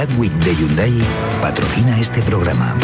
Black 0.00 0.18
Week 0.18 0.32
de 0.32 0.54
Hyundai 0.54 0.94
patrocina 1.42 2.00
este 2.00 2.22
programa. 2.22 2.74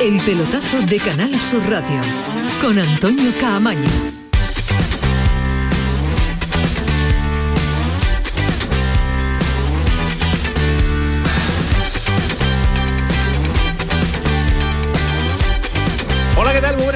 El 0.00 0.20
pelotazo 0.20 0.82
de 0.82 0.98
Canal 0.98 1.40
Sur 1.40 1.68
Radio 1.68 2.00
con 2.62 2.78
Antonio 2.78 3.32
Caamaño. 3.40 4.27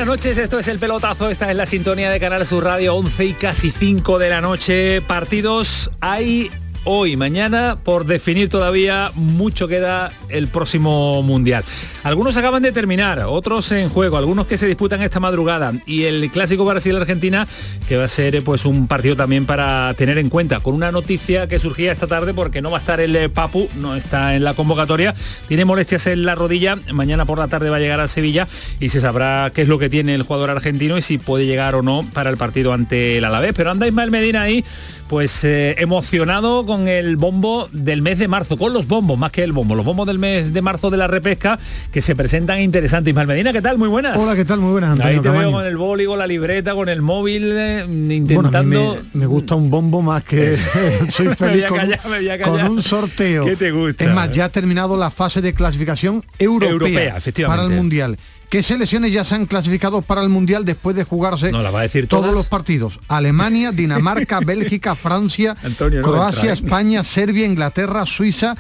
Buenas 0.05 0.19
noches. 0.19 0.39
Esto 0.39 0.59
es 0.59 0.67
El 0.67 0.81
Pelotazo. 0.81 1.31
Esta 1.31 1.49
es 1.49 1.57
la 1.57 1.65
sintonía 1.65 2.11
de 2.11 2.19
Canal 2.19 2.45
Sur 2.45 2.65
Radio 2.65 2.97
11 2.97 3.25
y 3.25 3.33
casi 3.35 3.71
5 3.71 4.19
de 4.19 4.31
la 4.31 4.41
noche. 4.41 5.01
Partidos 5.01 5.93
hay 6.01 6.51
hoy, 6.85 7.17
mañana, 7.17 7.77
por 7.83 8.07
definir 8.07 8.49
todavía, 8.49 9.11
mucho 9.15 9.69
queda 9.69 10.13
el 10.29 10.49
próximo 10.49 11.23
Mundial. 11.23 11.65
Algunos 12.03 12.37
acaban 12.37 12.63
de 12.63 12.73
terminar, 12.73 13.21
otros 13.21 13.71
en 13.73 13.89
juego, 13.89 14.17
algunos 14.17 14.47
que 14.47 14.59
se 14.59 14.67
disputan 14.67 15.03
esta 15.03 15.21
madrugada. 15.21 15.73
Y 15.87 16.05
el 16.05 16.31
clásico 16.31 16.65
Brasil-Argentina, 16.65 17.47
que 17.89 17.97
va 17.97 18.05
a 18.05 18.09
ser 18.09 18.35
eh, 18.35 18.43
pues 18.43 18.65
un 18.65 18.87
partido 18.89 19.17
también 19.17 19.47
para 19.47 19.95
tener 19.95 20.19
en 20.19 20.29
cuenta, 20.29 20.61
con 20.61 20.75
una 20.75 20.91
noticia 20.91 21.47
que 21.47 21.59
surgía 21.59 21.93
esta 21.93 22.07
tarde 22.07 22.35
porque 22.35 22.63
no 22.63 22.71
va 22.71 22.79
a 22.79 22.81
estar 22.81 23.01
el 23.01 23.15
eh, 23.15 23.29
Papu, 23.29 23.69
no 23.77 23.95
está 23.95 24.35
en 24.35 24.45
la 24.45 24.55
convocatoria, 24.55 25.15
tiene 25.49 25.65
molestias 25.65 26.07
en 26.07 26.25
la 26.25 26.35
rodilla, 26.35 26.77
mañana 26.93 27.25
por 27.25 27.39
la 27.39 27.49
tarde 27.49 27.71
va 27.71 27.77
a 27.77 27.81
llegar 27.81 28.01
a 28.01 28.09
Sevilla 28.09 28.49
y 28.81 28.89
se 28.89 29.01
sabrá 29.01 29.51
qué 29.55 29.63
es 29.63 29.69
lo 29.69 29.79
que 29.79 29.89
tiene 29.89 30.15
el 30.15 30.23
jugador 30.23 30.51
argentino 30.51 30.99
y 30.99 31.03
si 31.03 31.19
puede 31.19 31.47
llegar 31.47 31.75
o 31.75 31.83
no 31.83 32.07
para 32.13 32.31
el 32.31 32.37
partido 32.37 32.73
ante 32.73 33.19
el 33.19 33.25
Alavés. 33.25 33.53
Pero 33.55 33.71
anda 33.71 33.87
Ismael 33.87 34.11
Medina 34.11 34.43
ahí, 34.43 34.65
pues 35.09 35.45
eh, 35.45 35.77
emocionado 35.79 36.65
el 36.89 37.17
bombo 37.17 37.69
del 37.73 38.03
mes 38.03 38.19
de 38.19 38.29
marzo, 38.29 38.57
con 38.57 38.73
los 38.73 38.89
bombos, 38.89 39.19
más 39.19 39.31
que 39.31 39.43
el 39.43 39.53
bombo, 39.53 39.75
los 39.75 39.85
bombos 39.85 40.07
del 40.07 40.19
mes 40.19 40.53
de 40.53 40.63
marzo 40.63 40.91
de 40.91 40.97
la 40.97 41.07
repesca 41.07 41.59
que 41.91 42.01
se 42.03 42.17
presentan 42.17 42.61
interesantes. 42.61 43.11
Ismael 43.13 43.29
Medina, 43.29 43.53
¿qué 43.53 43.61
tal? 43.63 43.79
Muy 43.79 43.89
buenas. 43.89 44.17
Hola, 44.19 44.35
¿qué 44.35 44.45
tal? 44.45 44.61
Muy 44.61 44.73
buenas, 44.73 44.91
Antonio 44.91 45.11
Ahí 45.11 45.17
te 45.19 45.23
Camaño. 45.23 45.49
veo 45.49 45.53
con 45.53 45.67
el 45.67 45.77
boli, 45.77 46.07
con 46.07 46.19
la 46.19 46.27
libreta, 46.27 46.75
con 46.75 46.89
el 46.89 47.03
móvil, 47.03 47.53
eh, 47.53 47.85
Bueno, 47.87 48.13
intentando... 48.15 48.99
me, 49.13 49.21
me 49.21 49.27
gusta 49.27 49.55
un 49.55 49.71
bombo 49.71 50.03
más 50.03 50.25
que 50.25 50.57
soy 51.11 51.27
Me 51.33 51.35
voy 51.35 51.49
feliz 51.49 51.67
con, 51.67 51.79
callar, 51.79 52.01
me 52.09 52.17
voy 52.19 52.29
a 52.29 52.41
con 52.41 52.63
un 52.63 52.83
sorteo. 52.83 53.45
¿Qué 53.45 53.57
te 53.57 53.71
gusta? 53.71 54.05
Es 54.05 54.15
más, 54.15 54.31
ya 54.33 54.47
ha 54.47 54.49
terminado 54.49 54.97
la 54.97 55.11
fase 55.11 55.41
de 55.43 55.53
clasificación 55.55 56.25
europea, 56.39 56.71
Europea, 56.73 57.17
efectivamente. 57.17 57.63
para 57.63 57.69
el 57.73 57.77
Mundial. 57.77 58.19
¿Qué 58.53 58.63
selecciones 58.63 59.15
ya 59.15 59.25
se 59.25 59.35
han 59.35 59.47
clasificado 59.47 60.03
para 60.03 60.21
el 60.21 60.29
Mundial 60.29 60.67
después 60.67 60.95
de 60.95 61.05
jugarse 61.05 61.51
No, 61.51 61.63
la 61.63 61.71
va 61.71 61.79
a 61.79 61.83
decir 61.85 62.07
todos 62.07 62.25
todas. 62.25 62.35
los 62.35 62.49
partidos? 62.49 63.01
Alemania, 63.09 63.73
Dinamarca, 63.73 64.41
Bélgica, 64.41 64.95
Francia, 64.95 65.57
Antonio, 65.65 66.03
Croacia. 66.03 66.53
España, 66.53 67.03
Serbia, 67.03 67.47
Inglaterra, 67.47 68.05
Suiza 68.05 68.55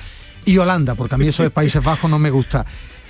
y 0.46 0.56
Holanda, 0.56 0.94
porque 0.94 1.16
a 1.16 1.18
mí 1.18 1.28
eso 1.28 1.42
de 1.42 1.50
Países 1.50 1.84
Bajos 1.84 2.10
no 2.10 2.18
me 2.18 2.30
gusta. 2.30 2.64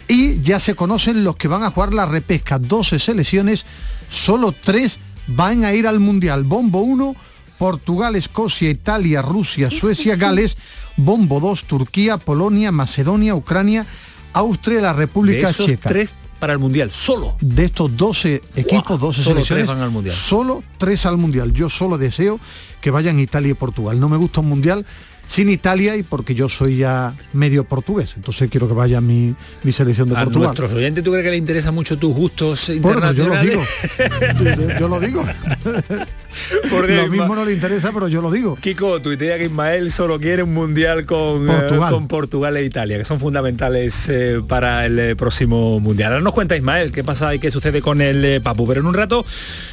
Y 0.09 0.41
ya 0.43 0.59
se 0.59 0.75
conocen 0.75 1.23
los 1.23 1.37
que 1.37 1.47
van 1.47 1.63
a 1.63 1.71
jugar 1.71 1.95
la 1.95 2.05
repesca, 2.05 2.59
12 2.59 2.99
selecciones, 2.99 3.65
solo 4.11 4.51
tres 4.51 4.99
van 5.29 5.65
a 5.65 5.75
ir 5.75 5.87
al 5.87 6.01
Mundial. 6.01 6.43
Bombo 6.43 6.81
1, 6.81 7.15
Portugal, 7.59 8.17
Escocia, 8.17 8.69
Italia, 8.69 9.23
Rusia, 9.23 9.71
Suecia, 9.71 10.17
Gales. 10.17 10.57
Bombo 10.97 11.39
2, 11.39 11.63
Turquía, 11.67 12.17
Polonia, 12.17 12.73
Macedonia, 12.73 13.37
Ucrania, 13.37 13.87
Austria 14.33 14.81
y 14.81 14.83
la 14.83 14.93
de 14.93 14.99
República 14.99 15.51
esos 15.51 15.67
Checa. 15.67 15.89
tres 15.89 16.17
para 16.43 16.55
el 16.55 16.59
Mundial, 16.59 16.91
solo. 16.91 17.37
De 17.41 17.67
estos 17.67 17.97
12 17.97 18.43
equipos, 18.57 18.99
12 18.99 19.23
solo 19.23 19.35
selecciones, 19.37 19.65
tres 19.65 19.77
van 19.77 19.81
al 19.81 19.93
Mundial. 19.93 20.13
solo 20.13 20.65
tres 20.77 21.07
al 21.07 21.17
Mundial. 21.17 21.53
Yo 21.53 21.71
solo 21.71 21.99
deseo 21.99 22.41
que 22.81 22.91
vayan 22.91 23.21
Italia 23.21 23.53
y 23.53 23.55
Portugal. 23.55 24.01
No 24.01 24.09
me 24.09 24.17
gusta 24.17 24.41
un 24.41 24.49
Mundial 24.49 24.85
sin 25.27 25.49
Italia 25.49 25.97
y 25.97 26.03
porque 26.03 26.35
yo 26.35 26.49
soy 26.49 26.77
ya 26.79 27.15
medio 27.33 27.65
portugués. 27.65 28.13
Entonces 28.17 28.49
quiero 28.51 28.69
que 28.69 28.75
vaya 28.75 29.01
mi, 29.01 29.35
mi 29.63 29.73
selección 29.73 30.09
de 30.09 30.17
A 30.17 30.25
Portugal. 30.25 30.49
nuestros 30.49 30.73
oyentes, 30.73 31.03
¿tú 31.03 31.11
crees 31.11 31.25
que 31.25 31.31
le 31.31 31.37
interesan 31.37 31.75
mucho 31.75 31.97
tus 31.99 32.15
gustos 32.15 32.71
Bueno, 32.81 33.01
pues 33.01 33.17
yo 33.17 33.27
lo 33.29 33.41
digo. 33.41 33.63
internacionales? 33.63 34.77
yo 34.81 34.89
lo 34.89 35.01
digo. 35.01 35.25
Porque 36.71 36.97
lo 36.97 37.09
mismo 37.09 37.35
no 37.35 37.45
le 37.45 37.53
interesa, 37.53 37.91
pero 37.93 38.09
yo 38.09 38.23
lo 38.23 38.31
digo. 38.31 38.57
Kiko, 38.57 39.01
tuitea 39.03 39.39
que 39.39 39.45
Ismael 39.45 39.91
solo 39.93 40.19
quiere 40.19 40.43
un 40.43 40.55
mundial 40.55 41.05
con 41.05 41.49
eh, 41.49 41.53
Portugal. 41.53 41.93
con 41.93 42.09
Portugal 42.09 42.57
e 42.57 42.65
Italia, 42.65 42.97
que 42.99 43.05
son 43.05 43.21
fundamentales 43.21 44.09
eh, 44.09 44.41
para 44.47 44.87
el 44.87 44.99
eh, 44.99 45.17
próximo 45.17 45.79
mundial. 45.81 46.13
Ahora 46.13 46.25
nos 46.25 46.33
cuenta 46.33 46.57
Ismael 46.57 46.91
qué 46.93 47.05
pasa 47.05 47.35
y 47.35 47.39
qué 47.39 47.51
sucede 47.51 47.83
con 47.83 48.01
el 48.01 48.25
eh, 48.25 48.41
Papu, 48.41 48.67
pero 48.67 48.81
en 48.81 48.87
un 48.87 48.95
rato 48.95 49.25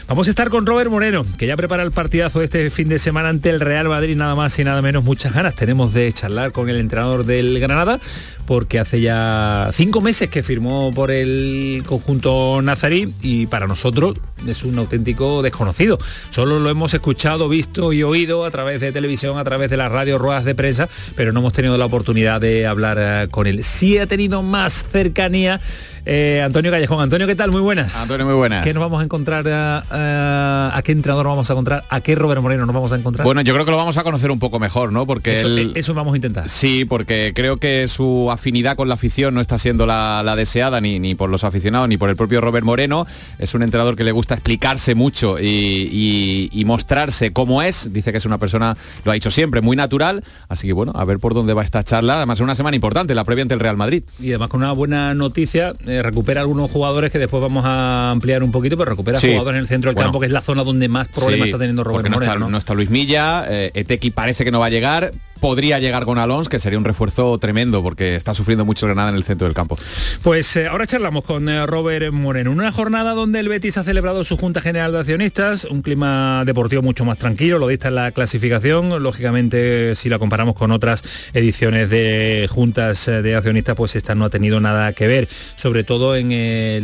vamos 0.09 0.25
a 0.25 0.31
estar 0.31 0.50
con 0.50 0.66
Robert 0.66 0.90
Moreno, 0.90 1.24
que 1.38 1.46
ya 1.46 1.56
prepara 1.56 1.84
el 1.84 1.92
partidazo 1.92 2.42
este 2.42 2.72
fin 2.72 2.90
de 2.90 2.97
semana 2.97 3.30
ante 3.30 3.52
el 3.52 3.59
Real 3.59 3.88
Madrid, 3.88 4.18
nada 4.18 4.34
más 4.34 4.58
y 4.58 4.64
nada 4.64 4.81
menos. 4.81 5.03
Muchas 5.03 5.34
ganas 5.34 5.53
tenemos 5.53 5.94
de 5.94 6.12
charlar 6.12 6.52
con 6.52 6.68
el 6.68 6.78
entrenador 6.78 7.28
del 7.28 7.59
Granada, 7.59 8.00
porque 8.48 8.80
hace 8.80 9.02
ya 9.02 9.69
cinco 9.72 10.02
meses 10.02 10.30
que 10.30 10.42
firmó 10.42 10.92
por 10.92 11.12
el 11.12 11.84
conjunto 11.86 12.59
nazarí 12.64 13.14
y 13.22 13.46
para 13.46 13.68
nosotros 13.68 14.16
es 14.48 14.64
un 14.64 14.80
auténtico 14.80 15.44
desconocido. 15.44 16.00
Solo 16.31 16.59
lo 16.59 16.72
hemos 16.72 16.92
escuchado, 16.96 17.48
visto 17.48 17.94
y 17.94 18.02
oído 18.02 18.46
a 18.46 18.52
través 18.52 18.81
de 18.81 18.92
televisión, 18.92 19.38
a 19.38 19.44
través 19.44 19.69
de 19.69 19.78
las 19.78 19.92
radios, 19.92 20.19
ruedas 20.19 20.44
de 20.44 20.56
prensa, 20.56 20.90
pero 21.16 21.31
no 21.31 21.42
hemos 21.42 21.53
tenido 21.53 21.78
la 21.78 21.86
oportunidad 21.86 22.42
de 22.42 22.66
hablar 22.66 22.98
eh, 23.00 23.28
con 23.30 23.46
él. 23.46 23.64
Sí 23.64 24.00
ha 24.00 24.08
tenido 24.08 24.42
más 24.42 24.86
cercanía 24.92 25.62
eh, 26.06 26.42
Antonio 26.44 26.72
Callejón. 26.72 27.02
Antonio, 27.02 27.28
¿qué 27.28 27.36
tal? 27.36 27.52
Muy 27.52 27.62
buenas. 27.62 27.96
Antonio, 27.96 28.26
muy 28.26 28.36
buenas. 28.36 28.64
¿Qué 28.64 28.74
nos 28.74 28.82
vamos 28.82 29.02
a 29.02 29.04
encontrar? 29.04 29.46
eh, 29.48 29.82
eh, 29.92 30.70
¿A 30.74 30.82
qué 30.84 30.92
entrenador 30.92 31.28
vamos 31.28 31.50
a 31.50 31.54
encontrar? 31.54 31.84
¿A 31.90 32.02
qué 32.02 32.16
Robert 32.16 32.42
Moreno 32.42 32.66
nos 32.66 32.74
vamos 32.74 32.92
a 32.92 32.96
encontrar? 32.96 33.26
Bueno, 33.26 33.42
yo 33.42 33.54
creo 33.54 33.66
que 33.66 33.72
lo 33.72 33.78
vamos 33.78 33.98
a 33.98 34.04
conocer 34.04 34.32
un 34.32 34.40
poco 34.40 34.60
mejor, 34.60 34.92
¿no? 34.94 35.06
Porque 35.06 35.34
eso, 35.40 35.48
él- 35.48 35.74
eh, 35.76 35.80
eso 35.80 35.94
vamos 35.94 36.14
a 36.14 36.18
intentar. 36.18 36.50
Sí, 36.50 36.86
porque 36.86 37.34
creo 37.36 37.58
que 37.58 37.88
su 37.88 38.30
afinidad 38.32 38.76
con 38.76 38.88
la 38.88 38.94
afición 38.96 39.34
no 39.34 39.42
está 39.42 39.58
siendo 39.58 39.86
la, 39.86 40.22
la 40.24 40.36
deseada 40.36 40.82
ni, 40.82 41.00
ni 41.00 41.16
por 41.16 41.30
los 41.30 41.44
aficionados 41.44 41.88
ni 41.90 41.98
por 41.98 42.10
el 42.10 42.16
propio 42.16 42.42
Robert 42.42 42.66
Moreno. 42.66 43.06
Es 43.38 43.54
un 43.54 43.64
entrenador 43.64 43.96
que 43.96 44.04
le 44.04 44.12
gusta 44.12 44.34
explicarse 44.36 44.96
mucho 44.96 45.40
y, 45.40 45.46
y- 45.92 46.50
y 46.52 46.66
mostrarse 46.66 47.31
cómo 47.34 47.62
es. 47.62 47.92
Dice 47.94 48.12
que 48.12 48.18
es 48.18 48.26
una 48.26 48.38
persona, 48.38 48.76
lo 49.04 49.12
ha 49.12 49.14
dicho 49.14 49.31
siempre, 49.31 49.62
muy 49.62 49.76
natural. 49.76 50.24
Así 50.48 50.68
que 50.68 50.74
bueno, 50.74 50.94
a 50.96 51.06
ver 51.06 51.20
por 51.20 51.34
dónde 51.34 51.54
va 51.54 51.64
esta 51.64 51.84
charla. 51.84 52.18
Además 52.18 52.38
es 52.40 52.44
una 52.44 52.56
semana 52.56 52.76
importante, 52.76 53.14
la 53.16 53.24
previa 53.24 53.42
ante 53.44 53.54
el 53.54 53.60
Real 53.60 53.78
Madrid. 53.78 54.04
Y 54.20 54.30
además 54.30 54.50
con 54.50 54.62
una 54.62 54.72
buena 54.72 55.14
noticia, 55.14 55.74
eh, 55.89 56.01
recupera 56.03 56.41
algunos 56.41 56.69
jugadores 56.72 57.11
que 57.11 57.19
después 57.19 57.41
vamos 57.41 57.63
a 57.66 58.11
ampliar 58.11 58.44
un 58.44 58.51
poquito, 58.51 58.77
pero 58.77 58.91
recupera 58.91 59.19
Sí. 59.19 59.29
jugadores 59.31 59.57
en 59.57 59.61
el 59.61 59.67
centro 59.67 59.89
del 59.89 59.95
Bueno. 59.95 60.07
campo, 60.07 60.19
que 60.19 60.27
es 60.27 60.31
la 60.31 60.41
zona 60.41 60.63
donde 60.63 60.88
más 60.88 61.07
problemas 61.07 61.45
Sí, 61.45 61.50
está 61.50 61.57
teniendo 61.59 61.83
Robert 61.83 61.97
porque 62.03 62.09
no 62.09 62.16
Moreno. 62.17 62.31
está, 62.33 62.39
¿no? 62.39 62.50
no 62.51 62.57
está 62.57 62.73
Luis 62.73 62.89
Milla, 62.89 63.45
eh, 63.50 63.72
Etequi 63.73 64.11
parece 64.11 64.44
que 64.45 64.51
no 64.51 64.59
va 64.59 64.67
a 64.67 64.69
llegar. 64.69 65.11
Podría 65.39 65.79
llegar 65.79 66.03
con 66.03 66.17
Alonso, 66.17 66.50
que 66.50 66.59
sería 66.59 66.77
un 66.77 66.83
refuerzo 66.83 67.38
tremendo 67.38 67.81
porque 67.81 68.16
está 68.16 68.35
sufriendo 68.35 68.66
mucho 68.66 68.85
Granada 68.85 69.09
en 69.09 69.16
el 69.16 69.23
centro 69.23 69.45
del 69.45 69.53
campo. 69.53 69.77
Pues 70.22 70.53
eh, 70.57 70.67
ahora 70.67 70.85
charlamos 70.85 71.23
con 71.23 71.47
eh, 71.47 71.66
Robert 71.66 72.11
Moreno. 72.11 72.51
Una 72.51 72.73
jornada 72.73 73.13
donde 73.13 73.39
el 73.39 73.47
Betis 73.47 73.77
ha 73.77 73.85
celebrado 73.85 74.25
su 74.25 74.35
Junta 74.35 74.59
General 74.59 74.91
de 74.91 75.00
Accionistas, 75.00 75.63
un 75.63 75.81
clima 75.81 76.44
deportivo 76.45 76.81
mucho 76.81 77.05
más 77.05 77.17
tranquilo, 77.17 77.57
lo 77.57 77.67
dista 77.67 77.88
en 77.88 77.95
la 77.95 78.11
clasificación. 78.11 79.01
Lógicamente, 79.01 79.95
si 79.95 80.09
la 80.09 80.19
comparamos 80.19 80.55
con 80.55 80.72
otras 80.72 81.03
ediciones 81.33 81.89
de 81.89 82.47
juntas 82.50 83.07
eh, 83.07 83.21
de 83.21 83.35
accionistas, 83.35 83.77
pues 83.77 83.95
esta 83.95 84.16
no 84.16 84.25
ha 84.25 84.29
tenido 84.29 84.59
nada 84.59 84.91
que 84.91 85.07
ver, 85.07 85.29
sobre 85.56 85.85
todo 85.85 86.17
en 86.17 86.29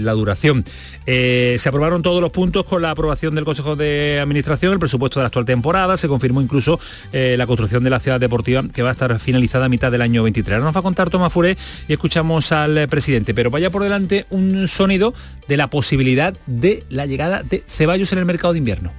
la 0.06 0.14
duración. 0.14 0.64
Se 1.06 1.62
aprobaron 1.68 2.02
todos 2.02 2.22
los 2.22 2.32
puntos 2.32 2.66
con 2.66 2.82
la 2.82 2.92
aprobación 2.92 3.36
del 3.36 3.44
Consejo 3.44 3.76
de 3.76 4.20
Administración, 4.22 4.74
el 4.74 4.80
presupuesto 4.80 5.20
de 5.20 5.24
la 5.24 5.28
actual 5.28 5.46
temporada, 5.46 5.98
se 5.98 6.08
confirmó 6.08 6.42
incluso 6.42 6.80
la 7.12 7.46
construcción 7.46 7.84
de 7.84 7.90
la 7.90 8.00
ciudad 8.00 8.20
deportiva 8.20 8.45
que 8.46 8.82
va 8.84 8.90
a 8.90 8.92
estar 8.92 9.20
finalizada 9.20 9.66
a 9.66 9.70
mitad 9.70 9.92
del 9.92 10.02
año 10.02 10.24
23. 10.24 10.56
Ahora 10.56 10.66
nos 10.66 10.76
va 10.76 10.80
a 10.80 10.84
contar 10.84 11.10
Tomás 11.10 11.34
Furé 11.34 11.58
y 11.88 11.94
escuchamos 11.94 12.52
al 12.52 12.78
eh, 12.78 12.88
presidente, 12.88 13.34
pero 13.34 13.50
vaya 13.50 13.70
por 13.70 13.84
delante 13.84 14.26
un 14.30 14.68
sonido 14.68 15.14
de 15.48 15.58
la 15.58 15.70
posibilidad 15.70 16.34
de 16.46 16.84
la 16.90 17.06
llegada 17.06 17.44
de 17.44 17.64
Ceballos 17.68 18.12
en 18.14 18.20
el 18.20 18.26
mercado 18.26 18.54
de 18.54 18.60
invierno. 18.60 18.94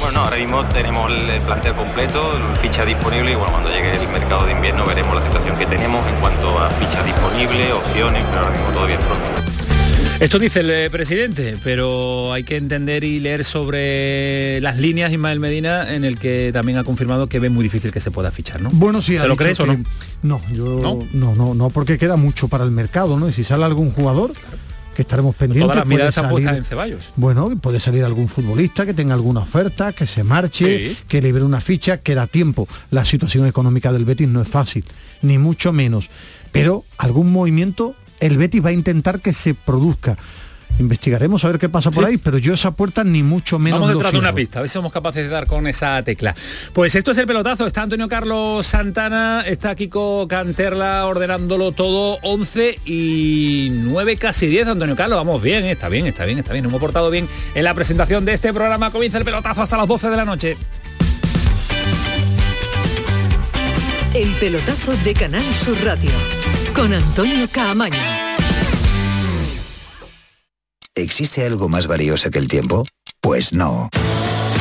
Bueno, 0.00 0.18
no, 0.18 0.24
ahora 0.24 0.36
mismo 0.36 0.64
tenemos 0.66 1.10
el 1.10 1.42
plantel 1.42 1.74
completo, 1.74 2.32
ficha 2.62 2.84
disponible 2.84 3.32
y 3.32 3.34
bueno, 3.34 3.52
cuando 3.52 3.70
llegue 3.70 3.96
el 3.96 4.08
mercado 4.08 4.46
de 4.46 4.52
invierno 4.52 4.86
veremos 4.86 5.14
la 5.14 5.22
situación 5.22 5.56
que 5.56 5.66
tenemos 5.66 6.06
en 6.06 6.14
cuanto 6.20 6.58
a 6.58 6.70
ficha 6.70 7.02
disponible, 7.02 7.72
opciones, 7.72 8.24
pero 8.30 8.42
ahora 8.42 8.56
mismo 8.56 8.72
todavía 8.72 8.94
es 8.94 9.04
pronto. 9.04 9.67
Esto 10.20 10.40
dice 10.40 10.60
el 10.60 10.70
eh, 10.70 10.90
presidente, 10.90 11.56
pero 11.62 12.32
hay 12.32 12.42
que 12.42 12.56
entender 12.56 13.04
y 13.04 13.20
leer 13.20 13.44
sobre 13.44 14.60
las 14.60 14.76
líneas 14.76 15.12
Ismael 15.12 15.38
Medina 15.38 15.94
en 15.94 16.02
el 16.04 16.18
que 16.18 16.50
también 16.52 16.76
ha 16.76 16.82
confirmado 16.82 17.28
que 17.28 17.38
ve 17.38 17.50
muy 17.50 17.62
difícil 17.62 17.92
que 17.92 18.00
se 18.00 18.10
pueda 18.10 18.32
fichar, 18.32 18.60
¿no? 18.60 18.70
Bueno, 18.72 19.00
sí, 19.00 19.16
¿Te 19.16 19.28
lo 19.28 19.36
crees 19.36 19.60
o 19.60 19.66
no? 19.66 19.76
No, 20.24 20.40
yo 20.52 20.80
¿No? 20.80 21.06
¿No? 21.12 21.34
no, 21.36 21.54
no, 21.54 21.70
porque 21.70 21.98
queda 21.98 22.16
mucho 22.16 22.48
para 22.48 22.64
el 22.64 22.72
mercado, 22.72 23.16
¿no? 23.16 23.28
Y 23.28 23.32
si 23.32 23.44
sale 23.44 23.64
algún 23.64 23.92
jugador, 23.92 24.32
que 24.96 25.02
estaremos 25.02 25.36
pendientes. 25.36 25.62
Todas 25.72 25.88
las 25.88 26.14
salir- 26.16 26.48
en 26.56 26.64
Ceballos. 26.64 27.04
Bueno, 27.14 27.56
puede 27.60 27.78
salir 27.78 28.02
algún 28.02 28.26
futbolista 28.28 28.84
que 28.84 28.94
tenga 28.94 29.14
alguna 29.14 29.40
oferta, 29.40 29.92
que 29.92 30.08
se 30.08 30.24
marche, 30.24 30.88
Sí. 30.90 30.98
que 31.06 31.22
libre 31.22 31.44
una 31.44 31.60
ficha, 31.60 31.98
que 31.98 32.16
da 32.16 32.26
tiempo. 32.26 32.66
La 32.90 33.04
situación 33.04 33.46
económica 33.46 33.92
del 33.92 34.04
Betis 34.04 34.26
no 34.26 34.42
es 34.42 34.48
fácil, 34.48 34.84
ni 35.22 35.38
mucho 35.38 35.72
menos. 35.72 36.10
Pero 36.50 36.82
algún 36.96 37.30
movimiento, 37.30 37.94
el 38.20 38.36
Betis 38.38 38.64
va 38.64 38.70
a 38.70 38.72
intentar 38.72 39.20
que 39.20 39.32
se 39.32 39.54
produzca. 39.54 40.16
investigaremos 40.78 41.44
a 41.44 41.48
ver 41.48 41.58
qué 41.58 41.68
pasa 41.68 41.90
por 41.90 42.04
ahí, 42.04 42.18
pero 42.18 42.38
yo 42.38 42.54
esa 42.54 42.70
puerta 42.70 43.02
ni 43.02 43.22
mucho 43.22 43.58
menos. 43.58 43.80
Vamos 43.80 43.94
detrás 43.94 44.12
de 44.12 44.18
una 44.18 44.32
pista, 44.32 44.58
a 44.58 44.62
ver 44.62 44.68
si 44.68 44.74
somos 44.74 44.92
capaces 44.92 45.24
de 45.24 45.28
dar 45.28 45.46
con 45.46 45.66
esa 45.66 46.02
tecla. 46.02 46.34
Pues 46.72 46.94
esto 46.94 47.10
es 47.10 47.18
el 47.18 47.26
pelotazo, 47.26 47.66
está 47.66 47.82
Antonio 47.82 48.08
Carlos 48.08 48.66
Santana, 48.66 49.42
está 49.46 49.74
Kiko 49.74 50.28
Canterla 50.28 51.06
ordenándolo 51.06 51.72
todo, 51.72 52.18
11 52.22 52.80
y 52.84 53.68
9 53.72 54.16
casi 54.16 54.46
10, 54.46 54.68
Antonio 54.68 54.94
Carlos, 54.94 55.16
vamos 55.16 55.42
bien, 55.42 55.64
está 55.64 55.88
bien, 55.88 56.06
está 56.06 56.24
bien, 56.24 56.38
está 56.38 56.52
bien, 56.52 56.62
nos 56.62 56.70
hemos 56.70 56.80
portado 56.80 57.10
bien 57.10 57.28
en 57.54 57.64
la 57.64 57.74
presentación 57.74 58.24
de 58.24 58.34
este 58.34 58.52
programa, 58.52 58.90
comienza 58.90 59.18
el 59.18 59.24
pelotazo 59.24 59.62
hasta 59.62 59.76
las 59.76 59.88
12 59.88 60.10
de 60.10 60.16
la 60.16 60.24
noche. 60.24 60.56
El 64.14 64.30
pelotazo 64.34 64.96
de 65.04 65.14
Canal 65.14 65.44
Sur 65.54 65.76
Radio 65.84 66.10
con 66.78 66.92
Antonio 66.94 67.48
Caamaño. 67.50 67.96
¿Existe 70.94 71.44
algo 71.44 71.68
más 71.68 71.88
valioso 71.88 72.30
que 72.30 72.38
el 72.38 72.46
tiempo? 72.46 72.84
Pues 73.20 73.52
no. 73.52 73.88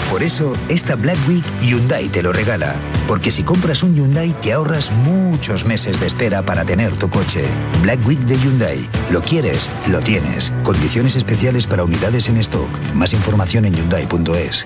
Por 0.10 0.24
eso, 0.24 0.54
esta 0.68 0.96
Black 0.96 1.18
Week 1.28 1.44
Hyundai 1.62 2.08
te 2.10 2.24
lo 2.24 2.34
regala. 2.34 2.74
Porque 3.08 3.30
si 3.30 3.44
compras 3.44 3.84
un 3.84 3.96
Hyundai 3.96 4.34
te 4.42 4.54
ahorras 4.54 4.92
muchos 4.92 5.66
meses 5.66 6.00
de 6.00 6.08
espera 6.08 6.42
para 6.42 6.66
tener 6.66 6.96
tu 6.96 7.08
coche. 7.08 7.46
Black 7.84 8.00
Week 8.08 8.20
de 8.22 8.40
Hyundai. 8.40 8.90
Lo 9.12 9.22
quieres, 9.22 9.70
lo 9.88 10.00
tienes. 10.00 10.52
Condiciones 10.64 11.16
especiales 11.16 11.68
para 11.68 11.84
unidades 11.84 12.30
en 12.30 12.38
stock. 12.38 12.70
Más 12.96 13.14
información 13.14 13.66
en 13.66 13.76
hyundai.es. 13.76 14.66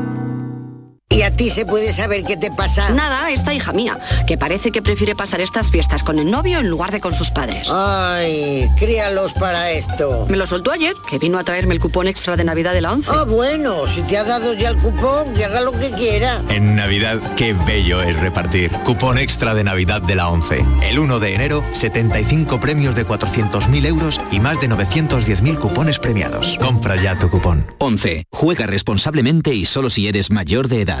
¿Y 1.11 1.23
a 1.23 1.35
ti 1.35 1.49
se 1.49 1.65
puede 1.65 1.91
saber 1.91 2.23
qué 2.23 2.37
te 2.37 2.51
pasa? 2.51 2.89
Nada, 2.89 3.29
esta 3.31 3.53
hija 3.53 3.73
mía, 3.73 3.99
que 4.25 4.37
parece 4.37 4.71
que 4.71 4.81
prefiere 4.81 5.13
pasar 5.13 5.41
estas 5.41 5.69
fiestas 5.69 6.03
con 6.03 6.17
el 6.19 6.31
novio 6.31 6.59
en 6.59 6.69
lugar 6.69 6.91
de 6.91 7.01
con 7.01 7.13
sus 7.13 7.31
padres. 7.31 7.67
Ay, 7.69 8.69
críalos 8.77 9.33
para 9.33 9.71
esto. 9.71 10.25
Me 10.29 10.37
lo 10.37 10.47
soltó 10.47 10.71
ayer, 10.71 10.93
que 11.09 11.19
vino 11.19 11.37
a 11.37 11.43
traerme 11.43 11.73
el 11.73 11.81
cupón 11.81 12.07
extra 12.07 12.37
de 12.37 12.45
Navidad 12.45 12.73
de 12.73 12.81
la 12.81 12.93
11. 12.93 13.09
Ah, 13.13 13.23
bueno, 13.23 13.87
si 13.87 14.03
te 14.03 14.17
ha 14.17 14.23
dado 14.23 14.53
ya 14.53 14.69
el 14.69 14.77
cupón, 14.77 15.33
que 15.33 15.43
haga 15.43 15.59
lo 15.59 15.73
que 15.73 15.91
quiera. 15.91 16.41
En 16.47 16.75
Navidad, 16.75 17.19
qué 17.35 17.53
bello 17.53 18.01
es 18.01 18.17
repartir. 18.21 18.71
Cupón 18.85 19.17
extra 19.17 19.53
de 19.53 19.65
Navidad 19.65 20.01
de 20.01 20.15
la 20.15 20.29
11. 20.29 20.65
El 20.83 20.97
1 20.97 21.19
de 21.19 21.35
enero, 21.35 21.63
75 21.73 22.59
premios 22.61 22.95
de 22.95 23.05
400.000 23.05 23.85
euros 23.85 24.21
y 24.31 24.39
más 24.39 24.61
de 24.61 24.69
910.000 24.69 25.57
cupones 25.59 25.99
premiados. 25.99 26.57
Compra 26.57 26.95
ya 26.95 27.19
tu 27.19 27.29
cupón. 27.29 27.65
11. 27.79 28.23
Juega 28.31 28.65
responsablemente 28.65 29.53
y 29.53 29.65
solo 29.65 29.89
si 29.89 30.07
eres 30.07 30.31
mayor 30.31 30.69
de 30.69 30.81
edad. 30.81 31.00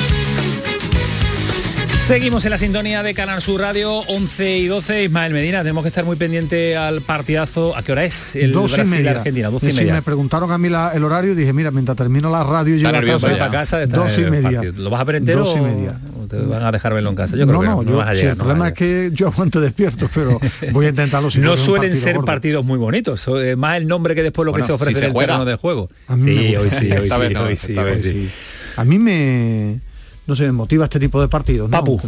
Seguimos 2.05 2.43
en 2.43 2.51
la 2.51 2.57
sintonía 2.57 3.03
de 3.03 3.13
Canal 3.13 3.41
Sur 3.41 3.61
Radio 3.61 3.99
11 3.99 4.57
y 4.57 4.67
12. 4.67 5.03
Ismael 5.05 5.31
Medina, 5.31 5.59
tenemos 5.59 5.81
que 5.83 5.87
estar 5.87 6.03
muy 6.03 6.17
pendiente 6.17 6.75
al 6.75 6.99
partidazo. 7.01 7.73
¿A 7.77 7.83
qué 7.83 7.93
hora 7.93 8.03
es? 8.03 8.35
El 8.35 8.51
Dos 8.51 8.71
y 8.73 8.77
media. 8.81 8.83
Brasil-Argentina, 9.13 9.49
12 9.49 9.69
y 9.69 9.73
media. 9.73 9.93
me 9.93 10.01
preguntaron 10.01 10.51
a 10.51 10.57
mí 10.57 10.67
la- 10.67 10.91
el 10.93 11.03
horario 11.05 11.31
y 11.31 11.35
dije, 11.35 11.53
mira, 11.53 11.71
mientras 11.71 11.95
termino 11.95 12.29
la 12.29 12.43
radio 12.43 12.75
y 12.75 12.79
llego 12.79 12.89
a 12.89 13.49
casa, 13.49 13.85
dos 13.85 14.17
y 14.17 14.21
media. 14.23 14.51
partido. 14.61 14.73
¿Lo 14.83 14.89
vas 14.89 14.99
a 14.99 15.03
ver 15.05 15.15
entero 15.17 15.39
Dos 15.45 15.55
y 15.55 15.61
media. 15.61 15.99
o 16.21 16.27
te 16.27 16.37
van 16.37 16.63
a 16.63 16.71
dejar 16.73 16.93
verlo 16.93 17.09
en 17.11 17.15
casa? 17.15 17.37
Yo 17.37 17.45
creo 17.47 17.53
no, 17.53 17.61
que 17.61 17.67
no, 17.67 17.75
no, 17.77 17.83
no 17.83 17.89
yo- 17.91 17.97
vas 17.97 18.07
a 18.09 18.11
sí, 18.11 18.17
llegar, 18.17 18.31
el 18.33 18.37
no 18.39 18.43
problema 18.43 18.67
es 18.67 18.73
que 18.73 19.09
yo 19.13 19.27
aguanto 19.27 19.61
despierto, 19.61 20.09
pero 20.13 20.39
voy 20.73 20.87
a 20.87 20.89
intentarlo 20.89 21.29
si 21.29 21.39
no 21.39 21.55
suelen 21.55 21.91
partido 21.91 22.03
ser 22.03 22.15
gordo. 22.15 22.25
partidos 22.25 22.65
muy 22.65 22.77
bonitos, 22.77 23.25
eh, 23.37 23.55
más 23.55 23.77
el 23.77 23.87
nombre 23.87 24.15
que 24.15 24.23
después 24.23 24.45
lo 24.45 24.51
Bueno, 24.51 24.65
que 24.65 24.67
se 24.67 24.73
ofrece 24.73 24.95
si 24.95 24.99
en 24.99 25.05
el 25.05 25.11
juega. 25.13 25.27
terreno 25.27 25.45
de 25.45 25.55
juego. 25.55 25.89
A 26.07 26.17
mí 26.17 26.25
me 26.25 26.31
Sí, 26.33 26.47
gusta. 26.47 26.59
hoy 26.61 26.69
sí, 26.71 26.91
hoy 26.91 27.55
sí, 27.55 27.77
hoy 27.77 27.97
sí. 27.97 28.29
A 28.75 28.83
mí 28.85 28.97
me, 28.99 29.79
no 30.27 30.35
sé, 30.35 30.43
me 30.43 30.51
motiva 30.51 30.85
este 30.85 30.99
tipo 30.99 31.21
de 31.21 31.27
partidos. 31.27 31.69
¿no? 31.69 31.77
Papu. 31.77 31.99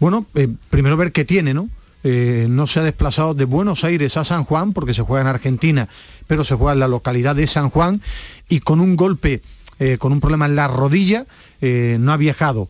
Bueno, 0.00 0.26
eh, 0.34 0.48
primero 0.70 0.96
ver 0.96 1.12
qué 1.12 1.24
tiene, 1.24 1.54
¿no? 1.54 1.68
Eh, 2.02 2.46
no 2.50 2.66
se 2.66 2.80
ha 2.80 2.82
desplazado 2.82 3.32
de 3.32 3.46
Buenos 3.46 3.84
Aires 3.84 4.16
a 4.16 4.24
San 4.24 4.44
Juan 4.44 4.72
porque 4.72 4.92
se 4.92 5.02
juega 5.02 5.22
en 5.22 5.28
Argentina, 5.28 5.88
pero 6.26 6.44
se 6.44 6.54
juega 6.54 6.74
en 6.74 6.80
la 6.80 6.88
localidad 6.88 7.34
de 7.34 7.46
San 7.46 7.70
Juan 7.70 8.02
y 8.48 8.60
con 8.60 8.80
un 8.80 8.96
golpe, 8.96 9.40
eh, 9.78 9.96
con 9.96 10.12
un 10.12 10.20
problema 10.20 10.46
en 10.46 10.56
la 10.56 10.68
rodilla, 10.68 11.26
no 11.62 12.12
ha 12.12 12.18
viajado. 12.18 12.68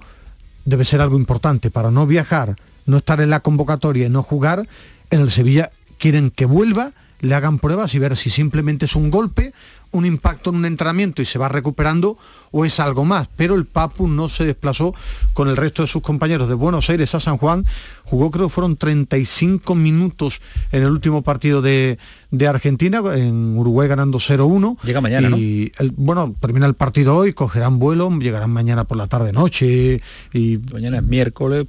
Debe 0.65 0.85
ser 0.85 1.01
algo 1.01 1.17
importante. 1.17 1.69
Para 1.69 1.91
no 1.91 2.07
viajar, 2.07 2.55
no 2.87 2.99
estar 2.99 3.21
en 3.21 3.31
la 3.31 3.41
convocatoria 3.41 4.07
y 4.07 4.09
no 4.09 4.23
jugar, 4.23 4.69
en 5.11 5.21
el 5.21 5.31
Sevilla 5.31 5.73
quieren 5.99 6.31
que 6.31 6.45
vuelva, 6.45 6.93
le 7.21 7.35
hagan 7.35 7.59
pruebas 7.59 7.95
y 7.95 7.99
ver 7.99 8.17
si 8.17 8.29
simplemente 8.31 8.85
es 8.87 8.95
un 8.97 9.11
golpe, 9.11 9.53
un 9.93 10.05
impacto 10.05 10.51
en 10.51 10.57
un 10.57 10.65
entrenamiento 10.67 11.23
y 11.23 11.25
se 11.25 11.39
va 11.39 11.49
recuperando 11.49 12.19
o 12.51 12.65
es 12.65 12.81
algo 12.81 13.05
más. 13.05 13.29
Pero 13.37 13.55
el 13.55 13.65
Papu 13.65 14.09
no 14.09 14.29
se 14.29 14.45
desplazó 14.45 14.95
con 15.33 15.49
el 15.49 15.57
resto 15.57 15.83
de 15.83 15.89
sus 15.89 16.03
compañeros 16.03 16.49
de 16.49 16.55
Buenos 16.55 16.91
Aires 16.91 17.15
a 17.15 17.21
San 17.21 17.37
Juan. 17.39 17.65
Jugó 18.05 18.31
creo 18.31 18.49
que 18.49 18.53
fueron 18.53 18.77
35 18.77 19.75
minutos 19.75 20.41
en 20.73 20.83
el 20.83 20.91
último 20.91 21.23
partido 21.23 21.63
de, 21.63 21.99
de 22.31 22.47
Argentina, 22.47 23.01
en 23.15 23.57
Uruguay 23.57 23.89
ganando 23.89 24.19
0-1. 24.19 24.77
Llega 24.83 25.01
mañana, 25.01 25.37
y 25.37 25.73
el- 25.79 25.93
bueno, 25.97 26.35
termina 26.41 26.67
el 26.67 26.75
partido 26.75 27.17
hoy, 27.17 27.33
cogerán 27.33 27.79
vuelo, 27.79 28.11
llegarán 28.19 28.51
mañana 28.51 28.85
por 28.85 28.97
la 28.99 29.07
tarde 29.07 29.33
noche 29.33 30.01
y 30.33 30.59
Mañana 30.73 30.99
es 30.99 31.05
miércoles. 31.05 31.67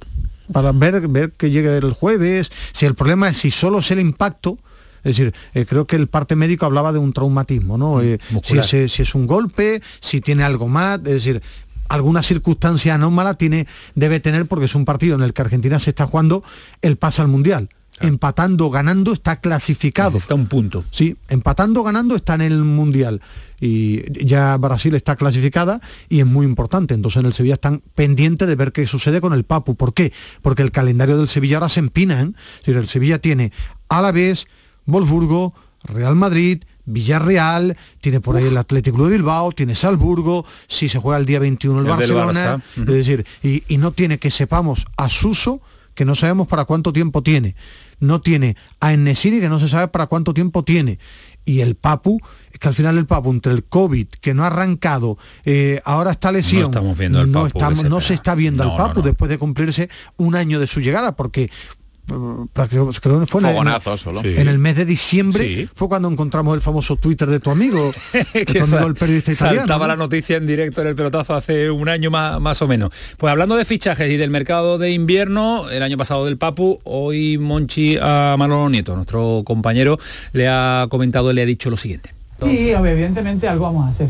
para 0.52 0.72
ver, 0.72 1.06
ver 1.08 1.32
que 1.32 1.50
llegue 1.50 1.76
el 1.78 1.92
jueves. 1.92 2.50
Si 2.72 2.84
el 2.86 2.94
problema 2.94 3.28
es 3.28 3.38
si 3.38 3.50
solo 3.50 3.78
es 3.78 3.90
el 3.92 4.00
impacto, 4.00 4.58
es 5.06 5.16
decir, 5.16 5.32
eh, 5.54 5.66
creo 5.66 5.86
que 5.86 5.94
el 5.94 6.08
parte 6.08 6.34
médico 6.34 6.66
hablaba 6.66 6.92
de 6.92 6.98
un 6.98 7.12
traumatismo, 7.12 7.78
¿no? 7.78 8.00
Eh, 8.00 8.18
si, 8.42 8.58
es, 8.58 8.92
si 8.92 9.02
es 9.02 9.14
un 9.14 9.28
golpe, 9.28 9.80
si 10.00 10.20
tiene 10.20 10.42
algo 10.42 10.66
más, 10.66 10.98
es 10.98 11.04
decir, 11.04 11.42
alguna 11.88 12.22
circunstancia 12.22 12.96
anómala 12.96 13.34
tiene, 13.34 13.68
debe 13.94 14.18
tener 14.18 14.46
porque 14.46 14.64
es 14.64 14.74
un 14.74 14.84
partido 14.84 15.14
en 15.14 15.22
el 15.22 15.32
que 15.32 15.42
Argentina 15.42 15.78
se 15.78 15.90
está 15.90 16.06
jugando 16.06 16.42
el 16.82 16.96
pase 16.96 17.22
al 17.22 17.28
Mundial. 17.28 17.68
Empatando, 18.00 18.68
ganando, 18.68 19.12
está 19.12 19.36
clasificado. 19.36 20.18
Está 20.18 20.34
un 20.34 20.48
punto. 20.48 20.84
Sí, 20.90 21.16
empatando, 21.28 21.84
ganando 21.84 22.16
está 22.16 22.34
en 22.34 22.42
el 22.42 22.64
Mundial. 22.64 23.22
Y 23.60 24.26
ya 24.26 24.56
Brasil 24.58 24.94
está 24.96 25.14
clasificada 25.14 25.80
y 26.08 26.18
es 26.18 26.26
muy 26.26 26.44
importante. 26.44 26.94
Entonces 26.94 27.20
en 27.20 27.26
el 27.26 27.32
Sevilla 27.32 27.54
están 27.54 27.82
pendientes 27.94 28.48
de 28.48 28.56
ver 28.56 28.72
qué 28.72 28.88
sucede 28.88 29.20
con 29.20 29.32
el 29.32 29.44
Papu. 29.44 29.76
¿Por 29.76 29.94
qué? 29.94 30.12
Porque 30.42 30.62
el 30.62 30.72
calendario 30.72 31.16
del 31.16 31.28
Sevilla 31.28 31.58
ahora 31.58 31.68
se 31.70 31.80
empina. 31.80 32.20
¿eh? 32.20 32.32
Es 32.58 32.66
decir, 32.66 32.76
el 32.76 32.86
Sevilla 32.88 33.18
tiene 33.18 33.52
Alavés, 33.88 34.46
Wolfsburgo, 34.86 35.54
Real 35.84 36.14
Madrid, 36.16 36.62
Villarreal, 36.84 37.76
tiene 38.00 38.20
por 38.20 38.36
ahí 38.36 38.44
el 38.44 38.56
Atlético 38.56 39.04
de 39.04 39.10
Bilbao, 39.16 39.52
tiene 39.52 39.74
Salzburgo, 39.74 40.44
si 40.68 40.88
se 40.88 40.98
juega 40.98 41.18
el 41.18 41.26
día 41.26 41.38
21 41.40 41.80
el, 41.80 41.86
El 41.86 41.90
Barcelona, 41.90 42.62
es 42.76 42.86
decir, 42.86 43.26
y, 43.42 43.62
y 43.68 43.78
no 43.78 43.90
tiene 43.92 44.18
que 44.18 44.30
sepamos 44.30 44.86
a 44.96 45.08
Suso, 45.08 45.60
que 45.94 46.04
no 46.04 46.14
sabemos 46.14 46.46
para 46.46 46.64
cuánto 46.64 46.92
tiempo 46.92 47.22
tiene, 47.22 47.56
no 48.00 48.20
tiene 48.20 48.56
a 48.80 48.92
Enesiri, 48.92 49.40
que 49.40 49.48
no 49.48 49.58
se 49.58 49.68
sabe 49.68 49.88
para 49.88 50.06
cuánto 50.06 50.32
tiempo 50.34 50.62
tiene, 50.64 50.98
y 51.44 51.60
el 51.60 51.74
Papu, 51.76 52.18
es 52.52 52.58
que 52.58 52.68
al 52.68 52.74
final 52.74 52.98
el 52.98 53.06
Papu, 53.06 53.30
entre 53.30 53.52
el 53.52 53.64
COVID, 53.64 54.06
que 54.20 54.34
no 54.34 54.44
ha 54.44 54.48
arrancado, 54.48 55.16
eh, 55.44 55.80
ahora 55.84 56.10
está 56.12 56.30
lesión, 56.32 56.62
No 56.62 56.66
estamos 56.68 56.98
viendo 56.98 57.26
no, 57.26 57.32
Papu, 57.44 57.58
estamos- 57.58 57.84
no 57.84 58.00
se 58.00 58.14
está 58.14 58.34
viendo 58.34 58.64
No, 58.64 58.72
al 58.72 58.76
Papu 58.76 59.02
después 59.02 59.28
de 59.28 59.38
cumplirse 59.38 59.88
un 60.18 60.34
año 60.36 60.60
de 60.60 60.66
su 60.66 60.80
llegada, 60.80 61.16
porque 61.16 61.50
creo, 62.06 62.90
creo 63.00 63.20
que 63.20 63.26
fue 63.26 63.40
en 63.40 63.46
el- 63.48 63.52
Fogonazo 63.54 63.96
solo. 63.96 64.22
Sí. 64.22 64.34
en 64.36 64.48
el 64.48 64.58
mes 64.58 64.76
de 64.76 64.84
diciembre 64.84 65.44
Sí. 65.44 65.68
fue 65.74 65.88
cuando 65.88 66.08
encontramos 66.08 66.54
el 66.54 66.60
famoso 66.60 66.96
Twitter 66.96 67.28
de 67.28 67.40
tu 67.40 67.50
amigo, 67.50 67.92
que 68.32 68.40
el 68.58 68.94
periodista 68.94 69.32
italiano. 69.32 69.60
saltaba 69.60 69.86
¿no? 69.86 69.92
la 69.92 69.96
noticia 69.96 70.36
en 70.36 70.46
directo 70.46 70.80
en 70.82 70.88
el 70.88 70.94
pelotazo 70.94 71.34
hace 71.34 71.70
un 71.70 71.88
año 71.88 72.10
más, 72.10 72.40
más 72.40 72.62
o 72.62 72.68
menos. 72.68 72.90
Pues 73.16 73.30
hablando 73.30 73.56
de 73.56 73.64
fichajes 73.64 74.10
y 74.10 74.16
del 74.16 74.30
mercado 74.30 74.78
de 74.78 74.92
invierno, 74.92 75.68
el 75.70 75.82
año 75.82 75.96
pasado 75.96 76.24
del 76.24 76.36
Papu, 76.38 76.80
hoy 76.84 77.38
Monchi 77.38 77.96
a 78.00 78.36
Manolo 78.38 78.68
Nieto, 78.70 78.94
nuestro 78.94 79.42
compañero, 79.44 79.98
le 80.32 80.48
ha 80.48 80.86
comentado, 80.88 81.32
le 81.32 81.42
ha 81.42 81.46
dicho 81.46 81.70
lo 81.70 81.76
siguiente. 81.76 82.10
Sí, 82.42 82.70
evidentemente 82.70 83.48
algo 83.48 83.64
vamos 83.64 83.86
a 83.86 83.88
hacer. 83.88 84.08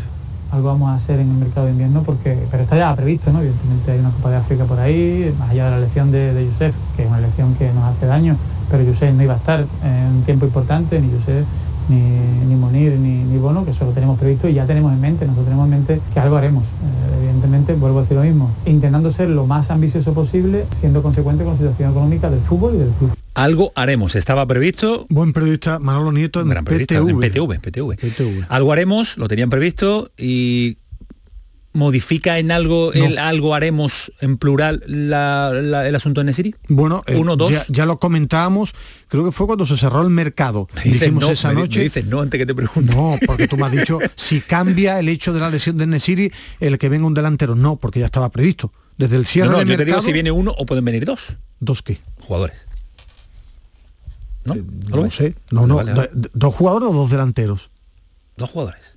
Algo 0.56 0.68
vamos 0.68 0.88
a 0.88 0.94
hacer 0.94 1.20
en 1.20 1.28
el 1.28 1.36
mercado 1.36 1.66
de 1.66 1.72
invierno 1.72 2.02
porque, 2.02 2.34
pero 2.50 2.62
está 2.62 2.78
ya 2.78 2.96
previsto, 2.96 3.30
¿no? 3.30 3.40
Evidentemente 3.40 3.92
hay 3.92 3.98
una 3.98 4.08
Copa 4.08 4.30
de 4.30 4.36
África 4.36 4.64
por 4.64 4.80
ahí, 4.80 5.34
más 5.38 5.50
allá 5.50 5.66
de 5.66 5.70
la 5.72 5.76
elección 5.76 6.10
de, 6.10 6.32
de 6.32 6.50
Josep, 6.50 6.74
que 6.96 7.02
es 7.02 7.08
una 7.08 7.18
elección 7.18 7.54
que 7.56 7.70
nos 7.74 7.84
hace 7.84 8.06
daño, 8.06 8.38
pero 8.70 8.82
Josep 8.86 9.12
no 9.12 9.22
iba 9.22 9.34
a 9.34 9.36
estar 9.36 9.66
en 9.84 10.16
un 10.16 10.22
tiempo 10.22 10.46
importante, 10.46 10.98
ni 10.98 11.10
Josep, 11.10 11.44
ni, 11.90 12.00
ni 12.48 12.54
Monir, 12.54 12.92
ni, 12.98 13.24
ni 13.24 13.36
Bono, 13.36 13.66
que 13.66 13.72
eso 13.72 13.84
lo 13.84 13.90
tenemos 13.90 14.18
previsto 14.18 14.48
y 14.48 14.54
ya 14.54 14.64
tenemos 14.64 14.94
en 14.94 15.00
mente, 15.02 15.26
nosotros 15.26 15.44
tenemos 15.44 15.66
en 15.66 15.70
mente 15.72 16.00
que 16.14 16.20
algo 16.20 16.38
haremos. 16.38 16.64
Eh, 16.64 17.18
evidentemente, 17.18 17.74
vuelvo 17.74 17.98
a 17.98 18.00
decir 18.00 18.16
lo 18.16 18.22
mismo, 18.22 18.48
intentando 18.64 19.12
ser 19.12 19.28
lo 19.28 19.46
más 19.46 19.70
ambicioso 19.70 20.14
posible, 20.14 20.64
siendo 20.80 21.02
consecuente 21.02 21.44
con 21.44 21.52
la 21.52 21.58
situación 21.58 21.90
económica 21.90 22.30
del 22.30 22.40
fútbol 22.40 22.76
y 22.76 22.78
del 22.78 22.90
club. 22.92 23.25
Algo 23.36 23.70
haremos, 23.74 24.16
estaba 24.16 24.46
previsto, 24.46 25.04
Buen 25.10 25.34
periodista 25.34 25.78
Manolo 25.78 26.10
Nieto 26.10 26.40
en 26.40 26.48
gran 26.48 26.64
periodista, 26.64 26.94
PTV. 26.94 27.10
en 27.10 27.20
PTV, 27.20 27.58
PTV. 27.60 27.96
PTV. 27.96 28.46
Algo 28.48 28.72
haremos, 28.72 29.18
lo 29.18 29.28
tenían 29.28 29.50
previsto 29.50 30.10
y 30.16 30.78
modifica 31.74 32.38
en 32.38 32.50
algo 32.50 32.92
No. 32.94 33.04
el 33.04 33.18
algo 33.18 33.54
haremos 33.54 34.10
en 34.22 34.38
plural 34.38 34.82
la- 34.86 35.52
la- 35.52 35.86
el 35.86 35.94
asunto 35.94 36.22
de 36.22 36.24
Nesiri. 36.24 36.54
Bueno, 36.68 37.02
eh, 37.06 37.16
Uno, 37.16 37.36
dos. 37.36 37.50
Ya, 37.50 37.66
ya 37.68 37.84
lo 37.84 37.98
comentábamos, 37.98 38.72
creo 39.08 39.26
que 39.26 39.32
fue 39.32 39.44
cuando 39.46 39.66
se 39.66 39.76
cerró 39.76 40.00
el 40.00 40.08
mercado. 40.08 40.66
Dijimos 40.84 41.20
no, 41.24 41.30
esa 41.30 41.50
me 41.52 41.60
noche. 41.60 41.80
me 41.80 41.84
dices 41.84 42.06
no 42.06 42.22
antes 42.22 42.38
que 42.38 42.46
te 42.46 42.54
pregunte. 42.54 42.94
No, 42.94 43.18
porque 43.26 43.46
tú 43.48 43.58
me 43.58 43.66
has 43.66 43.72
dicho, 43.72 43.98
si 44.16 44.40
cambia 44.40 44.98
el 44.98 45.10
hecho 45.10 45.34
de 45.34 45.40
la 45.40 45.50
lesión 45.50 45.76
de 45.76 45.86
Nesiri, 45.86 46.32
el 46.60 46.78
que 46.78 46.88
venga 46.88 47.06
un 47.06 47.12
delantero. 47.12 47.54
No, 47.54 47.76
porque 47.76 48.00
ya 48.00 48.06
estaba 48.06 48.30
previsto. 48.30 48.72
Desde 48.96 49.16
el 49.16 49.26
cierre 49.26 49.50
No, 49.50 49.58
del 49.58 49.68
yo 49.68 49.76
te 49.76 49.84
digo 49.84 50.00
si 50.00 50.14
viene 50.14 50.30
uno 50.30 50.54
o 50.56 50.64
pueden 50.64 50.86
venir 50.86 51.04
dos 51.04 51.36
¿Dos 51.60 51.82
qué? 51.82 51.98
jugadores. 52.18 52.66
¿No? 54.46 54.54
¿No 54.54 54.62
lo 54.90 54.96
No 54.96 55.02
lo 55.04 55.10
sé. 55.10 55.34
No, 55.50 55.60
Vale, 55.62 55.68
no. 55.68 55.76
vale, 55.76 55.92
vale. 55.94 56.10
do- 56.12 56.30
¿Dos 56.34 56.54
jugadores 56.54 56.88
o 56.88 56.92
dos 56.92 57.10
delanteros? 57.10 57.70
Dos 58.36 58.50
jugadores. 58.50 58.94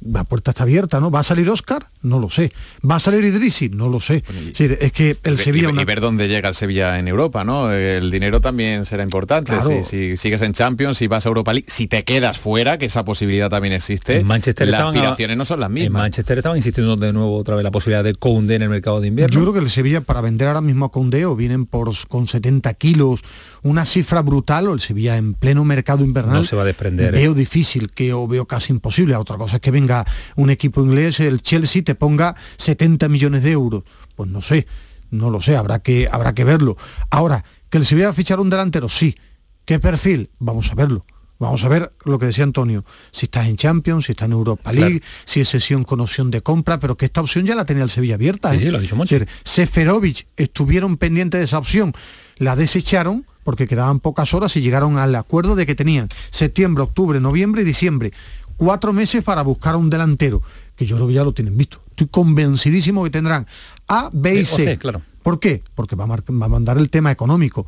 La 0.00 0.22
puerta 0.22 0.52
está 0.52 0.62
abierta, 0.62 1.00
¿no? 1.00 1.10
¿Va 1.10 1.18
a 1.18 1.24
salir 1.24 1.50
Oscar? 1.50 1.88
No 2.02 2.20
lo 2.20 2.30
sé. 2.30 2.52
¿Va 2.88 2.94
a 2.94 3.00
salir 3.00 3.24
Idrisi? 3.24 3.68
No 3.68 3.88
lo 3.88 3.98
sé. 3.98 4.22
Sí, 4.54 4.68
es 4.80 4.92
que 4.92 5.16
el 5.24 5.34
Y- 5.34 5.36
Sevilla... 5.38 5.66
y, 5.66 5.72
una- 5.72 5.82
y 5.82 5.84
ver 5.84 6.00
dónde 6.00 6.28
llega 6.28 6.48
el 6.48 6.54
Sevilla 6.54 7.00
en 7.00 7.08
Europa, 7.08 7.42
¿no? 7.42 7.72
El 7.72 8.08
dinero 8.12 8.40
también 8.40 8.84
será 8.84 9.02
importante. 9.02 9.50
Claro. 9.50 9.68
Si, 9.68 9.82
si 9.82 10.16
sigues 10.16 10.40
en 10.42 10.52
Champions, 10.52 10.98
si 10.98 11.08
vas 11.08 11.26
a 11.26 11.28
Europa 11.30 11.52
League, 11.52 11.66
si 11.68 11.88
te 11.88 12.04
quedas 12.04 12.38
fuera, 12.38 12.78
que 12.78 12.86
esa 12.86 13.04
posibilidad 13.04 13.50
también 13.50 13.74
existe, 13.74 14.18
En 14.20 14.26
Manchester 14.28 14.68
las 14.68 14.80
aspiraciones 14.82 15.36
no 15.36 15.44
son 15.44 15.58
las 15.58 15.66
En 15.66 15.74
mismas. 15.74 16.00
Manchester 16.02 16.38
estaban 16.38 16.58
insistiendo 16.58 16.94
de 16.94 17.12
nuevo 17.12 17.36
otra 17.36 17.56
vez 17.56 17.64
la 17.64 17.72
posibilidad 17.72 18.04
de 18.04 18.14
Koundé 18.14 18.54
en 18.54 18.62
el 18.62 18.68
mercado 18.68 19.00
de 19.00 19.08
invierno. 19.08 19.34
Yo 19.34 19.40
creo 19.40 19.52
que 19.52 19.58
el 19.58 19.68
Sevilla 19.68 20.02
para 20.02 20.20
vender 20.20 20.46
ahora 20.46 20.60
mismo 20.60 20.84
a 20.84 20.92
Condeo 20.92 21.34
vienen 21.34 21.66
por 21.66 21.90
con 22.06 22.28
70 22.28 22.72
kilos, 22.74 23.22
una 23.62 23.86
cifra 23.86 24.22
brutal, 24.22 24.68
o 24.68 24.74
el 24.74 24.80
Sevilla 24.80 25.16
en 25.16 25.34
pleno 25.34 25.64
mercado 25.64 26.04
invernal. 26.04 26.34
No 26.34 26.44
se 26.44 26.56
va 26.56 26.62
a 26.62 26.66
desprender, 26.66 27.14
¿eh? 27.14 27.18
Veo 27.18 27.34
difícil, 27.34 27.90
que 27.92 28.12
o 28.12 28.26
veo 28.26 28.46
casi 28.46 28.72
imposible. 28.72 29.16
Otra 29.16 29.36
cosa 29.36 29.56
es 29.56 29.62
que 29.62 29.70
venga 29.70 30.06
un 30.36 30.50
equipo 30.50 30.80
inglés, 30.82 31.20
el 31.20 31.42
Chelsea, 31.42 31.82
te 31.82 31.94
ponga 31.94 32.34
70 32.58 33.08
millones 33.08 33.42
de 33.42 33.52
euros. 33.52 33.84
Pues 34.14 34.30
no 34.30 34.42
sé, 34.42 34.66
no 35.10 35.30
lo 35.30 35.40
sé, 35.40 35.56
habrá 35.56 35.80
que, 35.80 36.08
habrá 36.10 36.34
que 36.34 36.44
verlo. 36.44 36.76
Ahora, 37.10 37.44
que 37.70 37.78
el 37.78 37.84
Sevilla 37.84 38.06
va 38.06 38.12
a 38.12 38.14
fichar 38.14 38.40
un 38.40 38.50
delantero, 38.50 38.88
sí. 38.88 39.16
¿Qué 39.64 39.78
perfil? 39.78 40.30
Vamos 40.38 40.70
a 40.70 40.74
verlo. 40.74 41.04
Vamos 41.38 41.62
a 41.62 41.68
ver 41.68 41.92
lo 42.04 42.18
que 42.18 42.26
decía 42.26 42.42
Antonio, 42.42 42.84
si 43.12 43.26
estás 43.26 43.46
en 43.46 43.56
Champions, 43.56 44.06
si 44.06 44.12
estás 44.12 44.26
en 44.26 44.32
Europa 44.32 44.72
League, 44.72 45.02
si 45.24 45.40
es 45.40 45.48
sesión 45.48 45.84
con 45.84 46.00
opción 46.00 46.32
de 46.32 46.42
compra, 46.42 46.80
pero 46.80 46.96
que 46.96 47.04
esta 47.04 47.20
opción 47.20 47.46
ya 47.46 47.54
la 47.54 47.64
tenía 47.64 47.84
el 47.84 47.90
Sevilla 47.90 48.16
abierta. 48.16 48.50
Sí, 48.50 48.56
¿eh? 48.56 48.60
sí, 48.60 48.70
lo 48.70 48.78
ha 48.78 48.80
dicho 48.80 48.96
Monchi. 48.96 49.18
Seferovic 49.44 50.26
estuvieron 50.36 50.96
pendientes 50.96 51.38
de 51.38 51.44
esa 51.44 51.58
opción, 51.58 51.92
la 52.38 52.56
desecharon 52.56 53.24
porque 53.48 53.66
quedaban 53.66 53.98
pocas 53.98 54.34
horas 54.34 54.54
y 54.58 54.60
llegaron 54.60 54.98
al 54.98 55.14
acuerdo 55.14 55.56
de 55.56 55.64
que 55.64 55.74
tenían 55.74 56.10
septiembre, 56.30 56.82
octubre, 56.82 57.18
noviembre 57.18 57.62
y 57.62 57.64
diciembre, 57.64 58.12
cuatro 58.58 58.92
meses 58.92 59.24
para 59.24 59.40
buscar 59.40 59.72
a 59.72 59.78
un 59.78 59.88
delantero, 59.88 60.42
que 60.76 60.84
yo 60.84 60.96
creo 60.96 61.08
que 61.08 61.14
ya 61.14 61.24
lo 61.24 61.32
tienen 61.32 61.56
visto. 61.56 61.80
Estoy 61.88 62.08
convencidísimo 62.08 63.02
que 63.04 63.08
tendrán 63.08 63.46
A, 63.88 64.10
B 64.12 64.34
y 64.34 64.38
Eh, 64.40 64.42
o 64.42 64.44
C. 64.44 64.76
Claro. 64.76 65.00
¿Por 65.22 65.40
qué? 65.40 65.62
Porque 65.74 65.96
va 65.96 66.04
a, 66.04 66.08
va 66.08 66.44
a 66.44 66.48
mandar 66.50 66.76
el 66.76 66.90
tema 66.90 67.10
económico. 67.10 67.64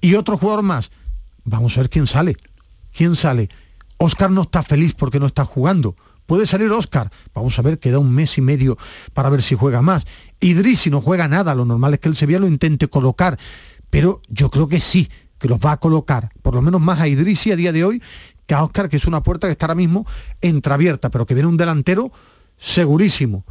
Y 0.00 0.14
otro 0.14 0.38
jugador 0.38 0.62
más, 0.62 0.92
vamos 1.42 1.76
a 1.76 1.80
ver 1.80 1.90
quién 1.90 2.06
sale. 2.06 2.36
¿Quién 2.96 3.16
sale? 3.16 3.48
Oscar 3.96 4.30
no 4.30 4.42
está 4.42 4.62
feliz 4.62 4.94
porque 4.94 5.18
no 5.18 5.26
está 5.26 5.44
jugando. 5.44 5.96
Puede 6.26 6.46
salir 6.46 6.70
Oscar. 6.70 7.10
Vamos 7.34 7.58
a 7.58 7.62
ver, 7.62 7.80
queda 7.80 7.98
un 7.98 8.14
mes 8.14 8.38
y 8.38 8.42
medio 8.42 8.78
para 9.12 9.28
ver 9.28 9.42
si 9.42 9.56
juega 9.56 9.82
más. 9.82 10.06
Idris, 10.38 10.78
si 10.80 10.90
no 10.90 11.00
juega 11.00 11.26
nada, 11.26 11.52
lo 11.56 11.64
normal 11.64 11.94
es 11.94 11.98
que 12.00 12.08
el 12.08 12.14
Sevilla 12.14 12.38
lo 12.38 12.46
intente 12.46 12.86
colocar. 12.86 13.38
Pero 13.90 14.20
yo 14.28 14.50
creo 14.50 14.68
que 14.68 14.80
sí, 14.80 15.08
que 15.38 15.48
los 15.48 15.58
va 15.60 15.72
a 15.72 15.76
colocar. 15.78 16.30
Por 16.42 16.54
lo 16.54 16.62
menos 16.62 16.80
más 16.80 17.00
a 17.00 17.08
Idrisi 17.08 17.52
a 17.52 17.56
día 17.56 17.72
de 17.72 17.84
hoy 17.84 18.02
que 18.46 18.54
a 18.54 18.62
Oscar, 18.62 18.88
que 18.88 18.96
es 18.96 19.06
una 19.06 19.22
puerta 19.22 19.48
que 19.48 19.52
está 19.52 19.66
ahora 19.66 19.74
mismo 19.74 20.06
entreabierta, 20.40 21.10
pero 21.10 21.26
que 21.26 21.34
viene 21.34 21.48
un 21.48 21.56
delantero 21.56 22.12
segurísimo. 22.58 23.44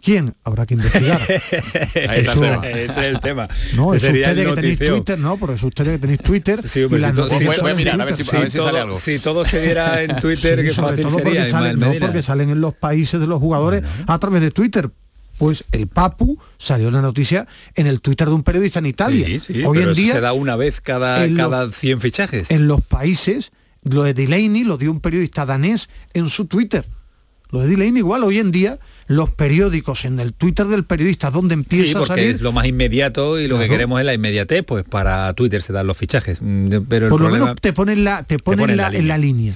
¿Quién? 0.00 0.34
Habrá 0.42 0.66
que 0.66 0.74
investigar. 0.74 1.20
Ahí 1.28 2.20
está 2.20 2.32
Eso-. 2.32 2.62
Ese 2.64 2.84
es 2.84 2.96
el 2.98 3.20
tema. 3.20 3.48
No, 3.76 3.94
es 3.94 4.02
ustedes 4.02 4.46
que 4.48 4.54
tenéis. 4.56 4.78
Twitter, 4.78 5.16
no, 5.18 5.36
porque 5.36 5.54
es 5.54 5.62
ustedes 5.62 5.92
que 5.92 5.98
tenéis 6.00 6.20
Twitter. 6.20 6.68
Sí, 6.68 6.82
hombre, 6.82 6.98
y 6.98 7.02
si 7.02 7.06
las 7.06 7.14
to- 7.14 7.28
si 7.28 7.44
noticias 7.44 7.56
to- 7.60 7.68
en 7.68 7.76
si- 7.76 7.82
Twitter. 7.84 8.00
a 8.00 8.04
ver 8.04 8.16
si- 8.16 8.24
si 8.24 8.36
a 8.36 8.40
ver 8.40 8.50
si 8.50 8.56
todo- 8.58 8.66
sale 8.66 8.80
algo. 8.80 8.94
Si 8.96 9.18
todo 9.20 9.44
se 9.44 9.60
diera 9.60 10.02
en 10.02 10.16
Twitter, 10.18 10.58
Sí, 10.58 10.64
qué 10.66 10.74
sobre 10.74 10.88
fácil 10.88 11.04
todo 11.04 11.14
sería. 11.18 11.40
porque 11.42 11.50
salen, 11.52 11.78
no, 11.78 11.92
porque 12.00 12.22
salen 12.24 12.50
en 12.50 12.60
los 12.60 12.74
países 12.74 13.20
de 13.20 13.26
los 13.28 13.38
jugadores 13.38 13.84
a 14.08 14.18
través 14.18 14.40
de 14.42 14.50
Twitter. 14.50 14.90
Pues 15.38 15.64
el 15.72 15.88
Papu 15.88 16.38
salió 16.58 16.88
una 16.88 17.00
noticia 17.02 17.46
en 17.74 17.86
el 17.86 18.00
Twitter 18.00 18.28
de 18.28 18.34
un 18.34 18.42
periodista 18.42 18.78
en 18.78 18.86
Italia. 18.86 19.26
Sí, 19.26 19.38
sí, 19.38 19.64
Hoy 19.64 19.78
pero 19.78 19.90
en 19.90 19.96
día, 19.96 20.12
se 20.12 20.20
da 20.20 20.32
una 20.32 20.56
vez 20.56 20.80
cada, 20.80 21.26
cada 21.34 21.70
100 21.70 22.00
fichajes. 22.00 22.50
en 22.50 22.68
los 22.68 22.80
países, 22.82 23.50
lo 23.82 24.02
de 24.04 24.14
Delaney 24.14 24.62
lo 24.64 24.78
dio 24.78 24.90
un 24.92 25.00
periodista 25.00 25.44
danés 25.46 25.88
en 26.14 26.28
su 26.28 26.46
Twitter. 26.46 26.86
Lo 27.50 27.60
de 27.60 27.68
Delaney 27.68 27.98
igual, 27.98 28.24
hoy 28.24 28.38
en 28.38 28.50
día, 28.50 28.78
los 29.08 29.28
periódicos 29.30 30.06
en 30.06 30.20
el 30.20 30.32
Twitter 30.32 30.66
del 30.68 30.84
periodista 30.84 31.30
donde 31.30 31.52
empieza 31.54 31.84
Sí, 31.84 31.90
a 31.94 31.98
porque 31.98 32.08
salir, 32.14 32.30
es 32.30 32.40
lo 32.40 32.52
más 32.52 32.66
inmediato 32.66 33.38
y 33.38 33.46
lo 33.46 33.58
que 33.58 33.68
queremos 33.68 34.00
es 34.00 34.06
la 34.06 34.14
inmediatez, 34.14 34.64
pues 34.64 34.84
para 34.84 35.32
Twitter 35.34 35.60
se 35.60 35.72
dan 35.74 35.86
los 35.86 35.96
fichajes. 35.98 36.38
Mm, 36.40 36.68
Pero 36.88 37.08
por 37.10 37.20
lo 37.20 37.26
problema- 37.26 37.44
menos 37.46 37.60
te 37.60 37.72
ponen 37.74 38.04
la, 38.04 38.22
te 38.22 38.38
ponen 38.38 38.60
ponen 38.60 38.76
la- 38.78 38.90
la 38.90 38.98
en 38.98 39.08
la 39.08 39.18
línea. 39.18 39.54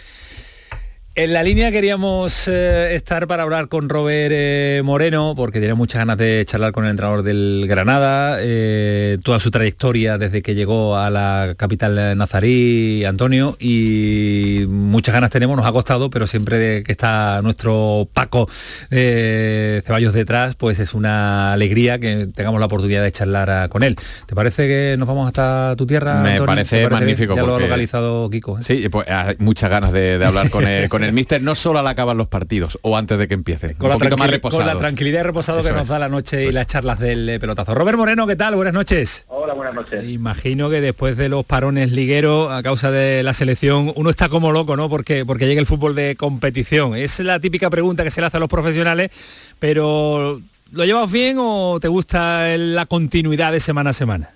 En 1.18 1.32
la 1.32 1.42
línea 1.42 1.72
queríamos 1.72 2.46
eh, 2.46 2.94
estar 2.94 3.26
para 3.26 3.44
hablar 3.44 3.68
con 3.68 3.88
Robert 3.88 4.34
eh, 4.36 4.82
Moreno, 4.84 5.32
porque 5.34 5.60
tenía 5.60 5.74
muchas 5.74 6.00
ganas 6.00 6.18
de 6.18 6.44
charlar 6.44 6.72
con 6.72 6.84
el 6.84 6.90
entrenador 6.90 7.22
del 7.22 7.64
Granada, 7.66 8.36
eh, 8.40 9.16
toda 9.24 9.40
su 9.40 9.50
trayectoria 9.50 10.18
desde 10.18 10.42
que 10.42 10.54
llegó 10.54 10.98
a 10.98 11.08
la 11.08 11.54
capital 11.56 12.18
nazarí, 12.18 13.02
Antonio, 13.06 13.56
y 13.58 14.66
muchas 14.68 15.14
ganas 15.14 15.30
tenemos, 15.30 15.56
nos 15.56 15.64
ha 15.64 15.72
costado, 15.72 16.10
pero 16.10 16.26
siempre 16.26 16.82
que 16.82 16.92
está 16.92 17.40
nuestro 17.40 18.06
Paco 18.12 18.46
Ceballos 18.90 20.12
detrás, 20.12 20.54
pues 20.54 20.80
es 20.80 20.92
una 20.92 21.54
alegría 21.54 21.98
que 21.98 22.28
tengamos 22.34 22.60
la 22.60 22.66
oportunidad 22.66 23.02
de 23.02 23.12
charlar 23.12 23.48
ah, 23.48 23.68
con 23.70 23.84
él. 23.84 23.96
¿Te 24.26 24.34
parece 24.34 24.68
que 24.68 24.96
nos 24.98 25.08
vamos 25.08 25.26
hasta 25.28 25.76
tu 25.76 25.86
tierra? 25.86 26.20
Me 26.20 26.32
Antonio? 26.32 26.46
parece 26.46 26.82
¿Te 26.82 26.90
magnífico 26.90 27.34
Ya 27.34 27.42
lo 27.42 27.56
ha 27.56 27.60
localizado 27.60 28.28
Kiko. 28.28 28.62
Sí, 28.62 28.86
pues 28.90 29.08
hay 29.08 29.36
muchas 29.38 29.70
ganas 29.70 29.92
de, 29.92 30.18
de 30.18 30.24
hablar 30.26 30.50
con 30.50 30.66
con 30.90 31.05
el 31.06 31.12
míster, 31.14 31.42
no 31.42 31.54
solo 31.54 31.78
al 31.78 31.86
acabar 31.86 32.14
los 32.16 32.28
partidos 32.28 32.78
o 32.82 32.96
antes 32.96 33.18
de 33.18 33.26
que 33.28 33.34
empiece. 33.34 33.74
con 33.74 33.86
un 33.86 33.90
la, 33.90 33.98
poquito 33.98 34.16
más 34.16 34.28
tranquili- 34.28 34.32
reposado. 34.32 34.62
con 34.62 34.72
la 34.72 34.78
tranquilidad 34.78 35.20
y 35.20 35.22
reposado 35.22 35.60
Eso 35.60 35.68
que 35.70 35.74
nos 35.74 35.88
da 35.88 35.98
la 35.98 36.08
noche 36.08 36.44
y 36.46 36.52
las 36.52 36.66
charlas 36.66 36.98
del 36.98 37.28
eh, 37.28 37.40
pelotazo. 37.40 37.74
Robert 37.74 37.96
Moreno, 37.98 38.26
¿qué 38.26 38.36
tal? 38.36 38.54
Buenas 38.56 38.74
noches. 38.74 39.24
Hola, 39.28 39.54
buenas 39.54 39.74
noches. 39.74 40.08
Imagino 40.08 40.68
que 40.70 40.80
después 40.80 41.16
de 41.16 41.28
los 41.28 41.44
parones 41.44 41.92
ligueros 41.92 42.50
a 42.52 42.62
causa 42.62 42.90
de 42.90 43.22
la 43.22 43.32
selección, 43.34 43.92
uno 43.96 44.10
está 44.10 44.28
como 44.28 44.52
loco, 44.52 44.76
¿no? 44.76 44.88
Porque, 44.88 45.24
porque 45.24 45.46
llega 45.46 45.60
el 45.60 45.66
fútbol 45.66 45.94
de 45.94 46.16
competición. 46.16 46.94
Es 46.96 47.20
la 47.20 47.40
típica 47.40 47.70
pregunta 47.70 48.04
que 48.04 48.10
se 48.10 48.20
le 48.20 48.26
hace 48.26 48.36
a 48.36 48.40
los 48.40 48.48
profesionales, 48.48 49.10
pero 49.58 50.40
¿lo 50.72 50.84
llevas 50.84 51.10
bien 51.10 51.36
o 51.38 51.78
te 51.80 51.88
gusta 51.88 52.56
la 52.56 52.86
continuidad 52.86 53.52
de 53.52 53.60
semana 53.60 53.90
a 53.90 53.92
semana? 53.92 54.30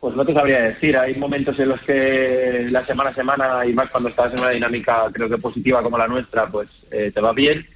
Pues 0.00 0.14
no 0.14 0.24
te 0.24 0.32
sabría 0.32 0.62
decir, 0.62 0.96
hay 0.96 1.16
momentos 1.16 1.58
en 1.58 1.70
los 1.70 1.80
que 1.82 2.68
la 2.70 2.86
semana 2.86 3.10
a 3.10 3.14
semana 3.14 3.66
y 3.66 3.72
más 3.72 3.90
cuando 3.90 4.08
estás 4.08 4.32
en 4.32 4.38
una 4.38 4.50
dinámica 4.50 5.06
creo 5.12 5.28
que 5.28 5.38
positiva 5.38 5.82
como 5.82 5.98
la 5.98 6.06
nuestra, 6.06 6.46
pues 6.46 6.68
eh, 6.92 7.10
te 7.12 7.20
va 7.20 7.32
bien, 7.32 7.66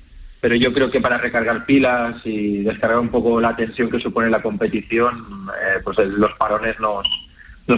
pero 0.41 0.55
yo 0.55 0.73
creo 0.73 0.89
que 0.89 1.01
para 1.01 1.19
recargar 1.19 1.67
pilas 1.67 2.15
y 2.25 2.63
descargar 2.63 3.01
un 3.01 3.09
poco 3.09 3.41
la 3.41 3.57
tensión 3.57 3.91
que 3.91 3.99
supone 3.99 4.31
la 4.31 4.41
competición, 4.41 5.17
eh, 5.49 5.81
pues 5.83 5.99
el- 5.99 6.13
los 6.21 6.33
parones 6.35 6.79
nos, 6.79 7.09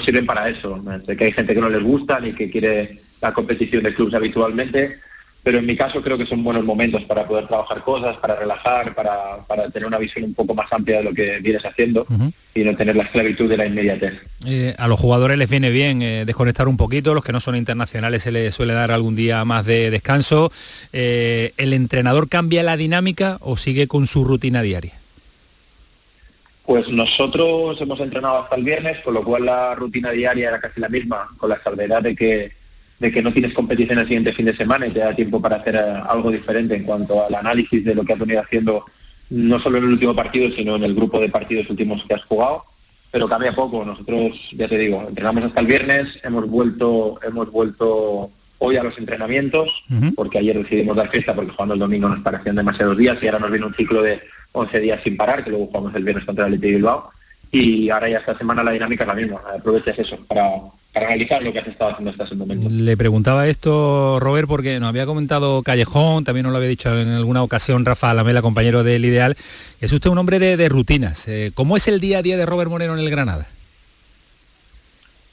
sirven 0.04 0.26
para 0.26 0.48
eso. 0.48 0.82
Sé 1.06 1.16
que 1.16 1.24
hay 1.26 1.32
gente 1.32 1.54
que 1.54 1.60
no 1.60 1.68
les 1.68 1.82
gusta 1.82 2.18
ni 2.20 2.32
que 2.34 2.50
quiere 2.50 3.00
la 3.22 3.32
competición 3.32 3.82
de 3.84 3.94
clubes 3.94 4.14
habitualmente, 4.14 5.00
pero 5.44 5.58
en 5.58 5.66
mi 5.66 5.76
caso 5.76 6.02
creo 6.02 6.16
que 6.16 6.24
son 6.24 6.42
buenos 6.42 6.64
momentos 6.64 7.04
para 7.04 7.28
poder 7.28 7.46
trabajar 7.46 7.82
cosas, 7.84 8.16
para 8.16 8.34
relajar, 8.34 8.94
para, 8.94 9.44
para 9.46 9.68
tener 9.68 9.86
una 9.86 9.98
visión 9.98 10.24
un 10.24 10.32
poco 10.32 10.54
más 10.54 10.72
amplia 10.72 10.98
de 10.98 11.04
lo 11.04 11.12
que 11.12 11.38
vienes 11.40 11.62
haciendo 11.66 12.06
y 12.54 12.64
no 12.64 12.74
tener 12.74 12.96
la 12.96 13.02
esclavitud 13.02 13.46
de 13.48 13.58
la 13.58 13.66
inmediatez. 13.66 14.14
Eh, 14.46 14.74
a 14.78 14.88
los 14.88 14.98
jugadores 14.98 15.36
les 15.36 15.50
viene 15.50 15.68
bien 15.68 16.00
eh, 16.00 16.24
desconectar 16.24 16.66
un 16.66 16.78
poquito, 16.78 17.12
los 17.12 17.22
que 17.22 17.32
no 17.32 17.40
son 17.40 17.56
internacionales 17.56 18.22
se 18.22 18.32
les 18.32 18.54
suele 18.54 18.72
dar 18.72 18.90
algún 18.90 19.16
día 19.16 19.44
más 19.44 19.66
de 19.66 19.90
descanso. 19.90 20.50
Eh, 20.94 21.52
¿El 21.58 21.74
entrenador 21.74 22.30
cambia 22.30 22.62
la 22.62 22.78
dinámica 22.78 23.36
o 23.40 23.58
sigue 23.58 23.86
con 23.86 24.06
su 24.06 24.24
rutina 24.24 24.62
diaria? 24.62 24.94
Pues 26.64 26.88
nosotros 26.88 27.78
hemos 27.82 28.00
entrenado 28.00 28.44
hasta 28.44 28.56
el 28.56 28.64
viernes, 28.64 28.98
con 29.04 29.12
lo 29.12 29.22
cual 29.22 29.44
la 29.44 29.74
rutina 29.74 30.10
diaria 30.10 30.48
era 30.48 30.60
casi 30.60 30.80
la 30.80 30.88
misma, 30.88 31.28
con 31.36 31.50
la 31.50 31.62
salvedad 31.62 32.00
de 32.00 32.16
que, 32.16 32.63
de 32.98 33.12
que 33.12 33.22
no 33.22 33.32
tienes 33.32 33.52
competición 33.52 33.98
el 33.98 34.06
siguiente 34.06 34.32
fin 34.32 34.46
de 34.46 34.56
semana 34.56 34.86
y 34.86 34.90
te 34.90 35.00
da 35.00 35.14
tiempo 35.14 35.40
para 35.40 35.56
hacer 35.56 35.74
eh, 35.74 36.02
algo 36.08 36.30
diferente 36.30 36.76
en 36.76 36.84
cuanto 36.84 37.26
al 37.26 37.34
análisis 37.34 37.84
de 37.84 37.94
lo 37.94 38.04
que 38.04 38.12
has 38.12 38.18
venido 38.18 38.40
haciendo, 38.40 38.84
no 39.30 39.58
solo 39.60 39.78
en 39.78 39.84
el 39.84 39.90
último 39.90 40.14
partido, 40.14 40.50
sino 40.54 40.76
en 40.76 40.84
el 40.84 40.94
grupo 40.94 41.20
de 41.20 41.28
partidos 41.28 41.70
últimos 41.70 42.04
que 42.04 42.14
has 42.14 42.24
jugado. 42.24 42.64
Pero 43.10 43.28
cambia 43.28 43.54
poco. 43.54 43.84
Nosotros, 43.84 44.32
ya 44.56 44.68
te 44.68 44.78
digo, 44.78 45.04
entrenamos 45.08 45.44
hasta 45.44 45.60
el 45.60 45.66
viernes, 45.66 46.18
hemos 46.24 46.48
vuelto, 46.48 47.20
hemos 47.22 47.50
vuelto 47.50 48.30
hoy 48.58 48.76
a 48.76 48.82
los 48.82 48.96
entrenamientos, 48.98 49.84
porque 50.16 50.38
ayer 50.38 50.56
decidimos 50.56 50.96
dar 50.96 51.10
fiesta 51.10 51.34
porque 51.34 51.50
jugando 51.50 51.74
el 51.74 51.80
domingo 51.80 52.08
nos 52.08 52.20
parecían 52.20 52.56
demasiados 52.56 52.96
días 52.96 53.18
y 53.20 53.26
ahora 53.26 53.40
nos 53.40 53.50
viene 53.50 53.66
un 53.66 53.74
ciclo 53.74 54.02
de 54.02 54.20
11 54.52 54.80
días 54.80 55.00
sin 55.04 55.16
parar, 55.16 55.44
que 55.44 55.50
luego 55.50 55.66
jugamos 55.66 55.94
el 55.94 56.04
viernes 56.04 56.24
contra 56.24 56.46
el 56.46 56.54
Athletic 56.54 56.70
de 56.70 56.76
Bilbao. 56.76 57.10
Y 57.54 57.88
ahora 57.88 58.08
ya 58.08 58.18
esta 58.18 58.37
semana 58.37 58.64
la 58.64 58.73
dinámica 58.73 59.04
es 59.04 59.08
la 59.08 59.14
misma. 59.14 59.40
Aprovechas 59.56 59.96
eso 59.96 60.18
para, 60.26 60.42
para 60.92 61.06
analizar 61.06 61.40
lo 61.40 61.52
que 61.52 61.61
has 61.61 61.68
estado 61.68 61.92
haciendo 61.92 62.11
hasta 62.11 62.25
ese 62.25 62.34
momento. 62.34 62.68
Le 62.68 62.96
preguntaba 62.96 63.46
esto, 63.46 64.18
Robert, 64.18 64.49
porque 64.49 64.80
nos 64.80 64.88
había 64.88 65.06
comentado 65.06 65.62
Callejón, 65.62 66.25
también 66.25 66.42
nos 66.42 66.50
lo 66.50 66.56
había 66.56 66.68
dicho 66.68 66.99
en 66.99 67.11
alguna 67.11 67.44
ocasión 67.44 67.84
Rafa 67.84 68.11
Alamela, 68.11 68.42
compañero 68.42 68.82
del 68.82 69.04
Ideal, 69.04 69.37
es 69.80 69.92
usted 69.92 70.11
un 70.11 70.18
hombre 70.18 70.40
de, 70.40 70.56
de 70.56 70.68
rutinas. 70.68 71.28
Eh, 71.28 71.52
¿Cómo 71.54 71.76
es 71.76 71.87
el 71.87 72.00
día 72.00 72.18
a 72.18 72.23
día 72.23 72.37
de 72.37 72.44
Robert 72.44 72.70
Moreno 72.70 72.94
en 72.94 72.99
el 72.99 73.08
Granada? 73.11 73.46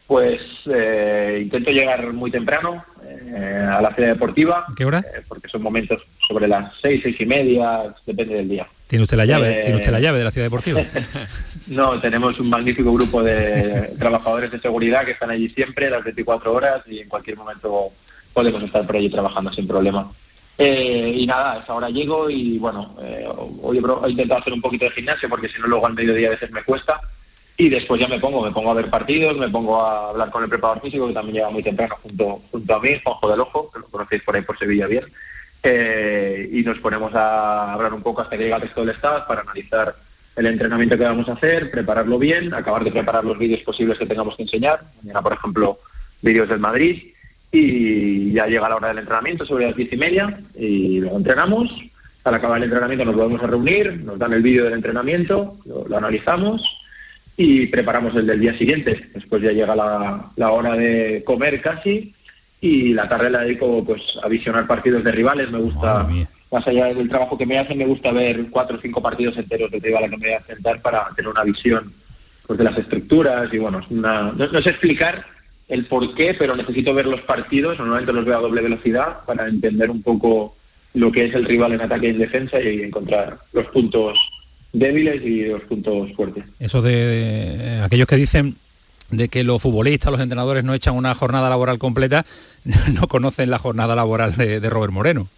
Pues 0.06 0.42
eh, 0.72 1.40
intento 1.42 1.72
llegar 1.72 2.14
muy 2.14 2.30
temprano 2.30 2.86
eh, 3.04 3.68
a 3.68 3.82
la 3.82 3.96
ciudad 3.96 4.10
deportiva. 4.10 4.68
¿Qué 4.76 4.86
hora? 4.86 5.00
eh, 5.00 5.22
porque 5.28 5.50
son 5.50 5.64
momentos 5.64 6.04
sobre 6.20 6.48
las 6.48 6.72
seis, 6.82 7.00
seis 7.02 7.16
y 7.20 7.26
media, 7.26 7.96
depende 8.06 8.36
del 8.36 8.50
día. 8.50 8.68
¿Tiene 8.92 9.04
usted 9.04 9.16
la 9.16 9.24
llave? 9.24 9.62
Eh, 9.62 9.64
¿Tiene 9.64 9.78
usted 9.78 9.92
la 9.94 10.02
llave 10.02 10.18
de 10.18 10.26
la 10.26 10.32
ciudad 10.32 10.48
deportiva? 10.48 10.82
No, 11.68 12.02
tenemos 12.02 12.38
un 12.42 12.50
magnífico 12.50 12.92
grupo 12.92 13.24
de 13.24 13.94
trabajadores 13.98 14.52
de 14.52 14.60
seguridad 14.60 15.06
que 15.06 15.12
están 15.12 15.30
allí 15.30 15.48
siempre, 15.48 15.90
las 15.90 16.04
24 16.04 16.52
horas, 16.52 16.82
y 16.86 17.00
en 17.00 17.08
cualquier 17.08 17.38
momento 17.38 17.94
podemos 18.34 18.62
estar 18.62 18.86
por 18.86 18.98
allí 18.98 19.10
trabajando 19.10 19.54
sin 19.54 19.66
problema. 19.66 20.12
Eh, 20.58 21.14
y 21.16 21.26
nada, 21.26 21.54
a 21.54 21.60
esa 21.60 21.74
hora 21.74 21.90
llego 21.90 22.30
y 22.30 22.58
bueno, 22.58 22.98
eh, 23.02 23.26
hoy 23.62 23.78
he, 23.78 24.10
intentado 24.10 24.42
hacer 24.42 24.52
un 24.52 24.62
poquito 24.62 24.84
de 24.84 24.92
gimnasio 24.92 25.30
porque 25.30 25.48
si 25.48 25.62
no 25.62 25.68
luego 25.68 25.88
al 25.88 25.94
mediodía 25.94 26.28
a 26.28 26.32
veces 26.32 26.52
me 26.52 26.64
cuesta. 26.64 27.00
Y 27.56 27.70
después 27.70 28.02
ya 28.02 28.10
me 28.10 28.20
pongo, 28.20 28.44
me 28.44 28.52
pongo 28.52 28.72
a 28.72 28.74
ver 28.74 28.90
partidos, 28.90 29.38
me 29.38 29.48
pongo 29.48 29.82
a 29.82 30.10
hablar 30.10 30.32
con 30.32 30.44
el 30.44 30.50
preparador 30.50 30.82
físico 30.82 31.08
que 31.08 31.14
también 31.14 31.36
llega 31.36 31.50
muy 31.50 31.64
temprano 31.64 31.96
junto, 32.04 32.42
junto 32.52 32.76
a 32.76 32.82
mí, 32.82 32.90
Juanjo 33.02 33.30
del 33.30 33.40
Ojo, 33.40 33.72
que 33.72 33.80
lo 33.80 33.86
conocéis 33.86 34.24
por 34.24 34.36
ahí 34.36 34.42
por 34.42 34.60
Sevilla 34.60 34.88
bien. 34.88 35.06
Eh, 35.64 36.50
y 36.52 36.64
nos 36.64 36.80
ponemos 36.80 37.14
a 37.14 37.74
hablar 37.74 37.94
un 37.94 38.02
poco 38.02 38.22
hasta 38.22 38.36
que 38.36 38.44
llega 38.44 38.56
el 38.56 38.64
resto 38.64 38.82
del 38.84 38.96
staff 38.96 39.28
para 39.28 39.42
analizar 39.42 39.96
el 40.36 40.46
entrenamiento 40.48 40.98
que 40.98 41.04
vamos 41.04 41.30
a 41.30 41.34
hacer, 41.34 41.70
prepararlo 41.70 42.18
bien, 42.18 42.54
acabar 42.54 42.84
de 42.84 42.92
preparar 42.92 43.24
los 43.24 43.38
vídeos 43.38 43.62
posibles 43.62 44.00
que 44.00 44.06
tengamos 44.06 44.36
que 44.36 44.44
enseñar. 44.44 44.82
Mañana, 45.02 45.22
por 45.22 45.34
ejemplo, 45.34 45.80
vídeos 46.22 46.50
del 46.50 46.60
Madrid. 46.60 47.04
Y 47.52 48.32
ya 48.32 48.48
llega 48.48 48.70
la 48.70 48.78
hora 48.78 48.88
del 48.88 49.00
entrenamiento, 49.00 49.46
sobre 49.46 49.66
las 49.66 49.76
diez 49.76 49.92
y 49.92 49.98
media, 49.98 50.40
y 50.56 51.02
luego 51.02 51.18
entrenamos. 51.18 51.70
Al 52.24 52.36
acabar 52.36 52.58
el 52.60 52.64
entrenamiento 52.66 53.04
nos 53.04 53.16
volvemos 53.16 53.44
a 53.44 53.48
reunir, 53.48 54.00
nos 54.04 54.18
dan 54.18 54.32
el 54.32 54.42
vídeo 54.42 54.64
del 54.64 54.74
entrenamiento, 54.74 55.58
lo, 55.66 55.88
lo 55.88 55.98
analizamos 55.98 56.82
y 57.36 57.68
preparamos 57.68 58.16
el 58.16 58.28
del 58.28 58.40
día 58.40 58.58
siguiente. 58.58 59.10
Después 59.14 59.42
ya 59.42 59.52
llega 59.52 59.76
la 59.76 60.52
hora 60.52 60.76
de 60.76 61.24
comer 61.26 61.60
casi 61.62 62.14
y 62.62 62.94
la 62.94 63.10
tarde 63.10 63.30
la 63.32 63.42
dedico 63.42 63.84
pues 63.84 64.02
a 64.24 64.28
visionar 64.28 64.68
partidos 64.68 65.04
de 65.04 65.12
rivales. 65.12 65.50
Me 65.52 65.58
gusta, 65.60 66.08
más 66.52 66.68
allá 66.68 66.94
del 66.94 67.10
trabajo 67.10 67.38
que 67.38 67.46
me 67.48 67.58
hacen, 67.58 67.78
me 67.80 67.86
gusta 67.86 68.12
ver 68.12 68.46
cuatro 68.52 68.78
o 68.78 68.82
cinco 68.82 69.02
partidos 69.02 69.36
enteros 69.38 69.72
de 69.72 69.80
rival 69.80 70.04
a 70.04 70.10
que 70.10 70.18
me 70.18 70.26
voy 70.28 70.34
a 70.36 70.38
enfrentar 70.38 70.82
para 70.82 71.10
tener 71.16 71.30
una 71.32 71.44
visión 71.44 71.92
pues, 72.46 72.60
de 72.60 72.66
las 72.66 72.78
estructuras 72.78 73.52
y 73.54 73.58
bueno, 73.58 73.82
una- 73.90 74.32
no, 74.32 74.48
no 74.48 74.62
sé 74.62 74.70
explicar 74.70 75.26
el 75.68 75.86
por 75.88 76.14
qué, 76.16 76.36
pero 76.38 76.56
necesito 76.56 76.94
ver 76.94 77.08
los 77.08 77.22
partidos, 77.22 77.78
normalmente 77.80 78.14
los 78.14 78.26
veo 78.26 78.38
a 78.38 78.42
doble 78.42 78.62
velocidad 78.62 79.20
para 79.26 79.48
entender 79.48 79.90
un 79.90 80.02
poco 80.04 80.56
lo 80.94 81.12
que 81.12 81.26
es 81.26 81.34
el 81.34 81.46
rival 81.46 81.72
en 81.72 81.82
ataque 81.82 82.08
y 82.08 82.10
en 82.10 82.20
defensa 82.20 82.60
y 82.62 82.82
encontrar 82.84 83.40
los 83.54 83.66
puntos 83.68 84.20
débiles 84.74 85.22
y 85.24 85.46
los 85.46 85.62
puntos 85.64 86.12
fuertes. 86.14 86.44
Eso 86.60 86.82
de, 86.82 87.58
de 87.58 87.82
aquellos 87.82 88.06
que 88.08 88.18
dicen 88.18 88.58
de 89.12 89.30
que 89.30 89.44
los 89.44 89.62
futbolistas, 89.62 90.12
los 90.12 90.22
entrenadores 90.22 90.64
no 90.64 90.74
echan 90.74 90.96
una 90.96 91.14
jornada 91.14 91.50
laboral 91.50 91.78
completa, 91.78 92.26
no 92.94 93.08
conocen 93.08 93.50
la 93.50 93.60
jornada 93.60 93.96
laboral 93.96 94.36
de, 94.36 94.60
de 94.60 94.70
Robert 94.70 94.94
Moreno. 94.94 95.30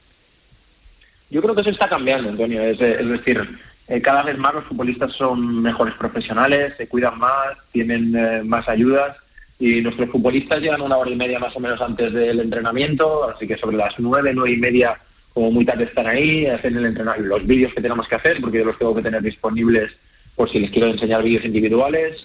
Yo 1.30 1.42
creo 1.42 1.56
que 1.56 1.62
eso 1.62 1.72
está 1.72 1.90
cambiando, 1.90 2.30
Antonio. 2.30 2.62
Es, 2.62 2.80
es 2.80 3.10
decir, 3.10 3.60
eh, 3.88 4.02
cada 4.02 4.24
vez 4.24 4.38
más 4.38 4.54
los 4.54 4.66
futbolistas 4.66 5.14
son 5.14 5.62
mejores 5.62 5.96
profesionales, 5.96 6.74
se 6.78 6.88
cuidan 6.88 7.18
más, 7.18 7.58
tienen 7.72 8.16
eh, 8.16 8.44
más 8.44 8.70
ayudas 8.70 9.18
y 9.60 9.82
nuestros 9.82 10.10
futbolistas 10.10 10.62
llegan 10.62 10.82
una 10.82 10.98
hora 10.98 11.10
y 11.10 11.16
media 11.16 11.40
más 11.40 11.56
o 11.56 11.60
menos 11.60 11.82
antes 11.82 12.14
del 12.14 12.40
entrenamiento, 12.40 13.30
así 13.30 13.48
que 13.48 13.58
sobre 13.58 13.78
las 13.78 13.94
nueve, 13.98 14.32
nueve 14.34 14.52
y 14.52 14.58
media 14.58 15.00
como 15.34 15.52
muy 15.52 15.66
tarde 15.66 15.86
están 15.86 16.08
ahí, 16.08 16.46
hacen 16.46 16.78
el 16.78 16.86
entrenamiento, 16.86 17.38
los 17.38 17.48
vídeos 17.48 17.74
que 17.74 17.82
tenemos 17.82 18.08
que 18.08 18.16
hacer, 18.16 18.40
porque 18.40 18.60
yo 18.60 18.66
los 18.66 18.78
tengo 18.78 18.96
que 18.96 19.02
tener 19.02 19.22
disponibles 19.22 19.92
por 20.36 20.50
si 20.50 20.60
les 20.60 20.72
quiero 20.72 20.88
enseñar 20.88 21.24
vídeos 21.24 21.46
individuales, 21.46 22.24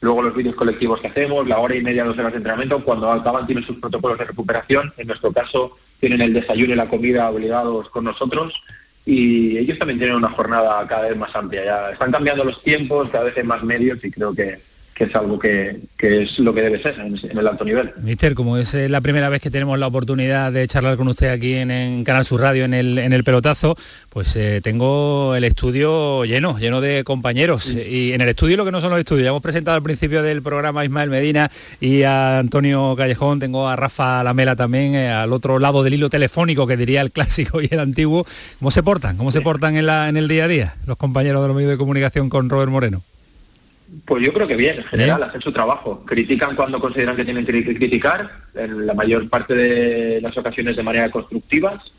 luego 0.00 0.22
los 0.22 0.34
vídeos 0.34 0.54
colectivos 0.54 1.00
que 1.00 1.08
hacemos, 1.08 1.46
la 1.48 1.58
hora 1.58 1.74
y 1.74 1.82
media, 1.82 2.04
dos 2.04 2.18
horas 2.18 2.32
de 2.32 2.38
entrenamiento, 2.38 2.84
cuando 2.84 3.10
acaban 3.10 3.46
tienen 3.46 3.64
sus 3.64 3.78
protocolos 3.78 4.18
de 4.18 4.26
recuperación, 4.26 4.92
en 4.96 5.06
nuestro 5.06 5.32
caso 5.32 5.76
tienen 6.00 6.20
el 6.20 6.34
desayuno 6.34 6.74
y 6.74 6.76
la 6.76 6.88
comida 6.88 7.30
obligados 7.30 7.88
con 7.88 8.04
nosotros. 8.04 8.62
Y 9.06 9.58
ellos 9.58 9.78
también 9.78 9.98
tienen 9.98 10.16
una 10.16 10.30
jornada 10.30 10.86
cada 10.86 11.08
vez 11.08 11.16
más 11.16 11.34
amplia, 11.36 11.90
están 11.90 12.10
cambiando 12.10 12.44
los 12.44 12.62
tiempos, 12.62 13.10
cada 13.10 13.24
vez 13.24 13.36
hay 13.36 13.44
más 13.44 13.62
medios 13.62 14.02
y 14.02 14.10
creo 14.10 14.34
que, 14.34 14.60
que 14.94 15.04
es 15.04 15.14
algo 15.16 15.38
que, 15.38 15.80
que 15.96 16.22
es 16.22 16.38
lo 16.38 16.54
que 16.54 16.62
debe 16.62 16.80
ser 16.80 16.98
en, 17.00 17.14
en 17.22 17.38
el 17.38 17.46
alto 17.46 17.64
nivel. 17.64 17.92
Mister, 18.00 18.34
como 18.34 18.56
es 18.56 18.74
eh, 18.74 18.88
la 18.88 19.00
primera 19.00 19.28
vez 19.28 19.42
que 19.42 19.50
tenemos 19.50 19.78
la 19.78 19.88
oportunidad 19.88 20.52
de 20.52 20.66
charlar 20.68 20.96
con 20.96 21.08
usted 21.08 21.28
aquí 21.28 21.54
en, 21.54 21.70
en 21.70 22.04
Canal 22.04 22.24
Sur 22.24 22.40
Radio 22.40 22.64
en 22.64 22.74
el, 22.74 22.98
en 22.98 23.12
el 23.12 23.24
pelotazo, 23.24 23.76
pues 24.10 24.36
eh, 24.36 24.60
tengo 24.62 25.34
el 25.34 25.42
estudio 25.44 26.24
lleno, 26.24 26.58
lleno 26.58 26.80
de 26.80 27.02
compañeros. 27.02 27.70
Y 27.70 28.12
en 28.12 28.20
el 28.20 28.28
estudio 28.28 28.56
lo 28.56 28.64
que 28.64 28.70
no 28.70 28.80
son 28.80 28.90
los 28.90 29.00
estudios, 29.00 29.24
ya 29.24 29.30
hemos 29.30 29.42
presentado 29.42 29.76
al 29.76 29.82
principio 29.82 30.22
del 30.22 30.42
programa 30.42 30.82
a 30.82 30.84
Ismael 30.84 31.10
Medina 31.10 31.50
y 31.80 32.02
a 32.02 32.38
Antonio 32.38 32.94
Callejón, 32.96 33.40
tengo 33.40 33.68
a 33.68 33.74
Rafa 33.74 34.22
Lamela 34.22 34.54
también, 34.54 34.94
eh, 34.94 35.10
al 35.10 35.32
otro 35.32 35.58
lado 35.58 35.82
del 35.82 35.94
hilo 35.94 36.08
telefónico, 36.08 36.66
que 36.68 36.76
diría 36.76 37.00
el 37.00 37.10
clásico 37.10 37.60
y 37.62 37.68
el 37.70 37.80
antiguo. 37.80 38.24
¿Cómo 38.60 38.70
se 38.70 38.82
portan? 38.84 39.16
¿Cómo 39.16 39.32
se 39.32 39.40
portan 39.40 39.76
en, 39.76 39.86
la, 39.86 40.08
en 40.08 40.16
el 40.16 40.28
día 40.28 40.44
a 40.44 40.48
día 40.48 40.76
los 40.86 40.96
compañeros 40.96 41.42
de 41.42 41.48
los 41.48 41.56
medios 41.56 41.72
de 41.72 41.78
comunicación 41.78 42.28
con 42.28 42.48
Robert 42.48 42.70
Moreno? 42.70 43.02
Pues 44.04 44.24
yo 44.24 44.32
creo 44.32 44.46
que 44.46 44.56
bien, 44.56 44.78
en 44.78 44.84
general, 44.84 45.22
hacen 45.22 45.40
su 45.40 45.52
trabajo. 45.52 46.04
Critican 46.04 46.56
cuando 46.56 46.80
consideran 46.80 47.16
que 47.16 47.24
tienen 47.24 47.44
que 47.44 47.74
criticar, 47.74 48.30
en 48.54 48.86
la 48.86 48.94
mayor 48.94 49.28
parte 49.28 49.54
de 49.54 50.20
las 50.20 50.36
ocasiones 50.36 50.76
de 50.76 50.82
manera 50.82 51.10
constructivas. 51.10 51.92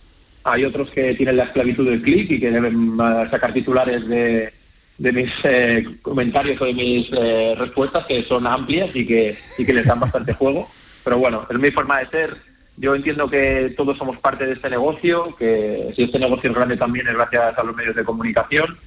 Hay 0.43 0.65
otros 0.65 0.89
que 0.91 1.13
tienen 1.15 1.37
la 1.37 1.45
esclavitud 1.45 1.89
del 1.89 2.01
clic 2.01 2.31
y 2.31 2.39
que 2.39 2.51
deben 2.51 2.97
ah, 2.99 3.27
sacar 3.31 3.53
titulares 3.53 4.07
de, 4.07 4.53
de 4.97 5.11
mis 5.11 5.31
eh, 5.43 5.97
comentarios 6.01 6.61
o 6.61 6.65
de 6.65 6.73
mis 6.73 7.09
eh, 7.11 7.55
respuestas 7.57 8.05
que 8.05 8.23
son 8.23 8.45
amplias 8.45 8.89
y 8.93 9.05
que, 9.05 9.37
y 9.57 9.65
que 9.65 9.73
les 9.73 9.85
dan 9.85 9.99
bastante 9.99 10.33
juego. 10.35 10.69
Pero 11.03 11.17
bueno, 11.17 11.47
es 11.49 11.57
mi 11.57 11.71
forma 11.71 11.99
de 11.99 12.09
ser. 12.09 12.37
Yo 12.77 12.93
entiendo 12.93 13.29
que 13.29 13.73
todos 13.77 13.97
somos 13.97 14.17
parte 14.17 14.45
de 14.45 14.53
este 14.53 14.69
negocio, 14.69 15.35
que 15.37 15.93
si 15.95 16.03
este 16.03 16.19
negocio 16.19 16.49
es 16.49 16.55
grande 16.55 16.75
también 16.75 17.07
es 17.07 17.13
gracias 17.13 17.57
a 17.57 17.63
los 17.63 17.75
medios 17.75 17.95
de 17.95 18.03
comunicación 18.03 18.77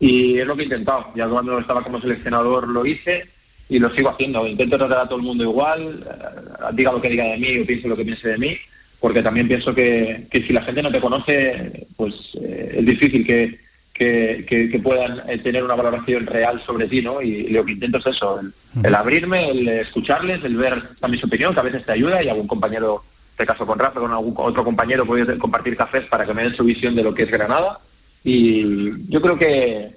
y 0.00 0.38
es 0.38 0.46
lo 0.46 0.56
que 0.56 0.62
he 0.62 0.64
intentado. 0.64 1.12
Ya 1.14 1.28
cuando 1.28 1.58
estaba 1.58 1.84
como 1.84 2.00
seleccionador 2.00 2.66
lo 2.68 2.84
hice 2.86 3.28
y 3.68 3.78
lo 3.78 3.90
sigo 3.90 4.08
haciendo. 4.08 4.46
Intento 4.46 4.78
tratar 4.78 4.98
a 4.98 5.08
todo 5.08 5.18
el 5.18 5.24
mundo 5.24 5.44
igual, 5.44 6.04
eh, 6.04 6.64
diga 6.72 6.90
lo 6.90 7.02
que 7.02 7.10
diga 7.10 7.24
de 7.24 7.36
mí 7.36 7.58
o 7.58 7.66
piense 7.66 7.86
lo 7.86 7.96
que 7.96 8.04
piense 8.04 8.28
de 8.28 8.38
mí, 8.38 8.56
porque 8.98 9.22
también 9.22 9.46
pienso 9.46 9.74
que, 9.74 10.26
que 10.30 10.42
si 10.42 10.54
la 10.54 10.62
gente 10.62 10.82
no 10.82 10.90
te 10.90 11.00
conoce, 11.00 11.86
pues 11.96 12.14
eh, 12.40 12.76
es 12.78 12.86
difícil 12.86 13.26
que, 13.26 13.60
que, 13.92 14.80
puedan 14.82 15.22
eh, 15.28 15.36
tener 15.38 15.62
una 15.62 15.74
valoración 15.74 16.26
real 16.26 16.62
sobre 16.64 16.86
ti, 16.86 17.02
¿no? 17.02 17.20
Y, 17.20 17.48
lo 17.48 17.64
que 17.66 17.72
intento 17.72 17.98
es 17.98 18.06
eso, 18.06 18.40
el, 18.40 18.54
el 18.82 18.94
abrirme, 18.94 19.50
el 19.50 19.68
escucharles, 19.68 20.42
el 20.42 20.56
ver 20.56 20.96
también 20.98 21.20
su 21.20 21.26
opinión, 21.26 21.52
que 21.52 21.60
a 21.60 21.64
veces 21.64 21.84
te 21.84 21.92
ayuda 21.92 22.22
y 22.22 22.28
algún 22.30 22.48
compañero, 22.48 23.04
en 23.04 23.32
este 23.32 23.46
caso 23.46 23.66
con 23.66 23.78
Rafa, 23.78 24.00
con 24.00 24.10
algún 24.10 24.34
otro 24.38 24.64
compañero, 24.64 25.04
puede 25.04 25.36
compartir 25.36 25.76
cafés 25.76 26.06
para 26.06 26.24
que 26.24 26.32
me 26.32 26.44
den 26.44 26.56
su 26.56 26.64
visión 26.64 26.96
de 26.96 27.02
lo 27.02 27.14
que 27.14 27.24
es 27.24 27.30
Granada. 27.30 27.80
Y 28.24 29.08
yo 29.08 29.20
creo 29.20 29.38
que, 29.38 29.94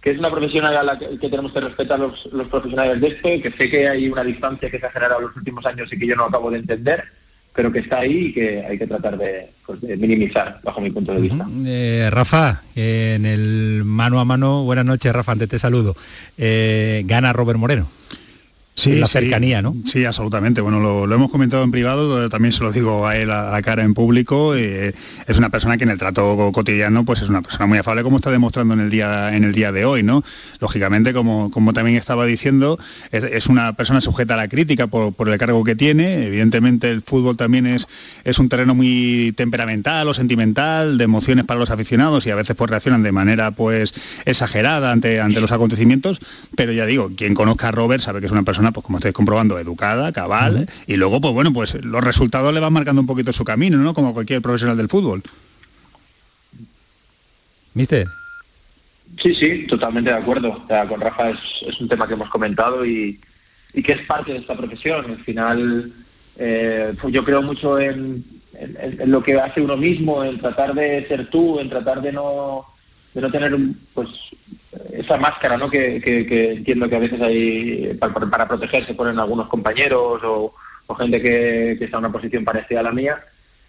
que 0.00 0.10
es 0.10 0.18
una 0.18 0.30
profesión 0.30 0.64
a 0.64 0.82
la 0.82 0.98
que, 0.98 1.06
tenemos 1.18 1.52
que 1.52 1.60
respetar 1.60 1.98
los, 1.98 2.28
profesionales 2.48 3.00
de 3.00 3.08
esto, 3.08 3.28
que 3.42 3.54
sé 3.58 3.70
que 3.70 3.88
hay 3.88 4.08
una 4.08 4.24
distancia 4.24 4.70
que 4.70 4.78
se 4.78 4.86
ha 4.86 4.90
generado 4.90 5.20
en 5.20 5.26
los 5.26 5.36
últimos 5.36 5.64
años 5.66 5.92
y 5.92 5.98
que 5.98 6.06
yo 6.06 6.16
no 6.16 6.24
acabo 6.24 6.50
de 6.50 6.58
entender, 6.58 7.04
pero 7.54 7.72
que 7.72 7.80
está 7.80 7.98
ahí 7.98 8.26
y 8.26 8.32
que 8.32 8.64
hay 8.64 8.78
que 8.78 8.86
tratar 8.86 9.18
de, 9.18 9.50
pues, 9.66 9.82
minimizar, 9.82 10.60
bajo 10.62 10.80
mi 10.80 10.90
punto 10.90 11.12
de 11.12 11.20
vista. 11.20 11.46
Eh, 11.66 12.08
Rafa, 12.10 12.62
en 12.74 13.26
el 13.26 13.82
mano 13.84 14.20
a 14.20 14.24
mano, 14.24 14.62
buenas 14.62 14.84
noches 14.84 15.12
Rafa, 15.12 15.32
antes 15.32 15.48
te 15.48 15.58
saludo. 15.58 15.96
Eh, 16.36 17.02
gana 17.04 17.32
Robert 17.32 17.58
Moreno. 17.58 17.88
Sí, 18.78 18.96
la 18.96 19.06
sí. 19.06 19.12
cercanía, 19.18 19.60
¿no? 19.60 19.74
Sí, 19.84 20.04
absolutamente. 20.04 20.60
Bueno, 20.60 20.78
lo, 20.80 21.06
lo 21.06 21.14
hemos 21.14 21.30
comentado 21.30 21.64
en 21.64 21.70
privado, 21.70 22.24
eh, 22.24 22.28
también 22.28 22.52
se 22.52 22.62
lo 22.62 22.70
digo 22.70 23.06
a 23.06 23.16
él 23.16 23.30
a 23.30 23.60
cara 23.62 23.82
en 23.82 23.92
público. 23.94 24.54
eh, 24.54 24.94
es 25.26 25.36
una 25.38 25.50
persona 25.50 25.76
que 25.76 25.84
en 25.84 25.90
el 25.90 25.98
trato 25.98 26.36
co- 26.36 26.52
cotidiano, 26.52 27.04
pues 27.04 27.20
es 27.22 27.28
una 27.28 27.42
persona 27.42 27.66
muy 27.66 27.78
afable, 27.78 28.02
como 28.02 28.16
está 28.18 28.30
demostrando 28.30 28.74
en 28.74 28.80
el 28.80 28.90
día, 28.90 29.34
en 29.34 29.44
el 29.44 29.52
día 29.52 29.72
de 29.72 29.84
hoy, 29.84 30.02
¿no? 30.02 30.22
Lógicamente, 30.60 31.12
como, 31.12 31.50
como 31.50 31.72
también 31.72 31.96
estaba 31.96 32.24
diciendo, 32.24 32.78
es, 33.10 33.24
es 33.24 33.46
una 33.48 33.72
persona 33.74 34.00
sujeta 34.00 34.34
a 34.34 34.36
la 34.36 34.48
crítica 34.48 34.86
por, 34.86 35.12
por 35.12 35.28
el 35.28 35.38
cargo 35.38 35.64
que 35.64 35.74
tiene. 35.74 36.26
Evidentemente, 36.26 36.88
el 36.90 37.02
fútbol 37.02 37.36
también 37.36 37.66
es, 37.66 37.86
es 38.24 38.38
un 38.38 38.48
terreno 38.48 38.74
muy 38.76 39.32
temperamental 39.36 40.06
o 40.08 40.14
sentimental, 40.14 40.98
de 40.98 41.04
emociones 41.04 41.44
para 41.44 41.58
los 41.58 41.70
aficionados 41.70 42.26
y 42.26 42.30
a 42.30 42.36
veces 42.36 42.54
pues 42.56 42.70
reaccionan 42.70 43.02
de 43.02 43.10
manera 43.12 43.50
pues 43.50 43.92
exagerada 44.24 44.92
ante, 44.92 45.20
ante 45.20 45.40
los 45.40 45.50
acontecimientos. 45.52 46.20
Pero 46.56 46.72
ya 46.72 46.86
digo, 46.86 47.10
quien 47.16 47.34
conozca 47.34 47.68
a 47.68 47.72
Robert 47.72 48.02
sabe 48.02 48.20
que 48.20 48.26
es 48.26 48.32
una 48.32 48.42
persona, 48.44 48.67
pues 48.72 48.84
como 48.84 48.98
estáis 48.98 49.14
comprobando, 49.14 49.58
educada, 49.58 50.12
cabal, 50.12 50.68
y 50.86 50.96
luego, 50.96 51.20
pues 51.20 51.34
bueno, 51.34 51.52
pues 51.52 51.74
los 51.84 52.02
resultados 52.04 52.52
le 52.54 52.60
van 52.60 52.72
marcando 52.72 53.00
un 53.00 53.06
poquito 53.06 53.32
su 53.32 53.44
camino, 53.44 53.78
¿no? 53.78 53.94
Como 53.94 54.12
cualquier 54.14 54.42
profesional 54.42 54.76
del 54.76 54.88
fútbol. 54.88 55.22
Mister. 57.74 58.06
Sí, 59.22 59.34
sí, 59.34 59.66
totalmente 59.66 60.10
de 60.10 60.16
acuerdo. 60.16 60.50
O 60.64 60.66
sea, 60.66 60.86
con 60.86 61.00
Rafa 61.00 61.30
es, 61.30 61.38
es 61.66 61.80
un 61.80 61.88
tema 61.88 62.06
que 62.06 62.14
hemos 62.14 62.28
comentado 62.28 62.84
y, 62.84 63.18
y 63.72 63.82
que 63.82 63.92
es 63.92 64.00
parte 64.06 64.32
de 64.32 64.38
esta 64.38 64.56
profesión. 64.56 65.04
Al 65.10 65.18
final, 65.24 65.90
eh, 66.36 66.92
pues 67.00 67.12
yo 67.14 67.24
creo 67.24 67.42
mucho 67.42 67.78
en, 67.78 68.24
en- 68.54 69.00
en 69.00 69.10
lo 69.10 69.22
que 69.22 69.34
hace 69.40 69.60
uno 69.60 69.76
mismo, 69.76 70.22
en 70.24 70.38
tratar 70.38 70.74
de 70.74 71.06
ser 71.08 71.30
tú, 71.30 71.58
en 71.60 71.68
tratar 71.70 72.02
de 72.02 72.12
no, 72.12 72.64
de 73.14 73.20
no 73.20 73.30
tener 73.30 73.54
un- 73.54 73.78
pues 73.94 74.08
esa 74.92 75.16
máscara 75.16 75.56
¿no? 75.56 75.70
que, 75.70 75.96
entiendo 76.56 76.88
que 76.88 76.96
a 76.96 77.00
veces 77.00 77.20
hay 77.20 77.98
para, 77.98 78.48
protegerse 78.48 78.94
ponen 78.94 79.18
algunos 79.18 79.48
compañeros 79.48 80.20
o, 80.24 80.54
gente 80.98 81.20
que, 81.20 81.72
está 81.72 81.98
en 81.98 82.04
una 82.04 82.12
posición 82.12 82.44
parecida 82.44 82.80
a 82.80 82.84
la 82.84 82.92
mía. 82.92 83.18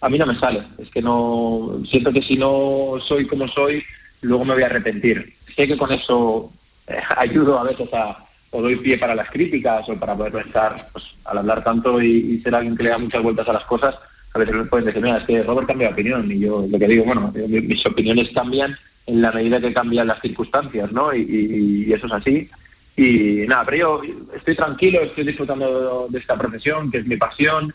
A 0.02 0.10
mí 0.10 0.18
no 0.18 0.26
me 0.26 0.40
sale. 0.40 0.64
Es 0.78 0.90
que 0.90 1.02
no 1.02 1.82
siento 1.90 2.14
que 2.14 2.22
si 2.22 2.38
no 2.38 2.94
soy 3.02 3.28
como 3.28 3.48
soy, 3.48 3.84
luego 4.22 4.46
me 4.46 4.54
voy 4.54 4.64
a 4.64 4.68
arrepentir. 4.68 5.36
Sé 5.56 5.68
que 5.68 5.78
con 5.78 5.92
eso 5.92 6.52
eh, 6.88 6.98
ayudo 7.18 7.60
a 7.60 7.64
veces 7.64 7.90
a 7.94 8.26
o 8.52 8.62
doy 8.62 8.78
pie 8.78 8.98
para 8.98 9.14
las 9.16 9.30
críticas 9.30 9.88
o 9.90 9.96
para 9.96 10.16
poder 10.16 10.34
pensar 10.34 10.76
pues, 10.92 11.06
al 11.26 11.40
hablar 11.40 11.64
tanto 11.64 12.02
y, 12.02 12.42
ser 12.42 12.56
alguien 12.56 12.76
que 12.76 12.84
le 12.84 12.90
da 12.90 12.98
muchas 12.98 13.22
vueltas 13.22 13.48
a 13.48 13.54
las 13.54 13.66
cosas, 13.66 13.96
a 14.34 14.40
veces 14.40 14.56
me 14.56 14.66
pueden 14.66 14.88
decir, 14.88 15.02
mira, 15.02 15.18
es 15.18 15.24
que 15.26 15.44
Robert 15.44 15.68
cambia 15.68 15.88
de 15.88 15.94
opinión 15.94 16.32
y 16.32 16.40
yo 16.40 16.66
lo 16.68 16.80
que 16.80 16.88
digo, 16.88 17.04
bueno, 17.04 17.32
mi- 17.36 17.62
mis 17.62 17.86
opiniones 17.86 18.30
cambian 18.34 18.76
en 19.10 19.22
la 19.22 19.32
medida 19.32 19.60
que 19.60 19.74
cambian 19.74 20.08
las 20.08 20.22
circunstancias, 20.22 20.92
¿no? 20.92 21.14
Y, 21.14 21.22
y- 21.22 21.86
y 21.88 21.94
eso 21.94 22.08
es 22.08 22.14
así. 22.14 22.50
Y 22.96 23.46
nada, 23.48 23.66
pero 23.66 23.78
yo 23.78 24.02
estoy 24.36 24.56
tranquilo, 24.56 25.00
estoy 25.02 25.24
disfrutando 25.24 26.08
de 26.10 26.20
esta 26.20 26.38
profesión, 26.38 26.92
que 26.92 26.98
es 27.00 27.06
mi 27.06 27.18
pasión, 27.18 27.74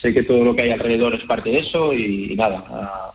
sé 0.00 0.12
que 0.12 0.22
todo 0.22 0.44
lo 0.44 0.54
que 0.54 0.62
hay 0.62 0.70
alrededor 0.70 1.14
es 1.14 1.24
parte 1.24 1.50
de 1.50 1.58
eso 1.60 1.92
y, 1.94 2.34
nada, 2.36 3.12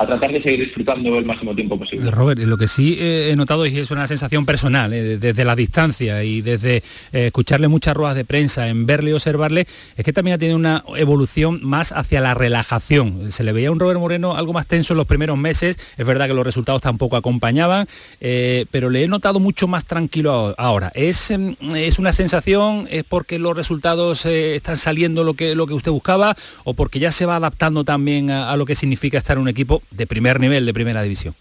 a, 0.00 0.06
tratar 0.06 0.32
de 0.32 0.42
seguir 0.42 0.60
disfrutando 0.60 1.16
el 1.18 1.24
máximo 1.24 1.54
tiempo 1.54 1.78
posible. 1.78 2.10
Robert, 2.10 2.40
lo 2.40 2.56
que 2.56 2.68
sí 2.68 2.96
eh, 2.98 3.30
he 3.30 3.36
notado 3.36 3.66
y 3.66 3.78
es 3.78 3.90
una 3.90 4.06
sensación 4.06 4.46
personal, 4.46 4.92
eh, 4.92 5.18
desde 5.18 5.44
la 5.44 5.54
distancia 5.54 6.22
y 6.24 6.42
desde 6.42 6.76
eh, 7.12 7.26
escucharle 7.26 7.68
muchas 7.68 7.96
ruedas 7.96 8.16
de 8.16 8.24
prensa, 8.24 8.68
en 8.68 8.86
verle 8.86 9.10
y 9.10 9.12
observarle, 9.14 9.66
es 9.96 10.04
que 10.04 10.12
también 10.12 10.34
ha 10.34 10.38
tenido 10.38 10.56
una 10.56 10.84
evolución 10.96 11.60
más 11.62 11.92
hacia 11.92 12.20
la 12.20 12.34
relajación. 12.34 13.30
Se 13.30 13.44
le 13.44 13.52
veía 13.52 13.68
a 13.68 13.72
un 13.72 13.80
Robert 13.80 14.00
Moreno 14.00 14.36
algo 14.36 14.52
más 14.52 14.66
tenso 14.66 14.94
en 14.94 14.98
los 14.98 15.06
primeros 15.06 15.38
meses, 15.38 15.78
es 15.96 16.06
verdad 16.06 16.26
que 16.26 16.34
los 16.34 16.44
resultados 16.44 16.80
tampoco 16.80 17.16
acompañaban, 17.16 17.86
eh, 18.20 18.66
pero 18.70 18.90
le 18.90 19.04
he 19.04 19.08
notado 19.08 19.40
mucho 19.40 19.68
más 19.68 19.84
tranquilo 19.84 20.54
ahora. 20.58 20.90
¿Es, 20.94 21.30
em, 21.30 21.56
es 21.74 21.98
una 21.98 22.12
sensación, 22.12 22.86
es 22.90 23.04
porque 23.04 23.38
los 23.38 23.56
resultados 23.56 24.26
eh, 24.26 24.56
están 24.56 24.76
saliendo 24.76 25.24
lo 25.24 25.34
que, 25.34 25.54
lo 25.54 25.66
que 25.66 25.74
usted 25.74 25.90
buscaba 25.90 26.36
o 26.64 26.74
porque 26.74 26.98
ya 26.98 27.12
se 27.12 27.26
va 27.26 27.36
adaptando 27.36 27.84
también 27.84 28.30
a 28.30 28.56
lo 28.56 28.64
que 28.64 28.74
significa 28.74 29.18
estar 29.18 29.36
en 29.36 29.42
un 29.42 29.48
equipo 29.48 29.82
de 29.90 30.06
primer 30.06 30.40
nivel, 30.40 30.66
de 30.66 30.72
primera 30.72 31.02
división? 31.02 31.34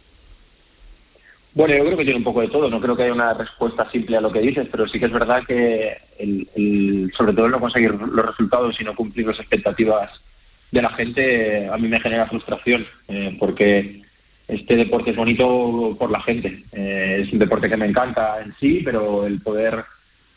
Bueno, 1.54 1.76
yo 1.76 1.84
creo 1.84 1.98
que 1.98 2.04
tiene 2.04 2.20
un 2.20 2.24
poco 2.24 2.42
de 2.42 2.48
todo. 2.48 2.70
No 2.70 2.80
creo 2.80 2.96
que 2.96 3.04
haya 3.04 3.14
una 3.14 3.34
respuesta 3.34 3.90
simple 3.92 4.18
a 4.18 4.22
lo 4.22 4.32
que 4.32 4.40
dices, 4.40 4.68
pero 4.72 4.88
sí 4.88 5.00
que 5.00 5.06
es 5.06 5.12
verdad 5.12 5.44
que 5.48 5.98
sobre 7.16 7.34
todo 7.34 7.46
el 7.46 7.52
no 7.52 7.60
conseguir 7.60 7.92
los 7.94 8.26
resultados 8.26 8.80
y 8.80 8.84
no 8.84 8.96
cumplir 8.96 9.28
las 9.28 9.40
expectativas 9.40 10.22
de 10.72 10.82
la 10.82 10.90
gente, 10.92 11.68
a 11.72 11.78
mí 11.78 11.88
me 11.88 12.00
genera 12.00 12.28
frustración, 12.28 12.86
eh, 13.08 13.36
porque 13.40 14.04
este 14.48 14.76
deporte 14.76 15.12
es 15.12 15.16
bonito 15.16 15.96
por 15.98 16.12
la 16.12 16.22
gente. 16.22 16.64
Eh, 16.72 17.22
es 17.24 17.34
un 17.34 17.40
deporte 17.40 17.70
que 17.70 17.78
me 17.78 17.86
encanta 17.86 18.42
en 18.44 18.54
sí, 18.60 18.82
pero 18.84 19.26
el 19.26 19.42
poder 19.42 19.84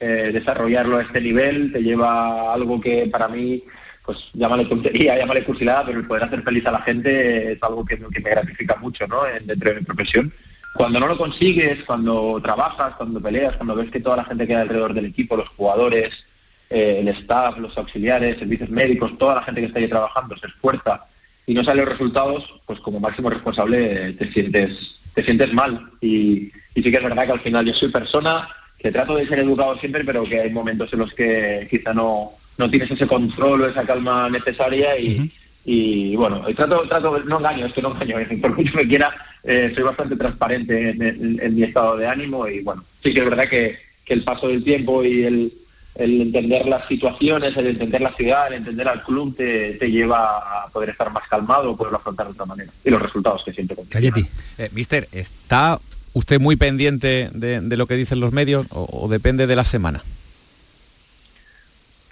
eh, 0.00 0.30
desarrollarlo 0.32 0.98
a 0.98 1.02
este 1.02 1.20
nivel 1.20 1.72
te 1.72 1.82
lleva 1.82 2.50
a 2.50 2.54
algo 2.54 2.80
que 2.80 3.06
para 3.06 3.28
mí, 3.28 3.62
pues 4.04 4.18
llámale 4.34 4.64
tontería, 4.64 5.16
llámale 5.16 5.44
cursilada, 5.44 5.84
pero 5.86 6.00
el 6.00 6.06
poder 6.06 6.24
hacer 6.24 6.42
feliz 6.42 6.66
a 6.66 6.72
la 6.72 6.82
gente 6.82 7.52
es 7.52 7.58
algo 7.62 7.84
que, 7.84 7.96
que 7.98 8.20
me 8.20 8.30
gratifica 8.30 8.76
mucho 8.76 9.06
¿no? 9.06 9.26
En- 9.26 9.46
dentro 9.46 9.70
de 9.72 9.80
mi 9.80 9.86
profesión. 9.86 10.32
Cuando 10.74 10.98
no 11.00 11.06
lo 11.06 11.18
consigues, 11.18 11.84
cuando 11.84 12.40
trabajas, 12.42 12.94
cuando 12.96 13.20
peleas, 13.20 13.56
cuando 13.56 13.74
ves 13.76 13.90
que 13.90 14.00
toda 14.00 14.16
la 14.16 14.24
gente 14.24 14.46
que 14.46 14.54
hay 14.56 14.62
alrededor 14.62 14.94
del 14.94 15.04
equipo, 15.06 15.36
los 15.36 15.48
jugadores, 15.50 16.24
eh, 16.70 16.98
el 17.00 17.08
staff, 17.08 17.58
los 17.58 17.76
auxiliares, 17.76 18.38
servicios 18.38 18.70
médicos, 18.70 19.16
toda 19.18 19.34
la 19.34 19.42
gente 19.42 19.60
que 19.60 19.66
está 19.66 19.78
ahí 19.80 19.88
trabajando 19.88 20.36
se 20.38 20.46
esfuerza 20.46 21.04
y 21.46 21.52
no 21.54 21.62
salen 21.62 21.84
los 21.84 21.92
resultados, 21.92 22.60
pues 22.66 22.80
como 22.80 22.98
máximo 23.00 23.28
responsable 23.28 24.14
te 24.14 24.32
sientes, 24.32 24.98
te 25.14 25.22
sientes 25.22 25.52
mal. 25.52 25.90
Y, 26.00 26.50
y 26.74 26.82
sí 26.82 26.90
que 26.90 26.96
es 26.96 27.02
verdad 27.02 27.26
que 27.26 27.32
al 27.32 27.40
final 27.40 27.66
yo 27.66 27.74
soy 27.74 27.90
persona 27.90 28.48
que 28.78 28.90
trato 28.90 29.14
de 29.16 29.26
ser 29.28 29.40
educado 29.40 29.76
siempre, 29.76 30.02
pero 30.04 30.24
que 30.24 30.40
hay 30.40 30.50
momentos 30.50 30.90
en 30.92 31.00
los 31.00 31.12
que 31.12 31.68
quizá 31.70 31.92
no, 31.92 32.32
no 32.58 32.70
tienes 32.70 32.90
ese 32.90 33.06
control 33.06 33.62
o 33.62 33.68
esa 33.68 33.84
calma 33.84 34.28
necesaria 34.30 34.98
y, 34.98 35.32
y, 35.64 36.16
bueno, 36.16 36.42
y 36.48 36.54
trato, 36.54 36.82
trato, 36.88 37.18
no 37.24 37.38
engaño, 37.38 37.66
es 37.66 37.72
que 37.72 37.82
no 37.82 37.92
engaño, 37.92 38.18
eh, 38.18 38.38
por 38.42 38.56
mucho 38.56 38.72
que 38.76 38.88
quiera, 38.88 39.10
eh, 39.44 39.72
soy 39.74 39.84
bastante 39.84 40.16
transparente 40.16 40.90
en, 40.90 41.02
en- 41.02 41.40
en 41.42 41.54
mi 41.56 41.62
estado 41.64 41.96
de 41.96 42.06
ánimo 42.06 42.46
y 42.48 42.60
bueno, 42.62 42.84
sí 43.02 43.12
que 43.12 43.20
es 43.20 43.24
verdad 43.28 43.48
que, 43.48 43.78
que 44.04 44.14
el 44.14 44.24
paso 44.24 44.48
del 44.48 44.62
tiempo 44.64 45.04
y 45.04 45.24
el, 45.24 45.52
el 45.94 46.20
entender 46.22 46.66
las 46.66 46.86
situaciones, 46.88 47.56
el 47.56 47.66
entender 47.66 48.00
la 48.00 48.14
ciudad, 48.14 48.48
el 48.48 48.54
entender 48.54 48.88
al 48.88 49.02
club 49.04 49.36
te, 49.36 49.72
te 49.74 49.90
lleva 49.90 50.64
a 50.64 50.68
poder 50.68 50.90
estar 50.90 51.12
más 51.12 51.28
calmado, 51.28 51.76
poderlo 51.76 51.98
afrontar 51.98 52.26
de 52.26 52.32
otra 52.32 52.46
manera. 52.46 52.72
Y 52.84 52.90
los 52.90 53.00
resultados 53.02 53.42
que 53.44 53.52
siempre 53.52 53.76
Cayeti. 53.88 54.24
Eh, 54.58 54.70
mister, 54.72 55.08
¿está 55.12 55.80
usted 56.14 56.40
muy 56.40 56.56
pendiente 56.56 57.28
de, 57.32 57.60
de 57.60 57.76
lo 57.76 57.86
que 57.86 57.96
dicen 57.96 58.20
los 58.20 58.32
medios 58.32 58.66
o, 58.70 58.88
o 58.90 59.08
depende 59.08 59.46
de 59.46 59.54
la 59.56 59.64
semana? 59.64 60.02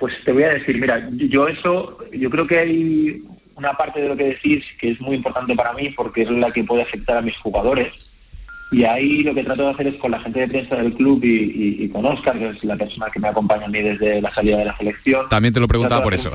Pues 0.00 0.14
te 0.24 0.32
voy 0.32 0.42
a 0.44 0.54
decir, 0.54 0.78
mira, 0.80 1.08
yo 1.12 1.46
eso, 1.46 1.98
yo 2.12 2.30
creo 2.30 2.46
que 2.46 2.58
hay 2.58 3.22
una 3.54 3.74
parte 3.74 4.00
de 4.00 4.08
lo 4.08 4.16
que 4.16 4.24
decís 4.24 4.64
que 4.80 4.90
es 4.92 5.00
muy 5.00 5.14
importante 5.16 5.54
para 5.54 5.74
mí 5.74 5.90
porque 5.90 6.22
es 6.22 6.30
la 6.30 6.50
que 6.50 6.64
puede 6.64 6.82
afectar 6.82 7.18
a 7.18 7.22
mis 7.22 7.36
jugadores. 7.36 7.92
Y 8.72 8.84
ahí 8.84 9.22
lo 9.22 9.34
que 9.34 9.44
trato 9.44 9.64
de 9.64 9.70
hacer 9.70 9.86
es 9.88 9.96
con 9.96 10.12
la 10.12 10.20
gente 10.20 10.40
de 10.40 10.48
prensa 10.48 10.76
del 10.76 10.94
club 10.94 11.20
y, 11.22 11.28
y- 11.28 11.84
y 11.84 11.88
con 11.90 12.06
Oscar, 12.06 12.38
que 12.38 12.48
es 12.50 12.64
la 12.64 12.76
persona 12.76 13.10
que 13.12 13.20
me 13.20 13.28
acompaña 13.28 13.66
a 13.66 13.68
mí 13.68 13.80
desde 13.82 14.22
la 14.22 14.32
salida 14.32 14.56
de 14.58 14.64
la 14.64 14.76
selección. 14.78 15.28
También 15.28 15.52
te 15.52 15.60
lo 15.60 15.68
preguntaba 15.68 16.02
por 16.02 16.14
eso. 16.14 16.30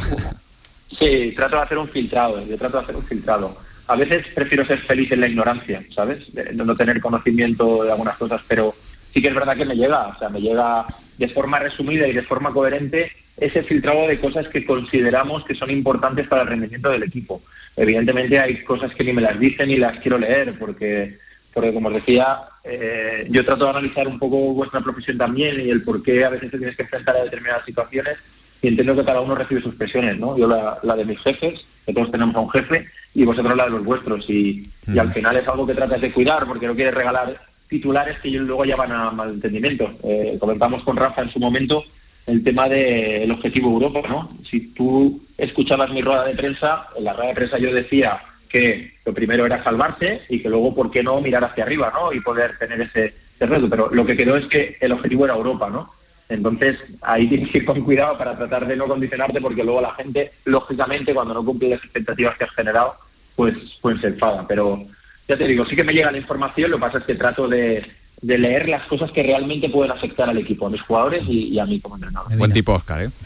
Sí, 1.00 1.34
trato 1.36 1.56
de 1.58 1.62
hacer 1.64 1.78
un 1.78 1.90
filtrado, 1.90 2.46
yo 2.46 2.58
trato 2.58 2.78
de 2.78 2.84
hacer 2.84 2.96
un 2.96 3.04
filtrado. 3.04 3.58
A 3.88 3.96
veces 3.96 4.26
prefiero 4.36 4.66
ser 4.66 4.80
feliz 4.80 5.12
en 5.12 5.22
la 5.22 5.28
ignorancia, 5.28 5.84
¿sabes? 5.94 6.20
No 6.54 6.76
tener 6.76 7.00
conocimiento 7.02 7.84
de 7.84 7.92
algunas 7.92 8.18
cosas, 8.18 8.42
pero 8.48 8.76
sí 9.14 9.22
que 9.22 9.30
es 9.30 9.34
verdad 9.36 9.56
que 9.58 9.66
me 9.66 9.76
llega, 9.76 10.08
o 10.08 10.20
sea, 10.20 10.30
me 10.30 10.42
llega 10.42 10.86
de 11.18 11.28
forma 11.30 11.60
resumida 11.60 12.08
y 12.08 12.14
de 12.14 12.24
forma 12.24 12.52
coherente 12.52 13.12
ese 13.38 13.64
filtrado 13.64 14.08
de 14.08 14.20
cosas 14.20 14.48
que 14.48 14.66
consideramos 14.66 15.44
que 15.46 15.56
son 15.56 15.70
importantes 15.70 16.28
para 16.28 16.44
el 16.44 16.48
rendimiento 16.48 16.90
del 16.90 17.04
equipo. 17.04 17.42
Evidentemente 17.76 18.40
hay 18.40 18.64
cosas 18.64 18.94
que 18.96 19.04
ni 19.04 19.14
me 19.14 19.22
las 19.22 19.40
dicen 19.40 19.68
ni 19.68 19.78
las 19.78 20.00
quiero 20.00 20.18
leer, 20.18 20.58
porque, 20.58 21.18
porque 21.54 21.74
como 21.74 21.90
os 21.90 21.96
decía, 21.96 22.40
eh, 22.64 23.28
yo 23.30 23.44
trato 23.46 23.66
de 23.66 23.72
analizar 23.72 24.08
un 24.08 24.18
poco 24.18 24.54
vuestra 24.54 24.82
profesión 24.82 25.18
también 25.18 25.60
y 25.60 25.70
el 25.70 25.84
por 25.84 26.02
qué 26.02 26.24
a 26.24 26.30
veces 26.30 26.52
te 26.52 26.58
tienes 26.58 26.76
que 26.76 26.84
enfrentar 26.84 27.18
a 27.18 27.24
determinadas 27.24 27.66
situaciones 27.66 28.16
y 28.62 28.70
entiendo 28.70 28.96
que 28.96 29.06
cada 29.06 29.22
uno 29.22 29.36
recibe 29.36 29.62
sus 29.62 29.76
presiones, 29.76 30.18
¿no? 30.18 30.38
Yo 30.38 30.48
la, 30.48 30.80
la 30.82 30.96
de 30.96 31.06
mis 31.06 31.20
jefes, 31.20 31.66
que 31.86 31.94
todos 31.94 32.12
tenemos 32.12 32.36
a 32.36 32.40
un 32.40 32.50
jefe, 32.50 32.88
y 33.14 33.24
vosotros 33.24 33.56
la 33.56 33.66
de 33.66 33.72
los 33.72 33.84
vuestros. 33.84 34.30
Y, 34.30 34.70
y 34.88 34.98
al 34.98 35.14
final 35.14 35.36
es 35.38 35.48
algo 35.48 35.68
que 35.68 35.76
tratas 35.76 36.02
de 36.02 36.12
cuidar 36.12 36.46
porque 36.48 36.68
no 36.68 36.76
quieres 36.76 36.94
regalar 36.94 37.40
titulares 37.68 38.20
que 38.20 38.30
luego 38.30 38.66
llevan 38.66 38.92
a 38.92 39.12
malentendimiento. 39.12 39.94
Eh, 40.04 40.38
comentamos 40.40 40.84
con 40.84 40.98
Rafa 40.98 41.22
en 41.22 41.30
su 41.30 41.40
momento 41.40 41.84
el 42.26 42.44
tema 42.44 42.68
del 42.68 43.32
objetivo 43.32 43.72
Europa, 43.72 44.08
¿no? 44.08 44.38
Si 44.50 44.60
tú 44.74 45.24
escuchabas 45.38 45.92
mi 45.92 46.02
rueda 46.02 46.26
de 46.26 46.36
prensa, 46.36 46.88
en 46.96 47.04
la 47.04 47.14
rueda 47.14 47.30
de 47.30 47.36
prensa 47.36 47.58
yo 47.58 47.74
decía 47.74 48.22
que 48.50 48.94
lo 49.06 49.14
primero 49.14 49.46
era 49.46 49.64
salvarse 49.64 50.22
y 50.30 50.42
que 50.42 50.50
luego, 50.50 50.74
¿por 50.74 50.90
qué 50.90 51.04
no 51.04 51.22
mirar 51.22 51.44
hacia 51.44 51.64
arriba, 51.64 51.92
¿no? 51.94 52.14
Y 52.14 52.22
poder 52.22 52.58
tener 52.58 52.82
ese, 52.82 53.14
ese 53.36 53.46
reto. 53.46 53.70
Pero 53.70 53.90
lo 53.92 54.06
que 54.06 54.18
quedó 54.18 54.38
es 54.38 54.48
que 54.48 54.78
el 54.80 54.92
objetivo 54.92 55.26
era 55.26 55.36
Europa, 55.36 55.70
¿no? 55.70 55.92
Entonces, 56.30 56.78
ahí 57.02 57.28
tienes 57.30 57.52
que 57.52 57.60
ir 57.60 57.66
con 57.66 57.82
cuidado 57.82 58.18
para 58.18 58.38
tratar 58.38 58.68
de 58.68 58.76
no 58.76 58.88
condicionarte 58.88 59.42
porque 59.42 59.64
luego 59.64 59.82
la 59.82 59.94
gente, 59.94 60.32
lógicamente, 60.46 61.14
cuando 61.14 61.34
no 61.34 61.46
cumple 61.46 61.70
las 61.70 61.84
expectativas 61.84 62.38
que 62.38 62.46
has 62.46 62.56
generado, 62.56 62.96
pues, 63.36 63.56
pues 63.82 64.02
se 64.02 64.08
enfada. 64.08 64.48
Pero 64.48 64.86
ya 65.28 65.38
te 65.38 65.48
digo, 65.48 65.66
sí 65.66 65.76
que 65.76 65.84
me 65.84 65.94
llega 65.94 66.12
la 66.12 66.18
información, 66.18 66.72
lo 66.72 66.78
que 66.78 66.82
pasa 66.82 66.98
es 67.00 67.04
que 67.06 67.16
trato 67.16 67.48
de, 67.48 67.86
de 68.22 68.38
leer 68.38 68.70
las 68.70 68.86
cosas 68.88 69.12
que 69.12 69.22
realmente 69.24 69.70
pueden 69.70 69.92
afectar 69.92 70.30
al 70.30 70.38
equipo, 70.38 70.68
a 70.68 70.70
mis 70.70 70.82
jugadores 70.82 71.24
y, 71.28 71.50
y 71.50 71.60
a 71.60 71.66
mí 71.66 71.80
como 71.80 71.96
entrenador. 71.96 72.36
Buen 72.38 72.54
tipo 72.54 72.74
Oscar, 72.74 73.04
¿eh? 73.04 73.10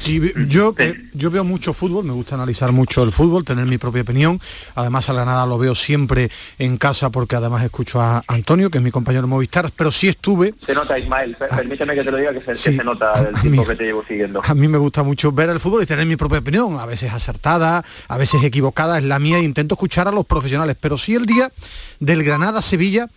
Sí, 0.00 0.20
yo, 0.46 0.74
eh, 0.78 0.94
yo 1.14 1.28
veo 1.30 1.42
mucho 1.44 1.72
fútbol, 1.72 2.04
me 2.04 2.12
gusta 2.12 2.34
analizar 2.36 2.70
mucho 2.72 3.02
el 3.02 3.10
fútbol, 3.10 3.42
tener 3.44 3.64
mi 3.64 3.78
propia 3.78 4.02
opinión. 4.02 4.38
Además, 4.76 5.08
a 5.08 5.12
Granada 5.14 5.44
lo 5.46 5.58
veo 5.58 5.74
siempre 5.74 6.30
en 6.58 6.76
casa 6.76 7.10
porque 7.10 7.34
además 7.34 7.64
escucho 7.64 8.00
a 8.00 8.22
Antonio, 8.28 8.70
que 8.70 8.78
es 8.78 8.84
mi 8.84 8.90
compañero 8.92 9.22
de 9.22 9.28
Movistar, 9.28 9.72
pero 9.74 9.90
sí 9.90 10.06
estuve... 10.06 10.54
Se 10.64 10.72
nota, 10.74 10.96
Ismael, 10.98 11.34
per- 11.36 11.48
permíteme 11.48 11.94
que 11.96 12.04
te 12.04 12.10
lo 12.12 12.16
diga, 12.18 12.32
que 12.32 12.40
se, 12.40 12.70
que 12.70 12.76
se 12.76 12.84
nota 12.84 13.18
el 13.28 13.40
tiempo 13.40 13.62
mí- 13.62 13.66
que 13.66 13.74
te 13.74 13.84
llevo 13.84 14.04
siguiendo. 14.06 14.40
A 14.44 14.54
mí 14.54 14.68
me 14.68 14.78
gusta 14.78 15.02
mucho 15.02 15.32
ver 15.32 15.48
el 15.48 15.58
fútbol 15.58 15.82
y 15.82 15.86
tener 15.86 16.06
mi 16.06 16.16
propia 16.16 16.38
opinión, 16.38 16.78
a 16.78 16.86
veces 16.86 17.12
acertada, 17.12 17.82
a 18.06 18.16
veces 18.18 18.44
equivocada, 18.44 18.98
es 18.98 19.04
la 19.04 19.18
mía, 19.18 19.38
e 19.38 19.42
intento 19.42 19.74
escuchar 19.74 20.06
a 20.06 20.12
los 20.12 20.26
profesionales, 20.26 20.76
pero 20.78 20.96
sí 20.96 21.14
el 21.16 21.26
día 21.26 21.50
del 21.98 22.22
Granada-Sevilla 22.22 23.08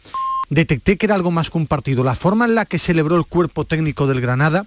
detecté 0.51 0.97
que 0.97 1.05
era 1.07 1.15
algo 1.15 1.31
más 1.31 1.49
que 1.49 1.57
un 1.57 1.65
partido. 1.65 2.03
La 2.03 2.13
forma 2.13 2.45
en 2.45 2.55
la 2.55 2.65
que 2.65 2.77
celebró 2.77 3.15
el 3.15 3.25
cuerpo 3.25 3.65
técnico 3.65 4.05
del 4.05 4.19
Granada 4.19 4.65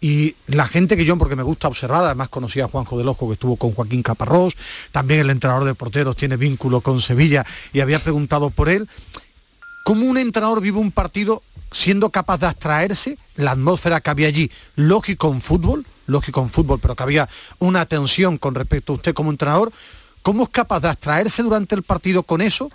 y 0.00 0.34
la 0.48 0.66
gente 0.66 0.96
que 0.96 1.04
yo, 1.04 1.16
porque 1.16 1.36
me 1.36 1.44
gusta 1.44 1.68
observar, 1.68 2.04
además 2.04 2.28
conocía 2.28 2.64
a 2.64 2.68
Juanjo 2.68 2.98
del 2.98 3.08
Ojo 3.08 3.28
que 3.28 3.34
estuvo 3.34 3.56
con 3.56 3.72
Joaquín 3.72 4.02
Caparrós, 4.02 4.56
también 4.90 5.20
el 5.20 5.30
entrenador 5.30 5.64
de 5.64 5.74
porteros 5.74 6.16
tiene 6.16 6.36
vínculo 6.36 6.80
con 6.80 7.00
Sevilla 7.00 7.46
y 7.72 7.78
había 7.78 8.02
preguntado 8.02 8.50
por 8.50 8.68
él, 8.68 8.88
¿cómo 9.84 10.04
un 10.04 10.18
entrenador 10.18 10.60
vive 10.60 10.78
un 10.78 10.90
partido 10.90 11.42
siendo 11.70 12.10
capaz 12.10 12.38
de 12.38 12.46
abstraerse 12.46 13.16
la 13.36 13.52
atmósfera 13.52 14.00
que 14.00 14.10
había 14.10 14.26
allí? 14.26 14.50
Lógico 14.74 15.32
en 15.32 15.40
fútbol, 15.40 15.86
lógico 16.08 16.42
en 16.42 16.50
fútbol, 16.50 16.80
pero 16.80 16.96
que 16.96 17.04
había 17.04 17.28
una 17.60 17.86
tensión 17.86 18.36
con 18.36 18.56
respecto 18.56 18.94
a 18.94 18.96
usted 18.96 19.14
como 19.14 19.30
entrenador. 19.30 19.72
¿Cómo 20.22 20.42
es 20.42 20.48
capaz 20.48 20.80
de 20.80 20.88
abstraerse 20.88 21.44
durante 21.44 21.76
el 21.76 21.84
partido 21.84 22.24
con 22.24 22.40
eso? 22.40 22.70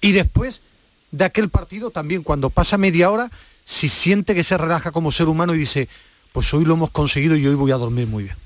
Y 0.00 0.12
después 0.12 0.62
de 1.10 1.24
aquel 1.24 1.48
partido 1.48 1.90
también, 1.90 2.22
cuando 2.22 2.50
pasa 2.50 2.78
media 2.78 3.10
hora, 3.10 3.30
si 3.64 3.88
siente 3.88 4.34
que 4.34 4.44
se 4.44 4.58
relaja 4.58 4.92
como 4.92 5.12
ser 5.12 5.28
humano 5.28 5.54
y 5.54 5.58
dice, 5.58 5.88
pues 6.32 6.52
hoy 6.54 6.64
lo 6.64 6.74
hemos 6.74 6.90
conseguido 6.90 7.36
y 7.36 7.46
hoy 7.46 7.54
voy 7.54 7.72
a 7.72 7.76
dormir 7.76 8.06
muy 8.06 8.24
bien. 8.24 8.36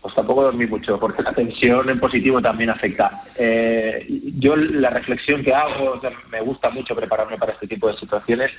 Pues 0.00 0.14
tampoco 0.14 0.42
dormí 0.42 0.66
mucho, 0.66 1.00
porque 1.00 1.22
la 1.22 1.32
tensión 1.32 1.88
en 1.88 1.98
positivo 1.98 2.40
también 2.42 2.68
afecta. 2.68 3.22
Eh, 3.38 4.06
yo 4.36 4.54
la 4.54 4.90
reflexión 4.90 5.42
que 5.42 5.54
hago, 5.54 6.00
me 6.30 6.42
gusta 6.42 6.68
mucho 6.70 6.94
prepararme 6.94 7.38
para 7.38 7.52
este 7.52 7.66
tipo 7.66 7.88
de 7.88 7.96
situaciones 7.96 8.50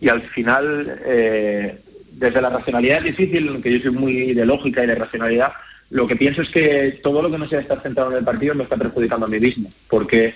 y 0.00 0.08
al 0.08 0.22
final, 0.22 1.00
eh, 1.04 1.82
desde 2.12 2.40
la 2.40 2.50
racionalidad 2.50 2.98
es 2.98 3.16
difícil, 3.16 3.48
aunque 3.48 3.72
yo 3.72 3.82
soy 3.82 3.90
muy 3.90 4.32
de 4.32 4.46
lógica 4.46 4.84
y 4.84 4.86
de 4.86 4.94
racionalidad, 4.94 5.52
lo 5.90 6.06
que 6.06 6.16
pienso 6.16 6.42
es 6.42 6.48
que 6.48 7.00
todo 7.02 7.22
lo 7.22 7.30
que 7.30 7.38
no 7.38 7.48
sea 7.48 7.60
estar 7.60 7.82
centrado 7.82 8.10
en 8.10 8.18
el 8.18 8.24
partido 8.24 8.54
me 8.54 8.64
está 8.64 8.76
perjudicando 8.76 9.26
a 9.26 9.28
mí 9.28 9.38
mismo, 9.38 9.70
porque 9.88 10.34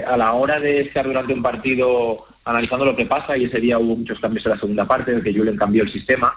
a 0.00 0.16
la 0.16 0.32
hora 0.32 0.58
de 0.60 0.80
estar 0.80 1.04
durante 1.06 1.34
un 1.34 1.42
partido 1.42 2.26
analizando 2.44 2.84
lo 2.84 2.96
que 2.96 3.06
pasa, 3.06 3.36
y 3.36 3.44
ese 3.44 3.60
día 3.60 3.78
hubo 3.78 3.96
muchos 3.96 4.18
cambios 4.18 4.44
en 4.46 4.52
la 4.52 4.58
segunda 4.58 4.84
parte, 4.86 5.12
en 5.12 5.18
el 5.18 5.24
que 5.24 5.34
Julen 5.34 5.56
cambió 5.56 5.82
el 5.82 5.92
sistema, 5.92 6.34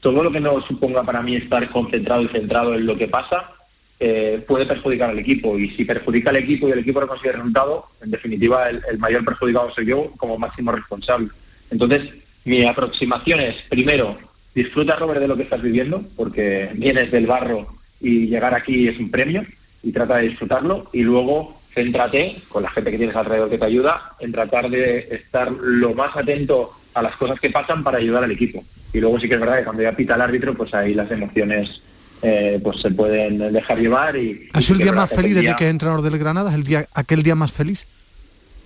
todo 0.00 0.22
lo 0.22 0.30
que 0.30 0.40
no 0.40 0.60
suponga 0.60 1.02
para 1.04 1.22
mí 1.22 1.36
estar 1.36 1.70
concentrado 1.70 2.22
y 2.22 2.28
centrado 2.28 2.74
en 2.74 2.84
lo 2.84 2.96
que 2.96 3.08
pasa 3.08 3.52
eh, 3.98 4.44
puede 4.46 4.66
perjudicar 4.66 5.08
al 5.08 5.18
equipo 5.18 5.58
y 5.58 5.70
si 5.70 5.86
perjudica 5.86 6.28
al 6.28 6.36
equipo 6.36 6.68
y 6.68 6.72
el 6.72 6.80
equipo 6.80 7.00
no 7.00 7.08
consigue 7.08 7.32
resultado, 7.32 7.86
en 8.02 8.10
definitiva 8.10 8.68
el, 8.68 8.82
el 8.90 8.98
mayor 8.98 9.24
perjudicado 9.24 9.72
soy 9.72 9.86
yo 9.86 10.12
como 10.18 10.38
máximo 10.38 10.72
responsable. 10.72 11.28
Entonces, 11.70 12.10
mi 12.44 12.64
aproximación 12.66 13.40
es, 13.40 13.56
primero, 13.70 14.18
disfruta 14.54 14.96
Robert 14.96 15.20
de 15.20 15.28
lo 15.28 15.36
que 15.36 15.44
estás 15.44 15.62
viviendo, 15.62 16.04
porque 16.14 16.70
vienes 16.74 17.10
del 17.10 17.26
barro 17.26 17.74
y 18.00 18.26
llegar 18.26 18.54
aquí 18.54 18.86
es 18.86 18.98
un 18.98 19.10
premio 19.10 19.46
y 19.82 19.92
trata 19.92 20.16
de 20.16 20.28
disfrutarlo 20.28 20.90
y 20.92 21.02
luego 21.02 21.55
céntrate 21.76 22.36
con 22.48 22.62
la 22.62 22.70
gente 22.70 22.90
que 22.90 22.96
tienes 22.96 23.14
alrededor 23.14 23.50
que 23.50 23.58
te 23.58 23.66
ayuda 23.66 24.16
en 24.18 24.32
tratar 24.32 24.70
de 24.70 25.08
estar 25.10 25.52
lo 25.52 25.94
más 25.94 26.16
atento 26.16 26.72
a 26.94 27.02
las 27.02 27.14
cosas 27.16 27.38
que 27.38 27.50
pasan 27.50 27.84
para 27.84 27.98
ayudar 27.98 28.24
al 28.24 28.30
equipo. 28.30 28.64
Y 28.94 29.00
luego 29.00 29.20
sí 29.20 29.28
que 29.28 29.34
es 29.34 29.40
verdad 29.40 29.58
que 29.58 29.64
cuando 29.64 29.82
ya 29.82 29.92
pita 29.92 30.14
el 30.14 30.22
árbitro, 30.22 30.54
pues 30.54 30.72
ahí 30.72 30.94
las 30.94 31.10
emociones 31.10 31.82
eh, 32.22 32.58
pues 32.64 32.80
se 32.80 32.90
pueden 32.90 33.52
dejar 33.52 33.78
llevar 33.78 34.16
y... 34.16 34.48
¿Ha 34.54 34.62
sido 34.62 34.76
el 34.76 34.84
día 34.84 34.92
más 34.92 35.10
feliz 35.10 35.34
desde 35.34 35.54
que 35.54 35.68
entrenador 35.68 36.00
del 36.00 36.18
Granada? 36.18 36.48
¿Es 36.48 36.56
el 36.56 36.64
día, 36.64 36.88
aquel 36.94 37.22
día 37.22 37.34
más 37.34 37.52
feliz? 37.52 37.86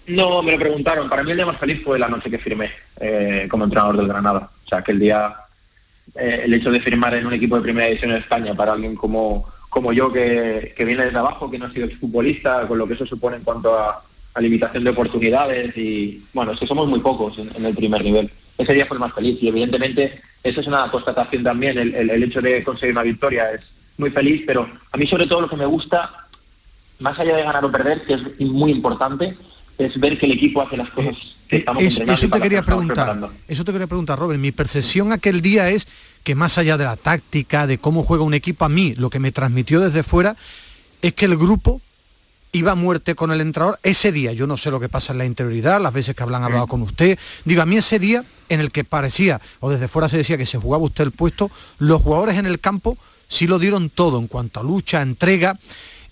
No, 0.07 0.41
me 0.43 0.53
lo 0.53 0.59
preguntaron. 0.59 1.09
Para 1.09 1.25
mí 1.25 1.33
el 1.33 1.37
día 1.37 1.47
más 1.47 1.59
feliz 1.59 1.83
fue 1.83 1.99
la 1.99 2.09
noche 2.09 2.31
que 2.31 2.39
firmé 2.39 2.71
eh, 3.01 3.49
como 3.51 3.65
entrenador 3.65 3.97
del 3.97 4.07
Granada. 4.07 4.51
O 4.65 4.69
sea, 4.69 4.79
aquel 4.79 5.01
día, 5.01 5.35
eh, 6.15 6.43
el 6.45 6.55
hecho 6.55 6.71
de 6.71 6.81
firmar 6.81 7.15
en 7.15 7.27
un 7.27 7.33
equipo 7.33 7.57
de 7.57 7.63
primera 7.63 7.89
división 7.89 8.13
en 8.13 8.19
España 8.19 8.55
para 8.55 8.73
alguien 8.73 8.95
como, 8.95 9.49
como 9.71 9.93
yo, 9.95 10.13
que, 10.13 10.75
que 10.77 10.85
viene 10.85 11.07
desde 11.07 11.19
abajo, 11.19 11.51
que 11.51 11.59
no 11.59 11.65
ha 11.67 11.73
sido 11.73 11.87
exfutbolista, 11.87 12.67
con 12.69 12.77
lo 12.77 12.87
que 12.87 12.95
eso 12.95 13.07
supone 13.07 13.37
en 13.37 13.45
cuanto 13.45 13.79
a, 13.79 14.03
a 14.35 14.41
limitación 14.41 14.85
de 14.85 14.91
oportunidades 14.91 15.75
y, 15.77 16.23
bueno, 16.35 16.53
es 16.53 16.61
que 16.61 16.67
somos 16.67 16.87
muy 16.89 17.01
pocos 17.01 17.39
en, 17.39 17.65
el 17.65 17.75
primer 17.75 18.05
nivel. 18.05 18.31
Ese 18.59 18.75
día 18.75 18.85
fue 18.87 18.97
el 18.97 19.01
más 19.01 19.15
feliz 19.15 19.39
y 19.43 19.49
evidentemente 19.49 20.21
eso 20.43 20.61
es 20.61 20.67
una 20.67 20.91
constatación 20.91 21.43
también, 21.43 21.79
el- 21.79 21.95
el 22.11 22.23
hecho 22.23 22.43
de 22.43 22.63
conseguir 22.63 22.95
una 22.95 23.03
victoria 23.05 23.53
es 23.53 23.61
muy 23.97 24.11
feliz, 24.11 24.43
pero 24.47 24.69
a 24.93 24.97
mí 24.97 25.07
sobre 25.07 25.27
todo 25.27 25.43
lo 25.43 25.49
que 25.49 25.57
me 25.57 25.67
gusta 25.67 26.27
más 26.99 27.19
allá 27.19 27.37
de 27.37 27.43
ganar 27.45 27.65
o 27.65 27.73
perder, 27.73 28.03
que 28.05 28.15
es 28.15 28.41
muy 28.41 28.71
importante, 28.73 29.37
es 29.87 29.99
ver 29.99 30.19
que 30.19 30.27
el 30.27 30.33
equipo 30.33 30.63
hace 30.63 30.77
las 30.77 30.91
cosas 30.91 31.15
que 31.49 31.57
estamos 31.57 31.83
Eh, 31.83 31.87
Es- 31.87 31.93
entrenando 31.93 32.13
y 32.13 32.25
eso 32.25 32.29
te 32.35 32.41
quería 32.41 32.63
preguntar. 32.63 32.95
preparando. 32.97 33.33
Eso 33.49 33.65
te 33.65 33.73
quería 33.73 33.87
preguntar, 33.87 34.19
Robert. 34.19 34.41
Mi 34.41 34.53
percepción 34.53 35.13
aquel 35.13 35.41
día 35.41 35.69
es 35.71 35.87
que 36.23 36.35
más 36.35 36.59
allá 36.59 36.77
de 36.77 36.85
la 36.85 36.97
táctica, 36.97 37.67
de 37.67 37.79
cómo 37.79 38.03
juega 38.03 38.23
un 38.25 38.35
equipo, 38.35 38.65
a 38.65 38.69
mí 38.69 38.95
lo 38.95 39.11
que 39.11 39.19
me 39.19 39.33
transmitió 39.33 39.81
desde 39.81 40.03
fuera 40.03 40.37
es 41.03 41.15
que 41.15 41.25
el 41.25 41.37
grupo 41.37 41.81
iba 42.53 42.73
a 42.73 42.75
muerte 42.75 43.15
con 43.15 43.31
el 43.31 43.41
entrenador 43.41 43.79
ese 43.85 44.11
día. 44.13 44.33
Yo 44.33 44.47
no 44.47 44.57
sé 44.57 44.71
lo 44.71 44.81
que 44.81 44.89
pasa 44.89 45.13
en 45.13 45.19
la 45.19 45.25
interioridad, 45.25 45.81
las 45.81 45.95
veces 45.95 46.15
que 46.17 46.23
hablan 46.23 46.43
hablado 46.43 46.67
con 46.67 46.83
usted. 46.83 47.19
Digo, 47.45 47.63
a 47.63 47.67
mí 47.67 47.77
ese 47.77 47.99
día 48.01 48.25
en 48.49 48.61
el 48.61 48.73
que 48.73 48.83
parecía, 48.85 49.41
o 49.61 49.71
desde 49.71 49.87
fuera 49.89 50.09
se 50.09 50.17
decía 50.17 50.37
que 50.37 50.47
se 50.47 50.59
jugaba 50.59 50.83
usted 50.85 51.05
el 51.05 51.13
puesto, 51.13 51.49
los 51.79 52.03
jugadores 52.03 52.37
en 52.37 52.47
el 52.47 52.59
campo 52.59 52.99
sí 53.29 53.47
lo 53.47 53.61
dieron 53.61 53.89
todo 53.89 54.19
en 54.19 54.27
cuanto 54.27 54.59
a 54.59 54.65
lucha, 54.65 55.01
entrega. 55.01 55.57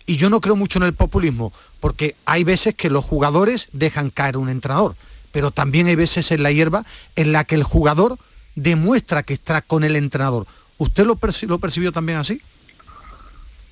Y 0.08 0.16
yo 0.16 0.30
no 0.30 0.40
creo 0.40 0.56
mucho 0.56 0.78
en 0.78 0.86
el 0.86 0.94
populismo, 0.94 1.52
porque 1.80 2.16
hay 2.24 2.42
veces 2.42 2.74
que 2.74 2.88
los 2.88 3.04
jugadores 3.04 3.68
dejan 3.74 4.08
caer 4.08 4.38
un 4.38 4.48
entrenador, 4.48 4.96
pero 5.32 5.50
también 5.50 5.86
hay 5.86 5.96
veces 5.96 6.30
en 6.30 6.42
la 6.42 6.50
hierba 6.50 6.86
en 7.14 7.30
la 7.30 7.44
que 7.44 7.56
el 7.56 7.62
jugador 7.62 8.16
demuestra 8.54 9.22
que 9.22 9.34
está 9.34 9.60
con 9.60 9.84
el 9.84 9.96
entrenador. 9.96 10.46
¿Usted 10.78 11.04
lo, 11.04 11.18
lo 11.42 11.58
percibió 11.58 11.92
también 11.92 12.16
así? 12.16 12.40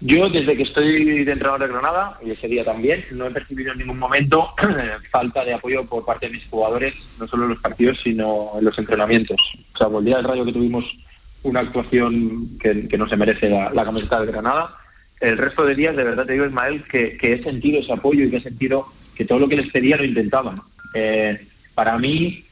Yo 0.01 0.29
desde 0.29 0.59
que 0.59 0.65
estoy 0.65 1.25
de 1.25 1.33
entrenador 1.33 1.63
de 1.63 1.69
Granada, 1.69 2.21
y 2.23 2.33
ese 2.33 2.49
día 2.49 2.67
también, 2.67 3.03
no 3.13 3.25
he 3.25 3.31
percibido 3.31 3.73
en 3.73 3.79
ningún 3.79 3.99
momento 3.99 4.55
falta 5.11 5.43
de 5.43 5.55
apoyo 5.55 5.87
por 5.87 6.05
parte 6.05 6.27
de 6.27 6.35
mis 6.35 6.47
jugadores, 6.51 6.93
no 7.19 7.27
solo 7.27 7.45
en 7.45 7.51
los 7.53 7.61
partidos, 7.61 7.99
sino 8.05 8.51
en 8.59 8.65
los 8.67 8.79
entrenamientos. 8.79 9.41
O 9.75 9.79
sea, 9.79 9.87
el 9.87 10.05
día 10.05 10.17
del 10.17 10.27
Rayo 10.27 10.45
que 10.45 10.53
tuvimos 10.53 10.85
una 11.45 11.61
actuación 11.61 12.59
que, 12.61 12.89
que 12.89 12.99
no 12.99 13.09
se 13.09 13.17
merece 13.17 13.49
la, 13.49 13.71
la 13.71 13.87
camiseta 13.87 14.21
de 14.21 14.27
Granada, 14.27 14.77
el 15.21 15.39
resto 15.39 15.65
de 15.65 15.75
días, 15.75 15.97
de 15.97 16.05
verdad 16.05 16.27
te 16.27 16.35
digo, 16.35 16.47
Ismael, 16.47 16.85
que, 16.85 17.17
que 17.17 17.35
he 17.35 17.43
sentido 17.43 17.81
ese 17.81 17.93
apoyo 17.93 18.25
y 18.25 18.31
que 18.31 18.37
he 18.39 18.43
sentido 18.43 18.87
que 19.15 19.25
todo 19.25 19.39
lo 19.39 19.49
que 19.49 19.57
les 19.57 19.71
pedía 19.71 19.97
lo 19.97 20.05
intentaban. 20.05 20.61
Eh, 20.95 21.47
para 21.75 21.99
mí 21.99 22.45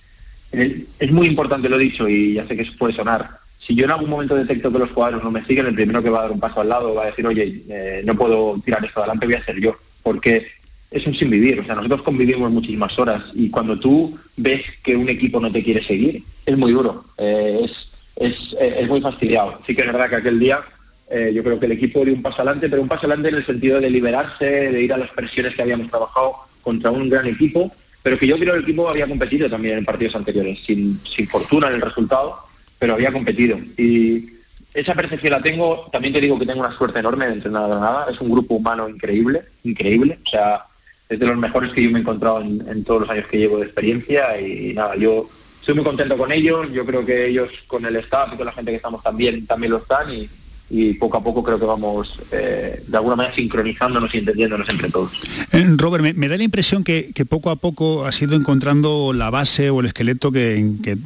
es 0.53 1.11
muy 1.11 1.27
importante, 1.27 1.69
lo 1.69 1.79
dicho, 1.79 2.09
y 2.09 2.35
ya 2.35 2.47
sé 2.47 2.57
que 2.57 2.63
eso 2.63 2.73
puede 2.79 2.95
sonar, 2.95 3.39
si 3.67 3.75
yo 3.75 3.87
en 3.87 3.93
algún 3.93 4.11
momento 4.11 4.37
detecto 4.37 4.71
que 4.71 4.79
los 4.79 4.91
jugadores 4.91 5.25
no 5.25 5.31
me 5.31 5.45
siguen, 5.47 5.67
el 5.67 5.75
primero 5.75 6.03
que 6.03 6.11
va 6.11 6.19
a 6.19 6.23
dar 6.23 6.33
un 6.33 6.41
paso 6.41 6.61
al 6.61 6.69
lado 6.69 6.95
va 6.95 7.05
a 7.05 7.07
decir, 7.07 7.27
oye, 7.27 7.63
eh, 7.69 8.03
no 8.05 8.15
puedo 8.15 8.61
tirar 8.65 8.85
esto 8.85 9.01
adelante, 9.01 9.27
voy 9.27 9.37
a 9.37 9.45
ser 9.45 9.59
yo, 9.59 9.77
porque 10.03 10.47
es 10.91 11.07
un 11.07 11.15
sinvivir, 11.15 11.61
o 11.61 11.65
sea, 11.65 11.75
nosotros 11.75 12.03
convivimos 12.03 12.51
muchísimas 12.51 12.97
horas 12.99 13.25
y 13.35 13.49
cuando 13.49 13.79
tú 13.79 14.19
ves 14.37 14.63
que 14.83 14.97
un 14.97 15.09
equipo 15.09 15.41
no 15.41 15.51
te 15.51 15.65
quiere 15.65 15.83
seguir, 15.83 16.23
es 16.45 16.57
muy 16.57 16.73
duro, 16.73 17.07
eh, 17.17 17.63
es, 17.65 17.89
es, 18.17 18.53
eh, 18.61 18.77
es 18.81 18.89
muy 18.89 19.01
fastidiado. 19.01 19.59
Sí 19.67 19.75
que 19.75 19.83
es 19.83 19.89
verdad 19.89 20.11
que 20.11 20.17
aquel 20.17 20.39
día 20.39 20.61
eh, 21.11 21.33
yo 21.35 21.43
creo 21.45 21.61
que 21.61 21.67
el 21.67 21.73
equipo 21.73 22.05
dio 22.05 22.15
un 22.15 22.23
paso 22.23 22.43
adelante, 22.43 22.69
pero 22.69 22.83
un 22.83 22.89
paso 22.89 23.07
adelante 23.07 23.29
en 23.29 23.37
el 23.37 23.47
sentido 23.47 23.81
de 23.81 23.91
liberarse, 23.91 24.45
de 24.45 24.83
ir 24.83 24.93
a 24.93 24.99
las 24.99 25.11
presiones 25.11 25.55
que 25.55 25.63
habíamos 25.63 25.91
trabajado 25.91 26.35
contra 26.63 26.91
un 26.91 27.09
gran 27.09 27.27
equipo, 27.27 27.71
pero 28.03 28.19
que 28.19 28.27
yo 28.27 28.37
creo 28.37 28.53
que 28.53 28.59
el 28.59 28.65
equipo 28.65 28.89
había 28.89 29.07
competido 29.07 29.49
también 29.49 29.79
en 29.79 29.85
partidos 29.85 30.17
anteriores, 30.17 30.59
sin, 30.67 31.01
sin 31.05 31.29
fortuna 31.29 31.69
en 31.69 31.75
el 31.75 31.81
resultado, 31.81 32.39
pero 32.79 32.95
había 32.95 33.13
competido. 33.13 33.59
Y 33.77 34.31
esa 34.75 34.95
percepción 34.95 35.33
la 35.33 35.43
tengo, 35.43 35.89
también 35.93 36.13
te 36.13 36.21
digo 36.21 36.39
que 36.39 36.47
tengo 36.47 36.61
una 36.61 36.77
suerte 36.77 36.99
enorme 36.99 37.27
de 37.27 37.35
entrenar 37.35 37.65
a 37.65 37.69
Granada, 37.69 38.07
es 38.11 38.21
un 38.21 38.31
grupo 38.31 38.55
humano 38.55 38.89
increíble, 38.89 39.45
increíble, 39.63 40.19
o 40.27 40.29
sea, 40.29 40.65
es 41.09 41.19
de 41.19 41.27
los 41.27 41.37
mejores 41.37 41.73
que 41.73 41.83
yo 41.83 41.91
me 41.91 41.99
he 41.99 42.03
encontrado 42.03 42.41
en, 42.41 42.85
todos 42.85 43.03
los 43.03 43.11
años 43.11 43.27
que 43.29 43.39
llevo 43.39 43.59
de 43.59 43.67
experiencia 43.67 44.41
y, 44.41 44.73
nada, 44.75 44.97
yo 44.97 45.29
estoy 45.61 45.77
muy 45.77 45.85
contento 45.85 46.19
con 46.19 46.33
ellos, 46.33 46.73
yo 46.73 46.85
creo 46.85 47.07
que 47.07 47.29
ellos 47.29 47.51
con 47.67 47.87
el 47.87 47.97
staff 47.97 48.31
y 48.33 48.37
con 48.37 48.47
la 48.47 48.53
gente 48.53 48.73
que 48.73 48.79
estamos 48.79 49.03
también, 49.03 49.47
también 49.47 49.73
lo 49.73 49.79
están 49.79 50.13
y, 50.13 50.29
y 50.71 50.95
poco 50.95 51.19
a 51.19 51.23
poco 51.23 51.43
creo 51.45 51.59
que 51.61 51.67
vamos 51.67 52.19
eh, 52.33 52.83
de 52.87 52.97
alguna 52.97 53.17
manera 53.17 53.35
sincronizándonos 53.35 54.15
y 54.15 54.19
entendiéndonos 54.19 54.69
entre 54.69 54.91
todos. 54.91 55.13
Eh, 55.53 55.65
Robert, 55.77 56.03
me, 56.17 56.27
da 56.29 56.37
la 56.39 56.43
impresión 56.43 56.83
que, 56.83 57.13
que 57.15 57.27
poco 57.27 57.51
a 57.51 57.57
poco 57.57 58.07
has 58.07 58.21
ido 58.23 58.35
encontrando 58.35 59.13
la 59.13 59.29
base 59.31 59.69
o 59.71 59.81
el 59.81 59.87
esqueleto 59.87 60.33
que, 60.33 60.73
que- 60.83 60.97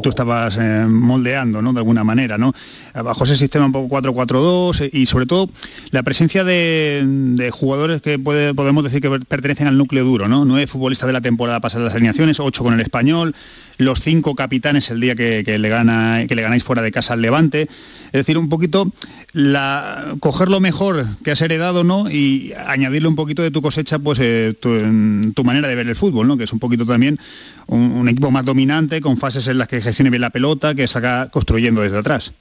tú 0.00 0.08
estabas 0.10 0.56
eh, 0.60 0.86
moldeando, 0.88 1.60
¿no? 1.60 1.72
De 1.72 1.80
alguna 1.80 2.04
manera, 2.04 2.38
¿no? 2.38 2.52
Bajo 2.94 3.24
ese 3.24 3.36
sistema 3.36 3.66
un 3.66 3.72
poco 3.72 4.00
4-4-2 4.00 4.82
eh, 4.84 4.90
y 4.92 5.06
sobre 5.06 5.26
todo 5.26 5.50
la 5.90 6.02
presencia 6.04 6.44
de, 6.44 7.02
de 7.04 7.50
jugadores 7.50 8.00
que 8.00 8.18
podemos 8.20 8.84
decir 8.84 9.00
que 9.02 9.10
per- 9.10 9.26
pertenecen 9.26 9.66
al 9.66 9.76
núcleo 9.76 10.04
duro, 10.04 10.28
¿no? 10.28 10.44
Nueve 10.44 10.66
futbolistas 10.68 11.08
de 11.08 11.12
la 11.12 11.20
temporada 11.20 11.58
pasada 11.60 11.84
las 11.86 11.94
alineaciones, 11.94 12.38
ocho 12.38 12.62
con 12.62 12.72
el 12.74 12.80
español, 12.80 13.34
los 13.78 14.00
cinco 14.00 14.34
capitanes 14.34 14.90
el 14.90 15.00
día 15.00 15.14
que, 15.14 15.42
que 15.44 15.58
le 15.58 15.68
que 15.68 16.34
le 16.34 16.42
ganáis 16.42 16.62
fuera 16.62 16.82
de 16.82 16.92
casa 16.92 17.14
al 17.14 17.22
Levante. 17.22 17.62
Es 18.06 18.12
decir, 18.12 18.36
un 18.38 18.48
poquito 18.48 18.92
la, 19.32 20.16
coger 20.20 20.48
lo 20.48 20.60
mejor 20.60 21.06
que 21.22 21.30
has 21.30 21.40
heredado, 21.40 21.84
¿no? 21.84 22.10
Y 22.10 22.52
añadirle 22.66 23.08
un 23.08 23.16
poquito 23.16 23.42
de 23.42 23.50
tu 23.50 23.62
cosecha, 23.62 23.98
pues 23.98 24.18
eh, 24.20 24.54
tu, 24.58 24.74
en 24.74 25.32
tu 25.34 25.44
manera 25.44 25.68
de 25.68 25.74
ver 25.74 25.88
el 25.88 25.96
fútbol, 25.96 26.26
¿no? 26.26 26.36
Que 26.36 26.44
es 26.44 26.52
un 26.52 26.58
poquito 26.58 26.84
también 26.84 27.18
un, 27.66 27.92
un 27.92 28.08
equipo 28.08 28.30
más 28.30 28.44
dominante, 28.44 29.00
con 29.00 29.16
fases 29.16 29.46
en 29.48 29.58
las 29.58 29.68
que 29.68 29.80
gestione 29.80 30.10
bien 30.10 30.22
la 30.22 30.30
pelota, 30.30 30.74
que 30.74 30.86
saca 30.86 31.28
construyendo 31.30 31.82
desde 31.82 31.98
atrás. 31.98 32.32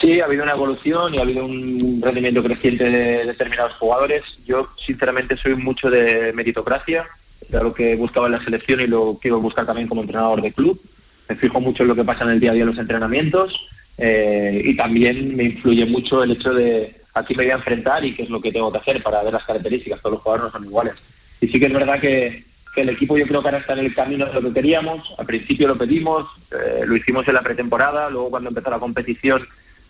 Sí, 0.00 0.18
ha 0.20 0.24
habido 0.24 0.44
una 0.44 0.52
evolución 0.52 1.14
y 1.14 1.18
ha 1.18 1.22
habido 1.22 1.44
un 1.44 2.00
rendimiento 2.02 2.42
creciente 2.42 2.84
de 2.84 3.26
determinados 3.26 3.74
jugadores. 3.74 4.22
Yo, 4.46 4.70
sinceramente, 4.82 5.36
soy 5.36 5.56
mucho 5.56 5.90
de 5.90 6.32
meritocracia, 6.32 7.06
lo 7.50 7.74
que 7.74 7.96
buscaba 7.96 8.26
en 8.26 8.32
la 8.32 8.44
selección 8.44 8.80
y 8.80 8.86
lo 8.86 9.18
quiero 9.20 9.40
buscar 9.40 9.66
también 9.66 9.88
como 9.88 10.02
entrenador 10.02 10.40
de 10.42 10.52
club. 10.52 10.80
Me 11.28 11.36
fijo 11.36 11.60
mucho 11.60 11.82
en 11.82 11.88
lo 11.88 11.94
que 11.94 12.04
pasa 12.04 12.24
en 12.24 12.30
el 12.30 12.40
día 12.40 12.50
a 12.50 12.54
día 12.54 12.62
en 12.62 12.70
los 12.70 12.78
entrenamientos 12.78 13.68
eh, 13.98 14.62
y 14.64 14.76
también 14.76 15.36
me 15.36 15.44
influye 15.44 15.84
mucho 15.84 16.22
el 16.22 16.32
hecho 16.32 16.54
de 16.54 17.02
a 17.12 17.22
quién 17.22 17.36
me 17.36 17.44
voy 17.44 17.52
a 17.52 17.56
enfrentar 17.56 18.04
y 18.04 18.14
qué 18.14 18.22
es 18.22 18.30
lo 18.30 18.40
que 18.40 18.50
tengo 18.50 18.72
que 18.72 18.78
hacer 18.78 19.02
para 19.02 19.22
ver 19.22 19.32
las 19.32 19.44
características. 19.44 20.00
Todos 20.00 20.14
los 20.14 20.22
jugadores 20.22 20.46
no 20.46 20.58
son 20.58 20.64
iguales. 20.68 20.94
Y 21.40 21.48
sí 21.48 21.60
que 21.60 21.66
es 21.66 21.72
verdad 21.72 22.00
que, 22.00 22.48
el 22.76 22.88
equipo 22.88 23.18
yo 23.18 23.26
creo 23.26 23.42
que 23.42 23.48
ahora 23.48 23.58
está 23.58 23.72
en 23.74 23.80
el 23.80 23.94
camino 23.94 24.24
de 24.26 24.32
lo 24.32 24.42
que 24.42 24.54
queríamos. 24.54 25.12
Al 25.18 25.26
principio 25.26 25.68
lo 25.68 25.76
pedimos, 25.76 26.26
eh, 26.52 26.82
lo 26.86 26.96
hicimos 26.96 27.26
en 27.28 27.34
la 27.34 27.42
pretemporada, 27.42 28.08
luego 28.08 28.30
cuando 28.30 28.48
empezó 28.48 28.70
la 28.70 28.78
competición 28.78 29.46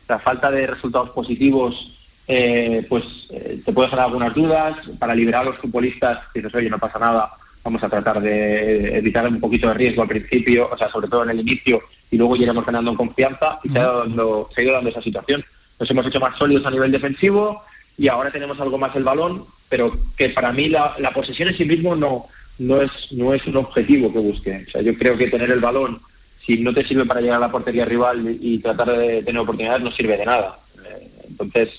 la 0.09 0.19
falta 0.19 0.51
de 0.51 0.67
resultados 0.67 1.11
positivos 1.11 1.97
eh, 2.27 2.85
pues 2.89 3.05
te 3.29 3.73
puede 3.73 3.89
generar 3.89 4.07
algunas 4.07 4.35
dudas. 4.35 4.77
Para 4.99 5.15
liberar 5.15 5.43
a 5.43 5.51
los 5.51 5.59
futbolistas, 5.59 6.21
dices, 6.35 6.55
oye, 6.55 6.71
no 6.71 6.79
pasa 6.79 6.99
nada, 6.99 7.33
vamos 7.63 7.83
a 7.83 7.89
tratar 7.89 8.21
de 8.21 8.99
evitar 8.99 9.27
un 9.27 9.41
poquito 9.41 9.69
de 9.69 9.75
riesgo 9.75 10.03
al 10.03 10.09
principio, 10.09 10.69
o 10.73 10.79
sea, 10.79 10.91
sobre 10.91 11.09
todo 11.09 11.25
en 11.25 11.31
el 11.31 11.41
inicio, 11.41 11.83
y 12.11 12.17
luego 12.17 12.37
iremos 12.37 12.65
ganando 12.65 12.91
en 12.91 12.97
confianza 12.97 13.61
y 13.63 13.69
se 13.71 13.79
ha, 13.79 13.83
ido 13.83 13.99
dando, 14.01 14.51
se 14.55 14.61
ha 14.61 14.65
ido 14.65 14.73
dando 14.75 14.91
esa 14.91 15.03
situación. 15.03 15.45
Nos 15.79 15.91
hemos 15.91 16.07
hecho 16.07 16.21
más 16.21 16.37
sólidos 16.37 16.67
a 16.67 16.71
nivel 16.71 16.93
defensivo 16.93 17.63
y 17.97 18.09
ahora 18.09 18.31
tenemos 18.31 18.59
algo 18.61 18.79
más 18.79 18.95
el 18.97 19.05
balón, 19.05 19.47
pero 19.69 19.97
que 20.17 20.31
para 20.31 20.53
mí 20.53 20.69
la, 20.69 20.95
la 20.99 21.13
posesión 21.13 21.49
en 21.49 21.57
sí 21.57 21.65
mismo 21.65 21.95
no, 21.95 22.27
no, 22.59 22.83
es, 22.83 22.91
no 23.13 23.33
es 23.33 23.47
un 23.47 23.57
objetivo 23.57 24.13
que 24.13 24.19
busque. 24.19 24.65
O 24.67 24.71
sea, 24.71 24.83
yo 24.83 24.97
creo 24.97 25.17
que 25.17 25.29
tener 25.29 25.51
el 25.51 25.61
balón 25.61 26.01
si 26.45 26.59
no 26.59 26.73
te 26.75 26.85
sirve 26.85 27.05
para 27.05 27.21
llegar 27.21 27.37
a 27.37 27.47
la 27.47 27.53
portería 27.53 27.85
rival 27.85 28.39
y, 28.41 28.55
y 28.55 28.59
tratar 28.59 28.97
de 28.97 29.23
tener 29.23 29.41
oportunidades, 29.41 29.83
no 29.83 29.93
sirve 29.93 30.17
de 30.17 30.27
nada. 30.27 30.59
Eh, 30.85 31.11
entonces, 31.29 31.71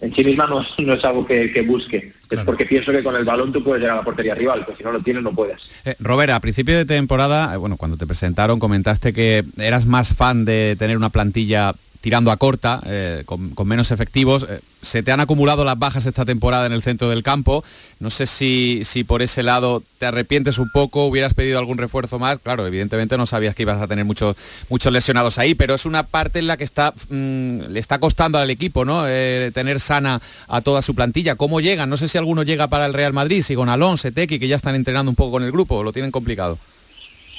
en 0.00 0.14
sí 0.14 0.24
misma 0.24 0.46
no 0.46 0.60
es, 0.60 0.68
no 0.78 0.94
es 0.94 1.04
algo 1.04 1.26
que, 1.26 1.52
que 1.52 1.62
busque. 1.62 2.12
Es 2.30 2.40
porque 2.40 2.64
pienso 2.64 2.92
que 2.92 3.02
con 3.02 3.14
el 3.14 3.24
balón 3.24 3.52
tú 3.52 3.62
puedes 3.62 3.82
llegar 3.82 3.96
a 3.96 4.00
la 4.00 4.04
portería 4.04 4.34
rival, 4.34 4.64
pues 4.64 4.78
si 4.78 4.84
no 4.84 4.90
lo 4.90 5.00
tienes 5.00 5.22
no 5.22 5.32
puedes. 5.32 5.60
Eh, 5.84 5.94
Robert, 6.00 6.32
a 6.32 6.40
principio 6.40 6.76
de 6.76 6.86
temporada, 6.86 7.52
eh, 7.52 7.58
bueno, 7.58 7.76
cuando 7.76 7.98
te 7.98 8.06
presentaron 8.06 8.58
comentaste 8.58 9.12
que 9.12 9.44
eras 9.58 9.86
más 9.86 10.14
fan 10.14 10.44
de 10.44 10.74
tener 10.78 10.96
una 10.96 11.10
plantilla 11.10 11.74
tirando 12.02 12.32
a 12.32 12.36
corta, 12.36 12.82
eh, 12.84 13.22
con, 13.24 13.54
menos 13.64 13.92
efectivos. 13.92 14.44
Eh, 14.50 14.60
se 14.82 15.04
te 15.04 15.12
han 15.12 15.20
acumulado 15.20 15.64
las 15.64 15.78
bajas 15.78 16.04
esta 16.04 16.24
temporada 16.24 16.66
en 16.66 16.72
el 16.72 16.82
centro 16.82 17.08
del 17.08 17.22
campo. 17.22 17.62
No 18.00 18.10
sé 18.10 18.26
si, 18.26 18.82
si 18.84 19.04
por 19.04 19.22
ese 19.22 19.44
lado 19.44 19.84
te 19.98 20.06
arrepientes 20.06 20.58
un 20.58 20.68
poco, 20.72 21.06
hubieras 21.06 21.32
pedido 21.32 21.60
algún 21.60 21.78
refuerzo 21.78 22.18
más. 22.18 22.40
Claro, 22.40 22.66
evidentemente 22.66 23.16
no 23.16 23.24
sabías 23.24 23.54
que 23.54 23.62
ibas 23.62 23.80
a 23.80 23.86
tener 23.86 24.04
muchos, 24.04 24.34
muchos 24.68 24.92
lesionados 24.92 25.38
ahí, 25.38 25.54
pero 25.54 25.74
es 25.74 25.86
una 25.86 26.02
parte 26.02 26.40
en 26.40 26.48
la 26.48 26.56
que 26.56 26.64
está, 26.64 26.92
mm, 27.08 27.68
le 27.68 27.78
está 27.78 28.00
costando 28.00 28.36
al 28.38 28.50
equipo, 28.50 28.84
¿no? 28.84 29.04
Eh, 29.06 29.52
tener 29.54 29.78
sana 29.78 30.20
a 30.48 30.60
toda 30.60 30.82
su 30.82 30.96
plantilla. 30.96 31.36
¿Cómo 31.36 31.60
llegan? 31.60 31.88
No 31.88 31.96
sé 31.96 32.08
si 32.08 32.18
alguno 32.18 32.42
llega 32.42 32.66
para 32.66 32.86
el 32.86 32.94
Real 32.94 33.12
Madrid, 33.12 33.42
si 33.42 33.54
con 33.54 33.68
Alonso, 33.68 34.10
Tequi, 34.10 34.40
que 34.40 34.48
ya 34.48 34.56
están 34.56 34.74
entrenando 34.74 35.08
un 35.08 35.16
poco 35.16 35.30
con 35.30 35.44
el 35.44 35.52
grupo, 35.52 35.84
lo 35.84 35.92
tienen 35.92 36.10
complicado. 36.10 36.58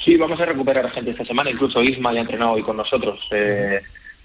Sí, 0.02 0.16
vamos 0.16 0.40
a 0.40 0.46
recuperar 0.46 0.86
a 0.86 0.90
gente 0.90 1.10
esta 1.10 1.24
semana, 1.26 1.50
incluso 1.50 1.82
Isma 1.82 2.14
ya 2.14 2.20
ha 2.20 2.22
entrenado 2.22 2.52
hoy 2.52 2.62
con 2.62 2.78
nosotros. 2.78 3.20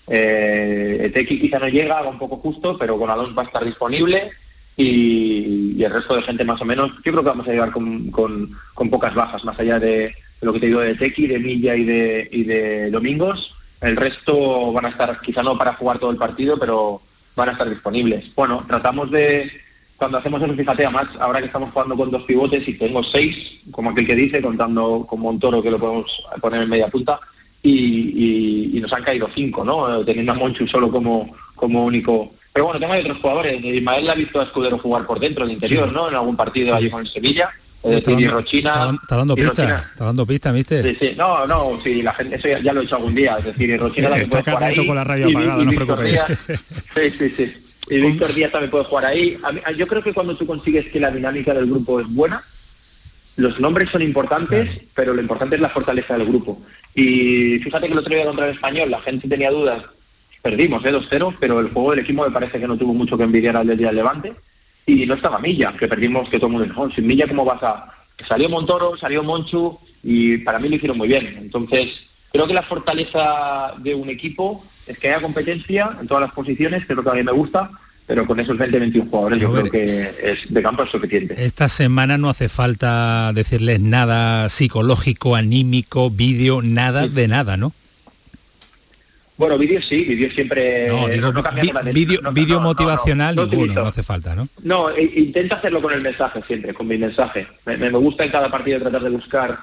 Eh, 0.10 1.26
quizá 1.28 1.60
no 1.60 1.68
llega, 1.68 2.02
va 2.02 2.10
un 2.10 2.20
poco 2.20 2.38
justo, 2.38 2.78
pero 2.78 2.98
con 2.98 3.10
Alonso 3.10 3.36
va 3.36 3.44
a 3.44 3.46
estar 3.46 3.64
disponible 3.64 4.32
y, 4.76 5.84
el 5.84 5.92
resto 5.92 6.16
de 6.16 6.22
gente 6.24 6.46
más 6.46 6.62
o 6.62 6.66
menos, 6.66 6.92
yo 7.04 7.12
creo 7.12 7.24
que 7.24 7.30
vamos 7.30 7.48
a 7.48 7.52
llegar 7.52 7.72
con, 7.72 8.10
con- 8.12 8.58
pocas 8.90 9.14
bajas, 9.14 9.44
más 9.44 9.60
allá 9.60 9.80
de, 9.80 9.90
de 9.98 10.14
lo 10.42 10.54
que 10.54 10.60
te 10.60 10.68
digo 10.68 10.80
de 10.80 10.96
Tequi, 10.96 11.28
de 11.28 11.40
Milla 11.40 11.76
y 11.76 11.84
de, 11.84 12.30
y 12.32 12.44
de 12.44 12.90
Domingos. 12.90 13.54
El 13.82 13.96
resto 13.96 14.72
van 14.74 14.86
a 14.86 14.90
estar, 14.90 15.20
quizá 15.22 15.44
no 15.44 15.58
para 15.58 15.74
jugar 15.74 16.00
todo 16.00 16.12
el 16.12 16.18
partido, 16.18 16.58
pero 16.58 17.02
van 17.36 17.50
a 17.50 17.52
estar 17.54 17.70
disponibles. 17.70 18.34
Bueno, 18.36 18.66
tratamos 18.68 19.12
de, 19.12 19.52
cuando 19.98 20.18
hacemos 20.18 20.42
eso, 20.42 20.54
fíjate, 20.54 20.86
además, 20.86 21.08
ahora 21.20 21.40
que 21.40 21.48
estamos 21.48 21.72
jugando 21.72 21.96
con 21.98 22.12
dos 22.12 22.24
pivotes 22.24 22.66
y 22.68 22.74
tengo 22.74 23.04
seis, 23.04 23.60
como 23.72 23.90
aquel 23.90 24.08
que 24.08 24.16
dice, 24.16 24.42
contando 24.42 25.06
con 25.08 25.20
Montoro 25.20 25.62
que 25.62 25.72
lo 25.72 25.80
podemos 25.80 26.26
poner 26.42 26.62
en 26.62 26.70
media 26.70 26.88
punta, 26.88 27.20
y, 27.64 27.72
y- 27.72 28.78
y 28.78 28.80
nos 28.82 28.92
han 28.94 29.04
caído 29.04 29.30
cinco, 29.36 29.64
¿no? 29.64 30.04
Teniendo 30.06 30.32
a 30.32 30.36
Monchu 30.36 30.68
solo 30.68 30.90
como, 30.90 31.36
como 31.56 31.86
único. 31.86 32.34
Pero 32.54 32.66
bueno, 32.66 32.80
tengo 32.80 32.94
ahí 32.94 33.02
otros 33.02 33.20
jugadores. 33.20 33.64
Ismael 33.64 34.06
la 34.06 34.14
ha 34.14 34.16
visto 34.16 34.40
a 34.40 34.44
Escudero 34.44 34.78
jugar 34.80 35.06
por 35.06 35.20
dentro, 35.20 35.46
de 35.46 35.54
interior, 35.54 35.88
Sí. 35.90 35.94
¿no? 35.96 36.10
En 36.10 36.16
algún 36.16 36.36
partido 36.36 36.76
allí 36.76 36.90
con 36.90 37.02
el 37.02 37.08
Sevilla. 37.08 37.50
Es 37.82 37.98
Está 37.98 38.12
y 38.12 38.16
dando- 38.16 38.32
Rochina. 38.32 38.70
está, 38.72 38.92
está 39.04 39.16
dando 39.18 39.34
y 39.34 39.36
pista, 39.38 39.50
Rochina- 39.64 39.86
está 39.92 40.06
dando 40.06 40.26
pista, 40.26 40.52
mister. 40.52 40.90
Sí, 40.90 40.98
sí. 41.00 41.14
No, 41.18 41.48
no, 41.48 41.80
sí, 41.82 42.02
la 42.02 42.14
gente, 42.14 42.36
eso 42.36 42.48
ya, 42.50 42.60
ya 42.60 42.74
lo 42.74 42.82
he 42.82 42.84
hecho 42.84 42.96
algún 42.98 43.16
día. 43.16 43.38
Es 43.40 43.46
decir, 43.46 43.70
y 43.70 43.78
Rochina 43.78 44.10
también 44.10 44.30
puede 44.30 44.44
jugar 44.44 44.64
ahí. 44.64 44.88
con 44.88 44.96
la 44.96 45.04
radio 45.06 45.30
y- 45.30 45.32
apagada, 45.32 45.62
y 45.62 45.66
no 45.66 45.72
Víctor. 45.72 46.00
Díaz- 46.04 46.38
Sí, 46.96 47.10
sí, 47.18 47.30
sí. 47.30 47.64
Y 47.90 48.02
Víctor 48.02 48.34
Díaz 48.34 48.52
también 48.52 48.70
puede 48.72 48.84
jugar 48.84 49.06
ahí. 49.06 49.38
A 49.44 49.52
mí- 49.54 49.62
yo 49.78 49.88
creo 49.88 50.04
que 50.04 50.14
cuando 50.14 50.36
tú 50.36 50.46
consigues 50.46 50.88
que 50.92 51.00
la 51.00 51.10
dinámica 51.10 51.54
del 51.54 51.68
grupo 51.68 52.02
es 52.02 52.08
buena, 52.10 52.44
los 53.40 53.60
nombres 53.60 53.90
son 53.90 54.02
importantes, 54.02 54.70
pero 54.94 55.14
lo 55.14 55.22
importante 55.22 55.56
es 55.56 55.62
la 55.62 55.70
fortaleza 55.70 56.18
del 56.18 56.28
grupo. 56.28 56.62
Y 56.94 57.60
fíjate 57.60 57.88
que 57.88 57.94
el 57.94 58.00
otro 58.00 58.14
día 58.14 58.26
contra 58.26 58.48
el 58.48 58.56
español 58.56 58.92
la 58.92 59.02
gente 59.02 59.28
tenía 59.28 59.50
dudas. 59.50 59.84
Perdimos, 60.42 60.84
¿eh? 60.86 60.92
2-0, 60.92 61.38
pero 61.40 61.60
el 61.60 61.70
juego 61.70 61.92
del 61.92 62.02
equipo 62.02 62.24
me 62.26 62.32
parece 62.32 62.60
que 62.60 62.68
no 62.68 62.78
tuvo 62.78 62.94
mucho 62.94 63.18
que 63.18 63.24
envidiar 63.24 63.56
al 63.56 63.68
del 63.68 63.78
día 63.78 63.88
del 63.88 63.98
Levante. 63.98 64.34
Y 64.86 65.06
no 65.06 65.14
estaba 65.14 65.40
Milla, 65.40 65.74
que 65.78 65.88
perdimos, 65.88 66.30
que 66.30 66.38
todo 66.38 66.48
el 66.48 66.54
mundo 66.54 66.68
dijo, 66.68 66.82
"Oh, 66.82 66.92
sin 66.92 67.08
Milla, 67.08 67.28
¿cómo 67.28 67.46
vas 67.46 67.64
a...? 67.64 67.94
Salió 68.28 68.50
Montoro, 68.50 68.98
salió 68.98 69.24
Monchu, 69.24 69.80
y 70.04 70.40
para 70.40 70.60
mí 70.60 70.68
lo 70.68 70.76
hicieron 70.76 70.98
muy 70.98 71.08
bien. 71.08 71.38
Entonces, 71.40 72.02
creo 72.34 72.48
que 72.48 72.54
la 72.54 72.64
fortaleza 72.64 73.74
de 73.78 73.96
un 73.96 74.10
equipo 74.10 74.66
es 74.88 74.98
que 74.98 75.10
haya 75.10 75.22
competencia 75.22 75.96
en 76.02 76.08
todas 76.08 76.24
las 76.24 76.34
posiciones, 76.34 76.86
que 76.86 76.94
es 76.94 76.98
lo 76.98 77.04
que 77.04 77.10
a 77.12 77.14
mí 77.14 77.24
me 77.24 77.32
gusta, 77.32 77.72
pero 78.10 78.26
con 78.26 78.40
esos 78.40 78.58
20-21 78.58 79.08
jugadores 79.08 79.40
yo 79.40 79.52
creo 79.52 79.70
que 79.70 80.16
es, 80.24 80.52
de 80.52 80.64
campo 80.64 80.82
es 80.82 80.90
suficiente. 80.90 81.36
Esta 81.46 81.70
semana 81.70 82.18
no 82.18 82.28
hace 82.28 82.50
falta 82.50 83.32
decirles 83.36 83.80
nada 83.82 84.50
psicológico, 84.50 85.36
anímico, 85.36 86.10
vídeo, 86.10 86.64
nada 86.64 87.08
de 87.08 87.28
nada, 87.28 87.56
¿no? 87.56 87.72
Bueno, 89.38 89.60
vídeos 89.60 89.86
sí, 89.88 90.06
vídeos 90.06 90.34
siempre... 90.34 90.88
No, 90.88 91.08
digo, 91.08 91.32
no 91.32 91.44
vídeo, 91.94 92.20
no, 92.24 92.32
vídeo 92.32 92.60
motivacional 92.60 93.36
no 93.36 93.46
ninguno, 93.46 93.74
no 93.76 93.86
hace 93.86 94.02
falta, 94.02 94.34
¿no? 94.34 94.50
No, 94.64 94.90
e- 94.90 95.12
intenta 95.18 95.58
hacerlo 95.58 95.80
con 95.80 95.94
el 95.94 96.02
mensaje 96.02 96.42
siempre, 96.48 96.74
con 96.74 96.88
mi 96.88 96.98
mensaje. 96.98 97.46
Me, 97.68 97.78
me 97.78 97.90
gusta 97.92 98.26
en 98.26 98.32
cada 98.32 98.50
partido 98.50 98.80
tratar 98.80 99.04
de 99.04 99.10
buscar 99.12 99.56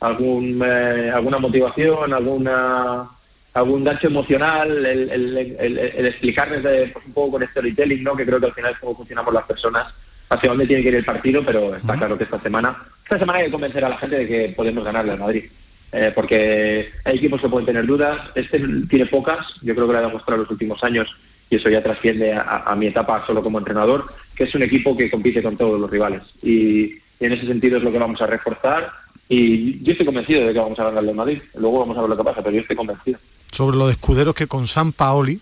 algún 0.00 0.62
eh, 0.62 1.10
alguna 1.10 1.38
motivación, 1.38 2.12
alguna 2.12 3.08
algún 3.54 3.84
gancho 3.84 4.08
emocional, 4.08 4.84
el, 4.84 5.10
el- 5.10 5.36
el- 5.38 5.78
el 5.78 6.06
explicarles 6.06 6.62
de- 6.62 6.88
pues, 6.92 7.06
un 7.06 7.12
poco 7.12 7.32
con 7.38 7.48
storytelling, 7.48 8.02
¿no? 8.02 8.16
que 8.16 8.26
creo 8.26 8.40
que 8.40 8.46
al 8.46 8.54
final 8.54 8.72
es 8.72 8.78
como 8.78 8.96
funcionamos 8.96 9.32
las 9.32 9.44
personas, 9.44 9.92
hacia 10.28 10.48
dónde 10.50 10.66
tiene 10.66 10.82
que 10.82 10.88
ir 10.88 10.94
el 10.96 11.04
partido, 11.04 11.42
pero 11.44 11.76
está 11.76 11.96
claro 11.96 12.18
que 12.18 12.24
esta 12.24 12.40
semana, 12.40 12.76
esta 13.04 13.18
semana 13.18 13.38
hay 13.38 13.46
que 13.46 13.52
convencer 13.52 13.84
a 13.84 13.88
la 13.90 13.98
gente 13.98 14.16
de 14.18 14.26
que 14.26 14.54
podemos 14.56 14.84
ganarle 14.84 15.12
al 15.12 15.18
Madrid. 15.20 15.44
Eh, 15.92 16.10
porque 16.12 16.90
hay 17.04 17.16
equipos 17.18 17.40
que 17.40 17.48
pueden 17.48 17.66
tener 17.66 17.86
dudas, 17.86 18.18
este 18.34 18.58
tiene 18.90 19.06
pocas, 19.06 19.38
yo 19.62 19.74
creo 19.76 19.86
que 19.86 19.92
lo 19.92 19.98
ha 20.00 20.02
demostrado 20.02 20.34
en 20.36 20.42
los 20.42 20.50
últimos 20.50 20.82
años 20.82 21.16
y 21.48 21.54
eso 21.56 21.68
ya 21.70 21.84
trasciende 21.84 22.32
a, 22.32 22.64
a 22.66 22.74
mi 22.74 22.86
etapa 22.88 23.24
solo 23.24 23.42
como 23.44 23.58
entrenador, 23.58 24.06
que 24.34 24.42
es 24.44 24.54
un 24.56 24.62
equipo 24.64 24.96
que 24.96 25.08
compite 25.08 25.40
con 25.40 25.56
todos 25.56 25.78
los 25.78 25.88
rivales. 25.88 26.22
Y, 26.42 26.94
y 26.94 27.00
en 27.20 27.32
ese 27.32 27.46
sentido 27.46 27.76
es 27.78 27.84
lo 27.84 27.92
que 27.92 27.98
vamos 28.00 28.20
a 28.20 28.26
reforzar 28.26 28.90
y 29.28 29.80
yo 29.84 29.92
estoy 29.92 30.04
convencido 30.06 30.44
de 30.44 30.52
que 30.52 30.58
vamos 30.58 30.78
a 30.80 30.84
ganarle 30.84 31.10
al 31.10 31.16
Madrid. 31.16 31.42
Luego 31.54 31.80
vamos 31.80 31.96
a 31.96 32.00
ver 32.00 32.10
lo 32.10 32.16
que 32.16 32.24
pasa, 32.24 32.42
pero 32.42 32.56
yo 32.56 32.62
estoy 32.62 32.74
convencido. 32.76 33.20
Sobre 33.52 33.76
lo 33.76 33.86
de 33.86 33.92
escuderos 33.92 34.34
que 34.34 34.46
con 34.46 34.66
San 34.66 34.92
Paoli 34.92 35.40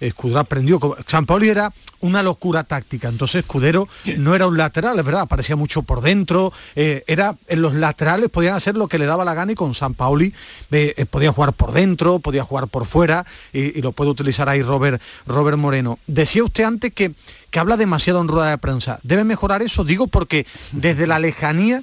Escudero 0.00 0.40
aprendió. 0.40 0.80
San 1.06 1.26
Pauli 1.26 1.48
era 1.48 1.72
una 2.00 2.22
locura 2.22 2.64
táctica, 2.64 3.08
entonces 3.08 3.40
Escudero 3.40 3.86
no 4.16 4.34
era 4.34 4.46
un 4.46 4.56
lateral, 4.56 4.98
es 4.98 5.04
verdad, 5.04 5.22
aparecía 5.22 5.56
mucho 5.56 5.82
por 5.82 6.00
dentro, 6.00 6.52
eh, 6.74 7.04
era 7.06 7.36
en 7.46 7.60
los 7.60 7.74
laterales 7.74 8.30
podían 8.30 8.54
hacer 8.54 8.76
lo 8.76 8.88
que 8.88 8.98
le 8.98 9.04
daba 9.04 9.24
la 9.24 9.34
gana 9.34 9.52
y 9.52 9.54
con 9.54 9.74
San 9.74 9.92
Pauli 9.92 10.32
eh, 10.70 10.94
eh, 10.96 11.04
podía 11.04 11.32
jugar 11.32 11.52
por 11.52 11.72
dentro, 11.72 12.18
podía 12.18 12.44
jugar 12.44 12.68
por 12.68 12.86
fuera 12.86 13.26
y, 13.52 13.80
lo 13.82 13.92
puede 13.92 14.10
utilizar 14.10 14.48
ahí 14.48 14.62
Robert, 14.62 15.00
Robert 15.26 15.58
Moreno. 15.58 15.98
Decía 16.06 16.44
usted 16.44 16.64
antes 16.64 16.92
que, 16.92 17.12
que 17.50 17.58
habla 17.58 17.76
demasiado 17.76 18.20
en 18.20 18.28
rueda 18.28 18.50
de 18.50 18.58
prensa. 18.58 19.00
¿Debe 19.02 19.24
mejorar 19.24 19.62
eso? 19.62 19.84
Digo 19.84 20.06
porque 20.06 20.46
desde 20.72 21.06
la 21.06 21.18
lejanía 21.18 21.82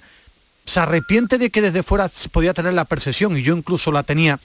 se 0.66 0.80
arrepiente 0.80 1.38
de 1.38 1.50
que 1.50 1.62
desde 1.62 1.82
fuera 1.82 2.10
podía 2.32 2.54
tener 2.54 2.74
la 2.74 2.86
percepción, 2.86 3.38
y 3.38 3.42
yo 3.42 3.56
incluso 3.56 3.92
la 3.92 4.04
tenía, 4.04 4.40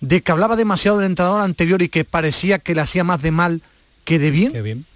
de 0.00 0.22
que 0.22 0.32
hablaba 0.32 0.56
demasiado 0.56 0.98
del 0.98 1.06
entrenador 1.10 1.42
anterior 1.42 1.82
y 1.82 1.88
que 1.88 2.04
parecía 2.04 2.58
que 2.58 2.74
le 2.74 2.80
hacía 2.80 3.04
más 3.04 3.22
de 3.22 3.30
mal 3.30 3.62
que 4.04 4.18
de 4.18 4.30
bien. 4.30 4.52
Qué 4.52 4.62
bien. 4.62 4.86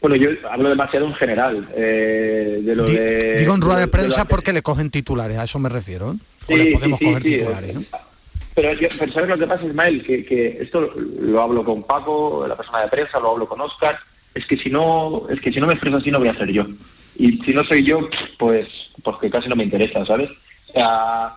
Bueno, 0.00 0.16
yo 0.16 0.30
hablo 0.50 0.68
demasiado 0.70 1.06
en 1.06 1.14
general. 1.14 1.68
eh, 1.74 2.60
de 2.62 2.74
lo 2.74 2.84
Di- 2.84 2.96
de, 2.96 3.36
Digo 3.40 3.54
en 3.54 3.60
rueda 3.60 3.80
de 3.80 3.88
prensa 3.88 4.22
que- 4.22 4.28
porque 4.30 4.52
le 4.52 4.62
cogen 4.62 4.90
titulares, 4.90 5.36
a 5.38 5.44
eso 5.44 5.58
me 5.58 5.68
refiero. 5.68 6.12
¿eh? 6.12 6.16
O 6.46 6.52
Sí, 6.52 6.56
le 6.58 6.64
sí, 6.66 6.72
podemos 6.72 6.98
sí, 6.98 7.04
coger 7.04 7.22
sí, 7.22 7.28
titulares. 7.36 7.74
¿no? 7.74 7.82
Pero, 8.54 8.72
yo, 8.74 8.88
pero 8.98 9.12
¿sabes 9.12 9.28
lo 9.28 9.38
que 9.38 9.46
pasa, 9.46 9.64
Ismael? 9.64 10.02
Que, 10.04 10.24
que 10.24 10.58
esto 10.62 10.80
lo, 10.80 10.94
lo 10.96 11.42
hablo 11.42 11.64
con 11.64 11.82
Paco, 11.84 12.46
la 12.48 12.56
persona 12.56 12.80
de 12.80 12.88
prensa, 12.88 13.20
lo 13.20 13.30
hablo 13.32 13.46
con 13.46 13.60
Oscar. 13.60 13.98
Es 14.34 14.46
que 14.46 14.56
si 14.56 14.70
no, 14.70 15.26
es 15.28 15.40
que 15.40 15.52
si 15.52 15.60
no 15.60 15.66
me 15.66 15.74
expreso 15.74 15.98
así 15.98 16.10
no 16.10 16.18
voy 16.18 16.28
a 16.28 16.34
ser 16.38 16.48
yo. 16.50 16.66
Y 17.16 17.38
si 17.44 17.52
no 17.52 17.62
soy 17.64 17.82
yo, 17.84 18.08
pues, 18.38 18.68
pues 19.02 19.16
que 19.20 19.28
casi 19.30 19.48
no 19.48 19.56
me 19.56 19.64
interesa, 19.64 20.04
¿sabes? 20.06 20.30
O 20.68 20.72
sea, 20.72 21.34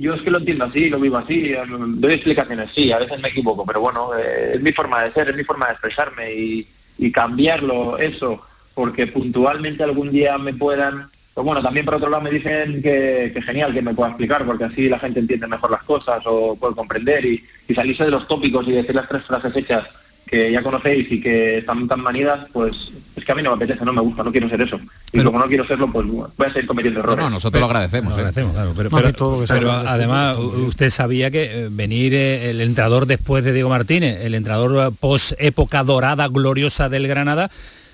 yo 0.00 0.14
es 0.14 0.22
que 0.22 0.30
lo 0.30 0.38
entiendo 0.38 0.64
así, 0.64 0.90
lo 0.90 1.00
vivo 1.00 1.16
así, 1.18 1.54
doy 1.96 2.12
explicaciones, 2.12 2.70
sí, 2.74 2.92
a 2.92 2.98
veces 2.98 3.20
me 3.20 3.28
equivoco, 3.28 3.64
pero 3.64 3.80
bueno, 3.80 4.10
eh, 4.16 4.52
es 4.54 4.60
mi 4.60 4.72
forma 4.72 5.02
de 5.02 5.12
ser, 5.12 5.28
es 5.28 5.36
mi 5.36 5.44
forma 5.44 5.66
de 5.66 5.72
expresarme 5.72 6.34
y, 6.34 6.68
cambiarlo, 7.12 7.96
eso, 7.98 8.42
porque 8.74 9.06
puntualmente 9.06 9.84
algún 9.84 10.10
día 10.10 10.36
me 10.36 10.52
puedan... 10.52 11.10
Pues 11.32 11.44
bueno, 11.44 11.62
también 11.62 11.86
por 11.86 11.94
otro 11.94 12.10
lado 12.10 12.24
me 12.24 12.30
dicen 12.30 12.82
que, 12.82 13.32
genial 13.46 13.72
que 13.72 13.80
me 13.80 13.94
pueda 13.94 14.10
explicar, 14.10 14.44
porque 14.44 14.64
así 14.64 14.88
la 14.88 14.98
gente 14.98 15.20
entiende 15.20 15.46
mejor 15.46 15.70
las 15.70 15.84
cosas 15.84 16.20
o 16.26 16.56
puede 16.56 16.74
comprender 16.74 17.24
y 17.24 17.44
salirse 17.72 18.04
de 18.04 18.10
los 18.10 18.26
tópicos 18.26 18.66
y 18.66 18.72
decir 18.72 18.94
las 18.96 19.08
tres 19.08 19.22
frases 19.24 19.54
hechas 19.54 19.86
que 20.28 20.52
ya 20.52 20.62
conocéis 20.62 21.10
y 21.10 21.20
que 21.20 21.58
están 21.58 21.88
tan 21.88 22.00
manidas, 22.00 22.46
pues 22.52 22.92
es 23.16 23.24
que 23.24 23.32
a 23.32 23.34
mí 23.34 23.42
no 23.42 23.50
me 23.56 23.64
apetece, 23.64 23.84
no 23.84 23.92
me 23.92 24.00
gusta, 24.00 24.22
no 24.22 24.30
quiero 24.30 24.48
ser 24.48 24.60
eso. 24.60 24.78
Y 25.12 25.22
como 25.22 25.38
no 25.38 25.46
quiero 25.46 25.66
serlo, 25.66 25.90
pues 25.90 26.06
voy 26.06 26.28
a 26.38 26.52
seguir 26.52 26.66
cometiendo 26.66 27.00
errores. 27.00 27.24
No, 27.24 27.30
nosotros 27.30 27.60
lo 27.60 27.66
agradecemos. 27.66 28.10
Lo 28.12 28.16
¿eh? 28.16 28.20
agradecemos, 28.20 28.52
claro, 28.52 28.72
pero, 28.76 28.90
pero- 28.90 29.12
todo 29.14 29.44
pero 29.48 29.72
además 29.72 30.36
u- 30.38 30.66
usted 30.66 30.90
sabía 30.90 31.30
que 31.30 31.44
eh, 31.64 31.68
venir 31.70 32.14
eh, 32.14 32.50
el 32.50 32.60
entrenador 32.60 33.06
después 33.06 33.42
de 33.44 33.52
Diego 33.52 33.68
Martínez, 33.70 34.18
el 34.24 34.34
entrenador 34.34 34.92
post 34.94 35.32
época 35.38 35.82
dorada, 35.82 36.28
gloriosa 36.28 36.88
del 36.88 37.08
Granada, 37.08 37.50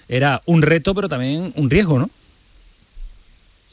era 0.08 0.42
un 0.46 0.62
reto, 0.62 0.94
pero 0.94 1.08
también 1.08 1.52
un 1.56 1.70
riesgo, 1.70 1.98
¿no? 1.98 2.10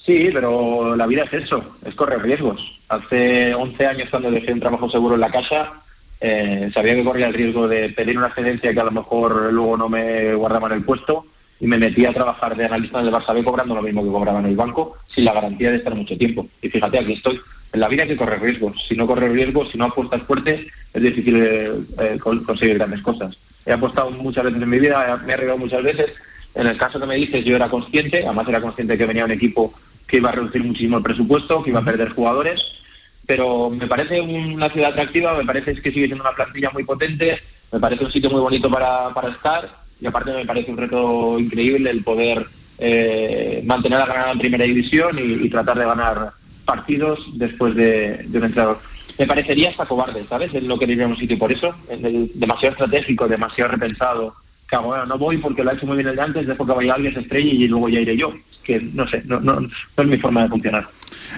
Sí, 0.06 0.30
pero 0.34 0.96
la 0.96 1.06
vida 1.06 1.24
es 1.24 1.44
eso, 1.44 1.76
es 1.86 1.94
correr 1.94 2.22
riesgos. 2.24 2.80
Hace 2.90 3.54
11 3.54 3.86
años 3.86 4.10
cuando 4.10 4.32
dejé 4.32 4.52
un 4.54 4.60
trabajo 4.60 4.90
seguro 4.90 5.16
en 5.16 5.22
la 5.22 5.30
casa, 5.32 5.74
eh, 6.22 6.70
sabía 6.74 6.96
que 6.96 7.04
corría 7.04 7.28
el 7.28 7.34
riesgo 7.34 7.68
de 7.68 7.90
pedir 7.90 8.18
una 8.18 8.28
excedencia 8.28 8.74
que 8.74 8.80
a 8.80 8.84
lo 8.86 8.92
mejor 8.92 9.52
luego 9.52 9.76
no 9.76 9.90
me 9.90 10.34
guardaban 10.36 10.72
el 10.72 10.84
puesto 10.84 11.26
y 11.60 11.68
me 11.68 11.78
metí 11.78 12.06
a 12.06 12.14
trabajar 12.14 12.56
de 12.56 12.66
analista 12.66 13.00
en 13.00 13.08
el 13.08 13.14
Barça 13.14 13.34
B 13.34 13.44
cobrando 13.44 13.76
lo 13.76 13.82
mismo 13.82 14.04
que 14.04 14.10
cobraba 14.12 14.40
en 14.40 14.46
el 14.48 14.56
banco, 14.56 14.98
sin 15.14 15.26
la 15.26 15.34
garantía 15.34 15.72
de 15.72 15.78
estar 15.78 15.94
mucho 15.96 16.18
tiempo. 16.18 16.48
Y 16.62 16.70
fíjate, 16.70 17.00
aquí 17.00 17.14
estoy. 17.14 17.40
En 17.74 17.80
la 17.80 17.88
vida 17.88 18.04
hay 18.04 18.10
que 18.10 18.18
correr 18.18 18.42
riesgos. 18.42 18.84
Si 18.88 18.96
no 18.96 19.08
corres 19.08 19.32
riesgos, 19.32 19.70
si 19.72 19.78
no 19.78 19.86
apuestas 19.86 20.24
fuerte, 20.24 20.68
es 20.94 21.02
difícil 21.02 21.36
eh, 21.38 21.72
eh, 22.00 22.18
con- 22.20 22.44
conseguir 22.44 22.78
grandes 22.78 23.02
cosas. 23.02 23.38
He 23.66 23.72
apostado 23.72 24.10
muchas 24.12 24.44
veces 24.44 24.62
en 24.62 24.70
mi 24.70 24.80
vida, 24.80 25.22
me 25.24 25.32
he 25.32 25.34
arriesgado 25.36 25.60
muchas 25.60 25.84
veces. 25.84 26.12
En 26.56 26.68
el 26.68 26.78
caso 26.78 27.00
que 27.00 27.06
me 27.06 27.16
dices, 27.16 27.46
yo 27.46 27.56
era 27.56 27.70
consciente, 27.70 28.26
además 28.26 28.48
era 28.50 28.60
consciente 28.60 28.98
que 28.98 29.06
venía 29.06 29.24
un 29.26 29.32
equipo 29.32 29.74
que 30.08 30.18
iba 30.18 30.30
a 30.30 30.34
reducir 30.34 30.64
muchísimo 30.64 30.98
el 30.98 31.04
presupuesto, 31.04 31.64
que 31.64 31.70
iba 31.70 31.80
a 31.80 31.86
perder 31.86 32.10
jugadores, 32.10 32.81
pero 33.36 33.70
me 33.70 33.88
parece 33.88 34.20
una 34.20 34.70
ciudad 34.70 34.92
atractiva, 34.92 35.34
me 35.38 35.46
parece 35.46 35.74
que 35.76 35.90
sigue 35.94 36.08
siendo 36.08 36.22
una 36.22 36.36
plantilla 36.36 36.70
muy 36.72 36.84
potente, 36.84 37.40
me 37.72 37.80
parece 37.80 38.04
un 38.04 38.12
sitio 38.12 38.30
muy 38.30 38.42
bonito 38.42 38.70
para, 38.70 39.10
estar 39.30 39.70
y 40.02 40.06
aparte 40.06 40.34
me 40.34 40.46
parece 40.46 40.70
un 40.70 40.76
reto 40.76 41.40
increíble 41.40 41.92
el 41.92 42.04
poder 42.04 42.46
eh, 42.78 43.62
mantener 43.66 44.02
a 44.02 44.06
Granada 44.06 44.34
en 44.34 44.40
primera 44.40 44.66
división 44.66 45.18
y, 45.18 45.50
tratar 45.50 45.80
de 45.80 45.86
ganar 45.86 46.32
partidos 46.66 47.20
después 47.36 47.74
de, 47.74 48.18
de 48.28 48.38
un 48.38 48.44
entrenador. 48.44 48.80
Me 49.18 49.26
parecería 49.26 49.70
hasta 49.70 49.86
cobarde, 49.86 50.26
¿sabes? 50.28 50.54
En 50.54 50.68
lo 50.68 50.78
que 50.78 50.88
diría 50.88 51.08
un 51.08 51.16
sitio 51.16 51.40
por 51.40 51.54
eso, 51.54 51.74
el- 51.88 52.32
demasiado 52.34 52.74
estratégico, 52.74 53.30
demasiado 53.30 53.72
repensado. 53.72 54.36
Que 54.68 54.76
hago, 54.76 54.88
bueno, 54.88 55.06
no 55.06 55.18
voy 55.18 55.38
porque 55.38 55.64
lo 55.64 55.70
ha 55.72 55.74
hecho 55.74 55.86
muy 55.86 55.96
bien 55.96 56.10
el 56.10 56.18
de 56.18 56.22
antes, 56.22 56.48
dejo 56.48 56.66
que 56.66 56.74
vaya 56.74 56.96
alguien, 56.96 57.14
se 57.14 57.22
estrelle 57.22 57.50
y 57.50 57.68
luego 57.70 57.88
ya 57.88 58.02
iré 58.02 58.18
yo. 58.18 58.34
Que 58.62 58.82
no 58.82 59.08
sé, 59.08 59.24
no 59.26 59.70
es 59.98 60.06
mi 60.06 60.18
forma 60.18 60.44
de 60.44 60.50
funcionar. 60.50 60.86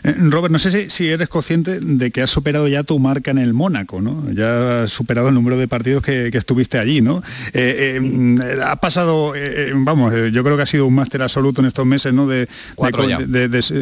Eh, 0.04 0.16
Robert, 0.18 0.52
no 0.52 0.60
sé 0.60 0.72
si, 0.72 0.90
si 0.90 1.10
eres 1.10 1.28
consciente 1.28 1.80
de 1.82 2.12
que 2.12 2.22
has 2.22 2.30
superado 2.30 2.68
ya 2.68 2.84
tu 2.84 3.00
marca 3.00 3.32
en 3.32 3.38
el 3.38 3.54
Mónaco, 3.54 4.02
¿no? 4.02 4.32
Ya 4.32 4.84
has 4.84 4.92
superado 4.92 5.30
el 5.30 5.36
número 5.36 5.58
de 5.58 5.68
partidos 5.68 6.04
que, 6.04 6.30
que 6.32 6.38
estuviste 6.38 6.78
allí, 6.80 7.02
¿no? 7.02 7.22
Eh, 7.54 7.96
eh, 7.96 8.00
mm, 8.00 8.40
ha 8.66 8.76
pasado, 8.78 9.34
eh, 9.36 9.72
vamos, 9.76 10.14
yo 10.32 10.44
creo 10.44 10.56
que 10.58 10.64
ha 10.64 10.68
sido 10.68 10.86
un 10.88 10.96
máster 10.96 11.22
absoluto 11.22 11.62
en 11.62 11.68
estos 11.68 11.86
meses, 11.86 12.14
¿no? 12.14 12.28
De, 12.28 12.48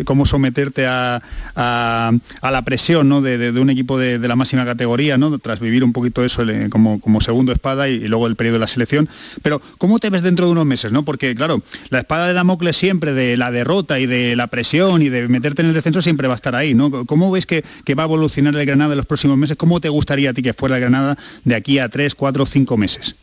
cómo 0.06 0.26
someterte 0.26 0.86
a, 0.88 1.22
a- 1.56 2.12
a 2.42 2.52
la 2.52 2.62
presión, 2.64 3.10
¿no? 3.10 3.22
De, 3.22 3.52
un 3.60 3.70
equipo 3.70 3.98
de, 3.98 4.20
la 4.20 4.36
máxima 4.36 4.66
categoría, 4.66 5.18
¿no? 5.18 5.38
Tras 5.40 5.60
vivir 5.60 5.84
un 5.84 5.94
poquito 5.94 6.24
eso 6.24 6.44
como, 6.70 7.00
como 7.00 7.22
segundo 7.22 7.52
espada 7.52 7.90
y, 7.90 7.94
y 7.94 8.08
luego 8.08 8.28
el 8.28 8.36
periodo 8.36 8.56
de 8.56 8.60
la 8.62 8.68
selección. 8.68 9.10
Pero, 9.42 9.62
¿cómo 9.78 10.00
te 10.00 10.10
ves 10.10 10.22
dentro 10.24 10.46
de 10.46 10.52
unos 10.52 10.66
meses, 10.66 10.92
no? 10.92 11.04
Porque, 11.06 11.36
claro, 11.36 11.62
la 11.90 12.00
espada 12.00 12.28
de 12.28 12.34
Damocles 12.34 12.78
siempre 12.78 13.14
de 13.14 13.38
la 13.38 13.52
derrota 13.52 14.00
y 14.00 14.06
de 14.06 14.36
la 14.36 14.48
presión 14.48 15.02
y 15.02 15.10
de 15.10 15.28
meterte 15.28 15.62
en 15.62 15.70
el 15.70 15.74
descenso 15.82 16.02
siempre 16.02 16.28
va 16.28 16.34
a 16.34 16.36
estar 16.36 16.56
ahí, 16.56 16.74
¿no? 16.74 17.06
¿Cómo 17.06 17.30
ves 17.32 17.46
que, 17.46 17.64
que 17.84 17.96
va 17.96 18.04
a 18.04 18.06
evolucionar 18.06 18.56
el 18.56 18.66
Granada 18.66 18.94
en 18.94 18.98
los 18.98 19.06
próximos 19.06 19.38
meses? 19.38 19.58
¿Cómo 19.58 19.80
te 19.82 19.90
gustaría 19.90 20.30
a 20.30 20.34
ti 20.34 20.42
que 20.42 20.54
fuera 20.54 20.76
el 20.76 20.82
Granada 20.82 21.16
de 21.44 21.56
aquí 21.56 21.80
a 21.80 21.90
tres, 21.90 22.16
cuatro, 22.16 22.46
cinco 22.46 22.78
meses? 22.78 23.16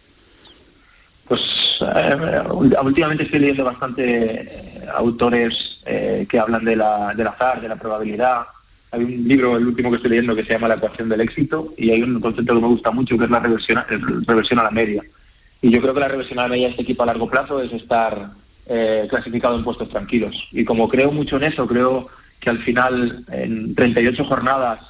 Pues 1.26 1.40
eh, 1.82 2.42
últimamente 2.82 3.24
estoy 3.24 3.40
leyendo 3.40 3.64
bastante 3.64 4.42
eh, 4.42 4.48
autores 4.94 5.80
eh, 5.84 6.26
que 6.28 6.38
hablan 6.38 6.64
de 6.64 6.74
la, 6.76 7.14
del 7.14 7.26
azar, 7.26 7.60
de 7.60 7.68
la 7.68 7.76
probabilidad. 7.76 8.46
Hay 8.90 9.04
un 9.04 9.28
libro, 9.28 9.56
el 9.58 9.66
último 9.66 9.90
que 9.90 9.96
estoy 9.96 10.10
leyendo, 10.10 10.34
que 10.34 10.44
se 10.44 10.54
llama 10.54 10.68
La 10.68 10.76
ecuación 10.76 11.10
del 11.10 11.20
éxito, 11.20 11.74
y 11.76 11.90
hay 11.90 12.02
un 12.02 12.18
concepto 12.20 12.54
que 12.54 12.60
me 12.62 12.68
gusta 12.68 12.90
mucho, 12.90 13.18
que 13.18 13.24
es 13.24 13.30
la 13.30 13.40
reversión, 13.40 13.78
el- 13.90 14.24
reversión 14.24 14.58
a 14.60 14.62
la 14.62 14.70
media. 14.70 15.02
Y 15.60 15.70
yo 15.70 15.82
creo 15.82 15.92
que 15.92 16.00
la 16.00 16.08
reversión 16.08 16.38
a 16.38 16.44
la 16.44 16.48
media 16.48 16.66
de 16.68 16.70
este 16.70 16.82
equipo 16.84 17.02
a 17.02 17.06
largo 17.06 17.28
plazo 17.28 17.60
es 17.60 17.72
estar 17.72 18.30
clasificado 19.10 19.56
en 19.56 19.64
puestos 19.64 19.88
tranquilos. 19.88 20.48
Y 20.52 20.62
como 20.62 20.88
creo 20.90 21.10
mucho 21.10 21.36
en 21.36 21.44
eso, 21.44 21.66
creo 21.66 22.08
que 22.40 22.50
al 22.50 22.58
final, 22.58 23.24
en 23.30 23.74
38 23.74 24.24
jornadas, 24.24 24.80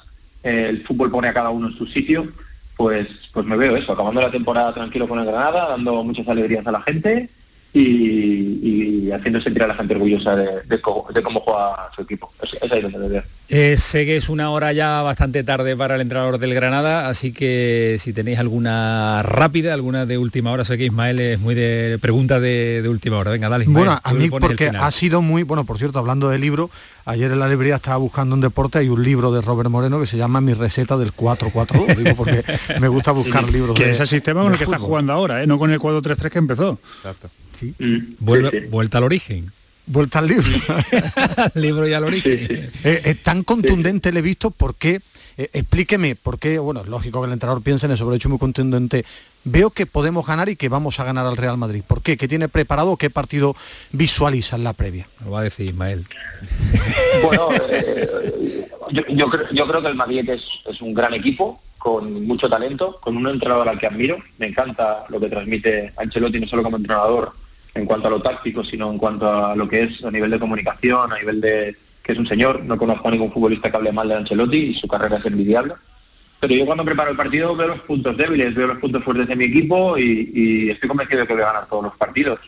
el 0.43 0.85
fútbol 0.85 1.11
pone 1.11 1.27
a 1.27 1.33
cada 1.33 1.49
uno 1.49 1.67
en 1.67 1.77
su 1.77 1.85
sitio, 1.87 2.31
pues, 2.77 3.07
pues 3.33 3.45
me 3.45 3.57
veo 3.57 3.75
eso, 3.75 3.91
acabando 3.91 4.21
la 4.21 4.31
temporada 4.31 4.73
tranquilo 4.73 5.07
con 5.07 5.19
el 5.19 5.25
Granada, 5.25 5.69
dando 5.69 6.03
muchas 6.03 6.27
alegrías 6.27 6.65
a 6.65 6.71
la 6.71 6.81
gente 6.81 7.29
y, 7.73 8.59
y 9.07 9.11
haciendo 9.11 9.41
sentir 9.41 9.63
a 9.63 9.67
la 9.67 9.75
gente 9.75 9.93
orgullosa 9.93 10.35
de, 10.35 10.63
de 10.67 10.81
cómo, 10.81 11.07
de 11.13 11.21
cómo 11.21 11.39
juega 11.41 11.89
su 11.95 12.01
equipo. 12.01 12.31
Es, 12.41 12.57
es 12.61 12.71
ahí 12.71 12.81
donde 12.81 12.97
me 12.97 13.07
veo. 13.07 13.23
Eh, 13.51 13.77
sé 13.77 14.05
que 14.05 14.15
es 14.15 14.29
una 14.29 14.51
hora 14.51 14.73
ya 14.73 15.01
bastante 15.01 15.43
tarde 15.43 15.75
para 15.75 15.95
el 15.95 16.01
entrenador 16.01 16.37
del 16.37 16.53
Granada, 16.53 17.09
así 17.09 17.31
que 17.31 17.97
si 17.99 18.13
tenéis 18.13 18.37
alguna 18.37 19.23
rápida, 19.23 19.73
alguna 19.73 20.05
de 20.05 20.19
última 20.19 20.51
hora, 20.51 20.63
sé 20.65 20.77
que 20.77 20.85
Ismael 20.85 21.19
es 21.19 21.39
muy 21.39 21.55
de 21.55 21.97
pregunta 21.99 22.39
de, 22.39 22.83
de 22.83 22.89
última 22.89 23.17
hora. 23.17 23.31
Venga, 23.31 23.49
dale. 23.49 23.63
Ismael, 23.63 23.85
Bueno, 23.85 24.01
a 24.03 24.13
mí 24.13 24.29
porque 24.29 24.67
ha 24.67 24.91
sido 24.91 25.23
muy, 25.23 25.41
bueno, 25.41 25.65
por 25.65 25.79
cierto, 25.79 25.97
hablando 25.97 26.29
de 26.29 26.37
libro, 26.37 26.69
ayer 27.05 27.31
en 27.31 27.39
la 27.39 27.47
librería 27.47 27.77
estaba 27.77 27.97
buscando 27.97 28.35
un 28.35 28.41
deporte, 28.41 28.77
hay 28.77 28.89
un 28.89 29.03
libro 29.03 29.31
de 29.31 29.41
Robert 29.41 29.71
Moreno 29.71 29.99
que 29.99 30.05
se 30.05 30.17
llama 30.17 30.41
Mi 30.41 30.53
receta 30.53 30.95
del 30.95 31.15
4-4-2, 31.15 31.95
digo 31.95 32.15
porque 32.15 32.43
me 32.79 32.87
gusta 32.87 33.11
buscar 33.11 33.49
libros 33.49 33.75
Que 33.75 33.85
de 33.85 33.91
es 33.91 33.99
el 33.99 34.07
sistema 34.07 34.43
con 34.43 34.51
el 34.51 34.59
que 34.59 34.65
está 34.65 34.77
jugando 34.77 35.11
ahora, 35.13 35.41
¿eh? 35.41 35.47
no 35.47 35.57
con 35.57 35.71
el 35.71 35.79
4-3-3 35.79 36.29
que 36.29 36.37
empezó. 36.37 36.79
Sí. 37.59 37.75
Vuelve- 38.19 38.69
Vuelta 38.69 38.97
al 38.99 39.03
origen. 39.03 39.51
Vuelta 39.85 40.19
al 40.19 40.27
libro. 40.27 40.45
al 41.37 41.51
libro 41.61 41.87
y 41.87 41.93
al 41.93 42.03
origen. 42.03 42.69
Eh, 42.83 43.01
eh, 43.05 43.15
tan 43.21 43.43
contundente 43.43 44.11
le 44.11 44.19
he 44.19 44.21
visto 44.21 44.51
porque, 44.51 45.01
eh, 45.37 45.49
explíqueme, 45.51 46.15
porque, 46.15 46.59
bueno, 46.59 46.81
es 46.81 46.87
lógico 46.87 47.21
que 47.21 47.27
el 47.27 47.33
entrenador 47.33 47.63
piense 47.63 47.87
en 47.87 47.93
eso, 47.93 48.05
pero 48.05 48.13
he 48.13 48.17
hecho 48.17 48.29
muy 48.29 48.37
contundente. 48.37 49.03
Veo 49.45 49.71
que 49.71 49.85
podemos 49.87 50.27
ganar 50.27 50.47
y 50.49 50.55
que 50.57 50.69
vamos 50.69 50.99
a 50.99 51.05
ganar 51.05 51.25
al 51.25 51.37
Real 51.37 51.57
Madrid. 51.57 51.81
¿Por 51.87 52.01
qué? 52.03 52.17
¿Qué 52.17 52.27
tiene 52.27 52.49
preparado? 52.49 52.97
¿Qué 52.97 53.09
partido 53.09 53.55
visualiza 53.91 54.57
en 54.57 54.63
la 54.63 54.73
previa? 54.73 55.07
Lo 55.25 55.31
va 55.31 55.39
a 55.39 55.43
decir 55.43 55.65
Ismael. 55.65 56.05
Bueno, 57.23 57.49
eh, 57.69 58.07
yo, 58.91 59.01
yo 59.09 59.29
creo, 59.29 59.45
yo 59.51 59.67
creo 59.67 59.81
que 59.81 59.87
el 59.87 59.95
Madrid 59.95 60.29
es, 60.29 60.41
es 60.69 60.81
un 60.81 60.93
gran 60.93 61.13
equipo, 61.13 61.61
con 61.77 62.25
mucho 62.25 62.49
talento, 62.49 62.97
con 63.01 63.17
un 63.17 63.27
entrenador 63.27 63.67
al 63.69 63.79
que 63.79 63.87
admiro. 63.87 64.17
Me 64.37 64.47
encanta 64.47 65.03
lo 65.09 65.19
que 65.19 65.29
transmite 65.29 65.93
Ancelotti, 65.97 66.39
no 66.39 66.47
solo 66.47 66.63
como 66.63 66.77
entrenador 66.77 67.33
en 67.79 67.85
cuanto 67.85 68.07
a 68.07 68.11
lo 68.11 68.21
táctico, 68.21 68.63
sino 68.63 68.91
en 68.91 68.97
cuanto 68.97 69.27
a 69.27 69.55
lo 69.55 69.67
que 69.67 69.83
es 69.83 70.03
a 70.03 70.11
nivel 70.11 70.31
de 70.31 70.39
comunicación, 70.39 71.11
a 71.11 71.17
nivel 71.17 71.41
de 71.41 71.75
que 72.03 72.11
es 72.13 72.19
un 72.19 72.27
señor. 72.27 72.63
No 72.63 72.77
conozco 72.77 73.07
a 73.07 73.11
ningún 73.11 73.31
futbolista 73.31 73.69
que 73.69 73.77
hable 73.77 73.91
mal 73.91 74.07
de 74.09 74.15
Ancelotti 74.15 74.57
y 74.57 74.73
su 74.73 74.87
carrera 74.87 75.17
es 75.17 75.25
envidiable. 75.25 75.73
pero 76.39 76.53
yo 76.53 76.65
cuando 76.65 76.85
preparo 76.85 77.11
el 77.11 77.17
partido 77.17 77.55
veo 77.55 77.67
los 77.69 77.81
puntos 77.81 78.15
débiles, 78.15 78.55
veo 78.55 78.67
los 78.67 78.77
puntos 78.77 79.03
fuertes 79.03 79.27
de 79.27 79.35
mi 79.35 79.45
equipo 79.45 79.97
y, 79.97 80.69
estoy 80.69 80.87
convencido 80.89 81.21
de 81.21 81.27
que 81.27 81.33
voy 81.33 81.43
a 81.43 81.47
ganar 81.47 81.67
todos 81.67 81.83
los 81.83 81.97
partidos. 81.97 82.39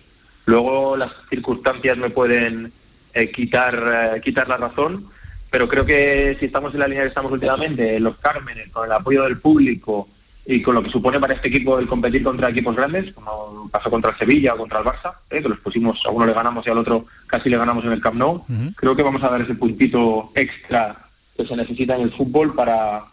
Luego 0.45 0.97
las 0.97 1.11
circunstancias 1.29 1.97
me 1.97 2.09
pueden 2.09 2.71
eh, 3.13 3.31
quitar, 3.31 4.15
eh, 4.15 4.21
quitar 4.21 4.47
la 4.47 4.57
razón, 4.57 5.09
pero 5.49 5.67
creo 5.67 5.85
que 5.85 6.37
si 6.39 6.45
estamos 6.45 6.73
en 6.73 6.79
la 6.79 6.87
línea 6.87 7.03
que 7.03 7.09
estamos 7.09 7.31
últimamente, 7.31 7.97
en 7.97 8.03
los 8.03 8.17
Cármenes, 8.17 8.69
con 8.69 8.85
el 8.85 8.91
apoyo 8.91 9.23
del 9.23 9.39
público 9.39 10.09
y 10.45 10.61
con 10.61 10.75
lo 10.75 10.83
que 10.83 10.89
supone 10.89 11.19
para 11.19 11.33
este 11.33 11.47
equipo 11.47 11.77
el 11.79 11.87
competir 11.87 12.23
contra 12.23 12.49
equipos 12.49 12.75
grandes, 12.75 13.13
como 13.13 13.69
pasó 13.71 13.89
contra 13.89 14.11
el 14.11 14.17
Sevilla 14.17 14.53
o 14.53 14.57
contra 14.57 14.79
el 14.79 14.85
Barça, 14.85 15.13
eh, 15.29 15.41
que 15.41 15.49
los 15.49 15.59
pusimos, 15.59 16.03
a 16.05 16.09
uno 16.09 16.25
le 16.25 16.33
ganamos 16.33 16.65
y 16.65 16.69
al 16.69 16.79
otro 16.79 17.05
casi 17.27 17.49
le 17.49 17.57
ganamos 17.57 17.85
en 17.85 17.91
el 17.91 18.01
Camp 18.01 18.17
Nou, 18.17 18.43
creo 18.75 18.95
que 18.95 19.03
vamos 19.03 19.23
a 19.23 19.29
dar 19.29 19.41
ese 19.41 19.55
puntito 19.55 20.31
extra 20.35 21.07
que 21.37 21.45
se 21.45 21.55
necesita 21.55 21.95
en 21.95 22.01
el 22.01 22.11
fútbol 22.11 22.53
para 22.53 23.05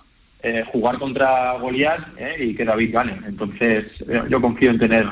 eh, 0.42 0.64
jugar 0.70 0.98
contra 0.98 1.54
Goliat 1.54 2.16
eh, 2.16 2.36
y 2.38 2.54
que 2.54 2.64
David 2.64 2.92
gane. 2.92 3.20
Entonces 3.26 3.86
eh, 4.08 4.22
yo 4.28 4.40
confío 4.40 4.70
en 4.70 4.78
tener 4.78 5.06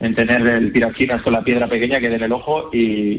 en 0.00 0.14
tener 0.14 0.46
el 0.46 0.72
tirachinas 0.72 1.22
con 1.22 1.32
la 1.32 1.42
piedra 1.42 1.68
pequeña 1.68 2.00
que 2.00 2.08
dé 2.08 2.16
en 2.16 2.22
el 2.24 2.32
ojo 2.32 2.70
y, 2.72 3.14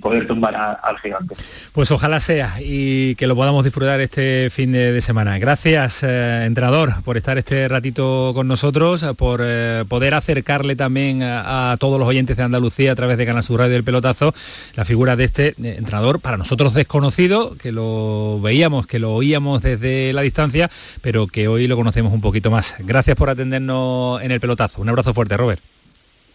poder 0.00 0.26
tumbar 0.26 0.54
al 0.82 0.98
gigante. 0.98 1.34
Pues 1.72 1.90
ojalá 1.90 2.20
sea 2.20 2.56
y 2.60 3.14
que 3.16 3.26
lo 3.26 3.34
podamos 3.36 3.64
disfrutar 3.64 4.00
este 4.00 4.48
fin 4.50 4.72
de, 4.72 5.00
semana. 5.00 5.38
Gracias, 5.38 6.02
eh, 6.02 6.44
entrenador, 6.44 7.02
por 7.04 7.16
estar 7.16 7.38
este 7.38 7.68
ratito 7.68 8.32
con 8.34 8.48
nosotros, 8.48 9.04
por 9.16 9.40
eh, 9.42 9.84
poder 9.88 10.14
acercarle 10.14 10.76
también 10.76 11.22
a, 11.22 11.72
a 11.72 11.76
todos 11.76 11.98
los 11.98 12.08
oyentes 12.08 12.36
de 12.36 12.42
Andalucía 12.42 12.92
a 12.92 12.94
través 12.94 13.16
de 13.16 13.26
Canal 13.26 13.42
Sur 13.42 13.60
Radio 13.60 13.74
del 13.74 13.84
Pelotazo 13.84 14.34
la 14.74 14.84
figura 14.84 15.16
de 15.16 15.24
este 15.24 15.48
eh, 15.48 15.76
entrenador 15.78 16.20
para 16.20 16.36
nosotros 16.36 16.74
desconocido, 16.74 17.56
que 17.56 17.72
lo 17.72 18.40
veíamos, 18.40 18.86
que 18.86 18.98
lo 18.98 19.14
oíamos 19.14 19.62
desde 19.62 20.12
la 20.12 20.22
distancia, 20.22 20.70
pero 21.02 21.26
que 21.26 21.48
hoy 21.48 21.66
lo 21.66 21.76
conocemos 21.76 22.12
un 22.12 22.20
poquito 22.20 22.50
más. 22.50 22.76
Gracias 22.80 23.16
por 23.16 23.30
atendernos 23.30 24.22
en 24.22 24.30
el 24.30 24.40
Pelotazo. 24.40 24.80
Un 24.80 24.88
abrazo 24.88 25.14
fuerte, 25.14 25.36
Robert. 25.36 25.60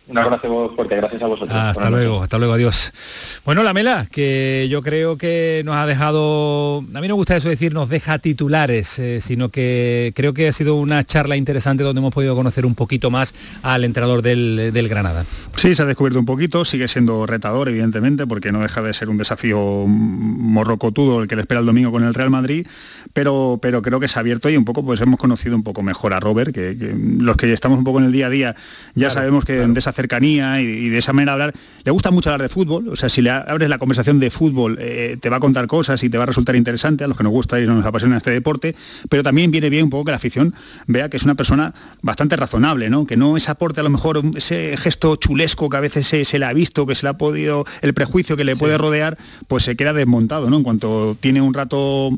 Un 0.07 0.19
abrazo 0.19 0.71
fuerte, 0.75 0.97
gracias 0.97 1.21
a 1.23 1.25
vosotros. 1.25 1.51
Hasta 1.51 1.81
Buenas 1.81 1.91
luego, 1.91 2.21
hasta 2.21 2.37
luego, 2.37 2.53
adiós. 2.53 3.41
Bueno, 3.43 3.63
la 3.63 3.73
Mela, 3.73 4.05
que 4.05 4.67
yo 4.69 4.83
creo 4.83 5.17
que 5.17 5.63
nos 5.65 5.75
ha 5.75 5.87
dejado, 5.87 6.77
a 6.77 6.81
mí 6.81 6.91
no 6.93 7.01
me 7.01 7.13
gusta 7.13 7.35
eso 7.35 7.49
decir 7.49 7.73
nos 7.73 7.89
deja 7.89 8.19
titulares, 8.19 8.99
eh, 8.99 9.19
sino 9.19 9.49
que 9.49 10.13
creo 10.15 10.35
que 10.35 10.47
ha 10.47 10.51
sido 10.51 10.75
una 10.75 11.03
charla 11.03 11.37
interesante 11.37 11.83
donde 11.83 12.01
hemos 12.01 12.13
podido 12.13 12.35
conocer 12.35 12.67
un 12.67 12.75
poquito 12.75 13.09
más 13.09 13.33
al 13.63 13.83
entrenador 13.83 14.21
del, 14.21 14.69
del 14.71 14.87
Granada. 14.87 15.25
Sí, 15.55 15.73
se 15.73 15.81
ha 15.81 15.85
descubierto 15.85 16.19
un 16.19 16.25
poquito, 16.25 16.65
sigue 16.65 16.87
siendo 16.87 17.25
retador, 17.25 17.69
evidentemente, 17.69 18.27
porque 18.27 18.51
no 18.51 18.61
deja 18.61 18.83
de 18.83 18.93
ser 18.93 19.09
un 19.09 19.17
desafío 19.17 19.85
morrocotudo 19.87 21.23
el 21.23 21.27
que 21.27 21.35
le 21.35 21.41
espera 21.41 21.61
el 21.61 21.65
domingo 21.65 21.91
con 21.91 22.03
el 22.03 22.13
Real 22.13 22.29
Madrid, 22.29 22.67
pero, 23.13 23.57
pero 23.59 23.81
creo 23.81 23.99
que 23.99 24.07
se 24.07 24.19
ha 24.19 24.21
abierto 24.21 24.51
y 24.51 24.57
un 24.57 24.65
poco 24.65 24.85
pues 24.85 25.01
hemos 25.01 25.19
conocido 25.19 25.55
un 25.55 25.63
poco 25.63 25.81
mejor 25.81 26.13
a 26.13 26.19
Robert, 26.19 26.53
que, 26.53 26.77
que 26.77 26.93
los 26.95 27.37
que 27.37 27.51
estamos 27.51 27.79
un 27.79 27.83
poco 27.83 27.97
en 27.97 28.05
el 28.05 28.11
día 28.11 28.27
a 28.27 28.29
día 28.29 28.55
ya 28.93 29.09
sabemos 29.09 29.45
que 29.45 29.53
de 29.53 29.79
esa 29.79 29.94
cercanía 29.95 30.61
y, 30.61 30.65
y 30.65 30.89
de 30.89 30.97
esa 30.97 31.13
manera 31.13 31.33
hablar, 31.33 31.53
le 31.83 31.91
gusta 31.91 32.11
mucho 32.11 32.29
hablar 32.29 32.43
de 32.43 32.49
fútbol, 32.49 32.89
o 32.89 32.95
sea, 32.95 33.09
si 33.09 33.21
le 33.21 33.29
abres 33.29 33.69
la 33.69 33.77
conversación 33.77 34.19
de 34.19 34.29
fútbol, 34.29 34.77
eh, 34.79 35.17
te 35.19 35.29
va 35.29 35.37
a 35.37 35.39
contar 35.39 35.67
cosas 35.67 36.03
y 36.03 36.09
te 36.09 36.17
va 36.17 36.23
a 36.23 36.27
resultar 36.27 36.55
interesante 36.55 37.03
a 37.03 37.07
los 37.07 37.17
que 37.17 37.23
nos 37.23 37.31
gusta 37.31 37.59
y 37.59 37.65
nos 37.65 37.85
apasiona 37.85 38.17
este 38.17 38.31
deporte, 38.31 38.75
pero 39.09 39.23
también 39.23 39.51
viene 39.51 39.69
bien 39.69 39.85
un 39.85 39.89
poco 39.89 40.05
que 40.05 40.11
la 40.11 40.17
afición 40.17 40.53
vea 40.87 41.09
que 41.09 41.17
es 41.17 41.23
una 41.23 41.35
persona 41.35 41.73
bastante 42.01 42.35
razonable, 42.35 42.89
¿no? 42.89 43.05
Que 43.05 43.17
no 43.17 43.37
ese 43.37 43.51
aporte 43.51 43.79
a 43.79 43.83
lo 43.83 43.89
mejor 43.89 44.21
ese 44.35 44.77
gesto 44.77 45.15
chulesco 45.15 45.69
que 45.69 45.77
a 45.77 45.79
veces 45.79 46.07
se, 46.07 46.25
se 46.25 46.39
le 46.39 46.45
ha 46.45 46.53
visto, 46.53 46.85
que 46.85 46.95
se 46.95 47.03
le 47.03 47.09
ha 47.09 47.17
podido, 47.17 47.65
el 47.81 47.93
prejuicio 47.93 48.35
que 48.37 48.43
le 48.43 48.55
puede 48.55 48.77
rodear, 48.77 49.17
pues 49.47 49.63
se 49.63 49.75
queda 49.75 49.93
desmontado, 49.93 50.49
¿no? 50.49 50.57
En 50.57 50.63
cuanto 50.63 51.17
tiene 51.19 51.41
un 51.41 51.53
rato 51.53 52.09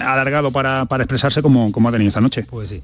alargado 0.00 0.50
para, 0.52 0.86
para 0.86 1.04
expresarse 1.04 1.42
como, 1.42 1.72
como 1.72 1.88
ha 1.88 1.92
tenido 1.92 2.08
esta 2.08 2.20
noche. 2.20 2.44
Pues 2.48 2.70
sí. 2.70 2.82